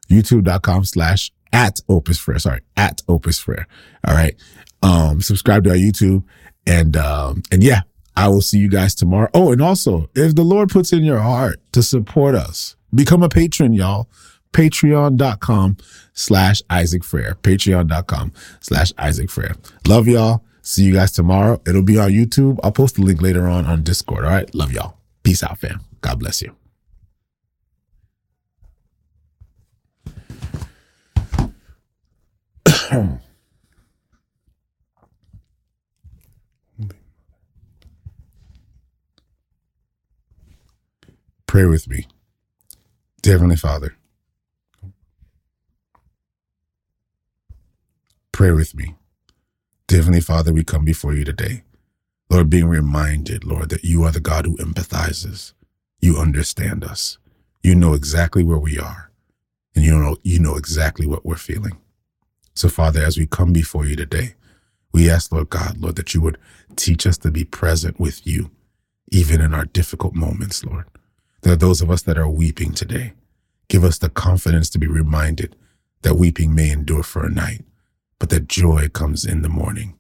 youtube.com 0.09 0.83
slash 0.83 1.31
at 1.53 1.79
opus 1.87 2.17
frere. 2.17 2.39
Sorry, 2.39 2.61
at 2.75 3.01
opus 3.07 3.39
frere. 3.39 3.67
All 4.05 4.15
right. 4.15 4.35
Um, 4.83 5.21
subscribe 5.21 5.63
to 5.63 5.71
our 5.71 5.75
YouTube 5.75 6.23
and 6.67 6.95
um, 6.95 7.43
and 7.51 7.63
yeah, 7.63 7.81
I 8.15 8.27
will 8.27 8.41
see 8.41 8.57
you 8.57 8.69
guys 8.69 8.95
tomorrow. 8.95 9.29
Oh, 9.33 9.51
and 9.51 9.61
also, 9.61 10.09
if 10.15 10.35
the 10.35 10.43
Lord 10.43 10.69
puts 10.69 10.93
in 10.93 11.03
your 11.03 11.19
heart 11.19 11.59
to 11.73 11.81
support 11.83 12.35
us, 12.35 12.75
become 12.93 13.23
a 13.23 13.29
patron, 13.29 13.73
y'all. 13.73 14.07
Patreon.com 14.53 15.77
slash 16.13 16.61
Isaac 16.69 17.03
Frere. 17.03 17.35
Patreon.com 17.41 18.33
slash 18.59 18.93
Isaac 18.99 19.31
Frere. 19.31 19.55
Love 19.87 20.07
y'all. 20.07 20.43
See 20.61 20.83
you 20.83 20.93
guys 20.93 21.11
tomorrow. 21.11 21.59
It'll 21.65 21.81
be 21.81 21.97
on 21.97 22.11
YouTube. 22.11 22.59
I'll 22.63 22.71
post 22.71 22.95
the 22.95 23.01
link 23.01 23.19
later 23.21 23.47
on 23.47 23.65
on 23.65 23.81
Discord. 23.81 24.25
All 24.25 24.31
right. 24.31 24.53
Love 24.53 24.71
y'all. 24.71 24.97
Peace 25.23 25.41
out, 25.41 25.57
fam. 25.57 25.81
God 26.01 26.19
bless 26.19 26.43
you. 26.43 26.55
Pray 41.53 41.65
with 41.65 41.87
me. 41.87 42.07
Heavenly 43.23 43.57
Father, 43.57 43.95
pray 48.31 48.49
with 48.49 48.73
me. 48.73 48.95
Heavenly 49.87 50.19
Father, 50.19 50.51
we 50.51 50.63
come 50.63 50.83
before 50.83 51.13
you 51.13 51.23
today. 51.23 51.61
Lord, 52.27 52.49
being 52.49 52.65
reminded, 52.65 53.43
Lord, 53.43 53.69
that 53.69 53.83
you 53.83 54.01
are 54.01 54.09
the 54.09 54.19
God 54.19 54.47
who 54.47 54.57
empathizes. 54.57 55.53
You 56.01 56.17
understand 56.17 56.83
us. 56.83 57.19
You 57.61 57.75
know 57.75 57.93
exactly 57.93 58.41
where 58.41 58.57
we 58.57 58.79
are. 58.79 59.11
And 59.75 59.85
you 59.85 59.95
know, 59.95 60.17
you 60.23 60.39
know 60.39 60.55
exactly 60.55 61.05
what 61.05 61.23
we're 61.23 61.35
feeling. 61.35 61.77
So, 62.55 62.67
Father, 62.67 63.03
as 63.03 63.15
we 63.15 63.27
come 63.27 63.53
before 63.53 63.85
you 63.85 63.95
today, 63.95 64.33
we 64.91 65.07
ask, 65.07 65.31
Lord 65.31 65.51
God, 65.51 65.77
Lord, 65.77 65.97
that 65.97 66.15
you 66.15 66.21
would 66.21 66.39
teach 66.77 67.05
us 67.05 67.19
to 67.19 67.29
be 67.29 67.43
present 67.43 67.99
with 67.99 68.25
you, 68.25 68.49
even 69.11 69.39
in 69.39 69.53
our 69.53 69.65
difficult 69.65 70.15
moments, 70.15 70.65
Lord. 70.65 70.85
There 71.43 71.51
are 71.51 71.57
those 71.57 71.81
of 71.81 71.91
us 71.91 72.01
that 72.03 72.17
are 72.17 72.29
weeping 72.29 72.71
today. 72.71 73.13
Give 73.67 73.83
us 73.83 73.97
the 73.97 74.09
confidence 74.09 74.69
to 74.71 74.79
be 74.79 74.87
reminded 74.87 75.57
that 76.01 76.15
weeping 76.15 76.55
may 76.55 76.71
endure 76.71 77.03
for 77.03 77.25
a 77.25 77.29
night, 77.29 77.65
but 78.17 78.29
that 78.29 78.47
joy 78.47 78.87
comes 78.87 79.25
in 79.25 79.41
the 79.41 79.49
morning. 79.49 79.97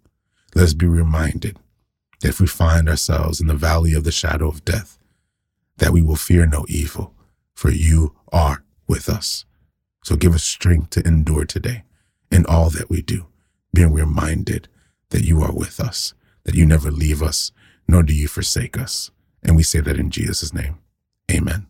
Let 0.55 0.63
us 0.63 0.73
be 0.73 0.87
reminded 0.87 1.59
that 2.21 2.29
if 2.29 2.39
we 2.39 2.47
find 2.47 2.87
ourselves 2.87 3.41
in 3.41 3.47
the 3.47 3.55
valley 3.55 3.93
of 3.93 4.05
the 4.05 4.11
shadow 4.11 4.47
of 4.47 4.63
death, 4.63 4.97
that 5.79 5.91
we 5.91 6.01
will 6.01 6.15
fear 6.15 6.45
no 6.45 6.65
evil, 6.69 7.13
for 7.53 7.71
you 7.71 8.15
are 8.31 8.63
with 8.87 9.09
us. 9.09 9.43
So 10.05 10.15
give 10.15 10.33
us 10.33 10.43
strength 10.43 10.91
to 10.91 11.05
endure 11.05 11.43
today 11.43 11.83
in 12.31 12.45
all 12.45 12.69
that 12.69 12.89
we 12.89 13.01
do, 13.01 13.25
being 13.73 13.91
reminded 13.91 14.69
that 15.09 15.25
you 15.25 15.41
are 15.41 15.53
with 15.53 15.81
us, 15.81 16.13
that 16.45 16.55
you 16.55 16.65
never 16.65 16.89
leave 16.89 17.21
us, 17.21 17.51
nor 17.85 18.01
do 18.01 18.13
you 18.13 18.29
forsake 18.29 18.77
us. 18.77 19.11
And 19.43 19.57
we 19.57 19.63
say 19.63 19.81
that 19.81 19.99
in 19.99 20.09
Jesus' 20.09 20.53
name. 20.53 20.77
Amen. 21.33 21.65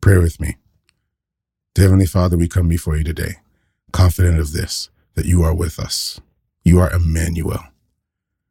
Pray 0.00 0.18
with 0.18 0.40
me. 0.40 0.56
Heavenly 1.76 2.06
Father, 2.06 2.36
we 2.36 2.48
come 2.48 2.68
before 2.68 2.96
you 2.96 3.04
today, 3.04 3.36
confident 3.92 4.38
of 4.38 4.52
this, 4.52 4.88
that 5.14 5.26
you 5.26 5.42
are 5.42 5.52
with 5.52 5.78
us. 5.78 6.20
You 6.64 6.78
are 6.78 6.90
Emmanuel. 6.90 7.64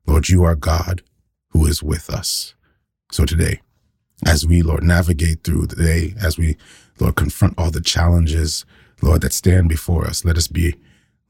Lord, 0.05 0.29
you 0.29 0.43
are 0.43 0.55
God 0.55 1.01
who 1.55 1.65
is 1.65 1.81
with 1.81 2.09
us. 2.09 2.53
So 3.11 3.23
today, 3.23 3.61
as 4.25 4.45
we, 4.45 4.61
Lord, 4.61 4.83
navigate 4.83 5.43
through 5.43 5.67
the 5.67 5.77
day, 5.77 6.13
as 6.21 6.37
we, 6.37 6.57
Lord, 6.99 7.15
confront 7.15 7.57
all 7.57 7.71
the 7.71 7.79
challenges, 7.79 8.65
Lord, 9.01 9.21
that 9.21 9.31
stand 9.31 9.69
before 9.69 10.05
us, 10.05 10.25
let 10.25 10.35
us 10.35 10.49
be, 10.49 10.75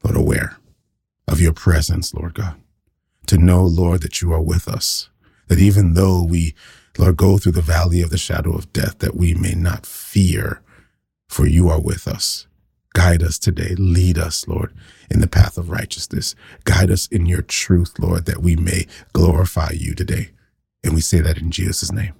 Lord, 0.02 0.16
aware 0.16 0.56
of 1.28 1.40
your 1.40 1.52
presence, 1.52 2.12
Lord 2.12 2.34
God. 2.34 2.56
To 3.28 3.38
know, 3.38 3.64
Lord, 3.64 4.02
that 4.02 4.20
you 4.20 4.32
are 4.32 4.42
with 4.42 4.66
us, 4.66 5.10
that 5.46 5.60
even 5.60 5.94
though 5.94 6.24
we, 6.24 6.54
Lord, 6.98 7.16
go 7.16 7.38
through 7.38 7.52
the 7.52 7.60
valley 7.60 8.02
of 8.02 8.10
the 8.10 8.18
shadow 8.18 8.52
of 8.52 8.72
death, 8.72 8.98
that 8.98 9.14
we 9.14 9.32
may 9.34 9.54
not 9.54 9.86
fear, 9.86 10.60
for 11.28 11.46
you 11.46 11.68
are 11.68 11.80
with 11.80 12.08
us. 12.08 12.48
Guide 12.96 13.22
us 13.22 13.38
today. 13.38 13.74
Lead 13.76 14.16
us, 14.16 14.48
Lord, 14.48 14.72
in 15.10 15.20
the 15.20 15.26
path 15.28 15.58
of 15.58 15.68
righteousness. 15.68 16.34
Guide 16.64 16.90
us 16.90 17.06
in 17.08 17.26
your 17.26 17.42
truth, 17.42 17.98
Lord, 17.98 18.24
that 18.24 18.40
we 18.40 18.56
may 18.56 18.86
glorify 19.12 19.72
you 19.74 19.94
today. 19.94 20.30
And 20.82 20.94
we 20.94 21.02
say 21.02 21.20
that 21.20 21.36
in 21.36 21.50
Jesus' 21.50 21.92
name. 21.92 22.14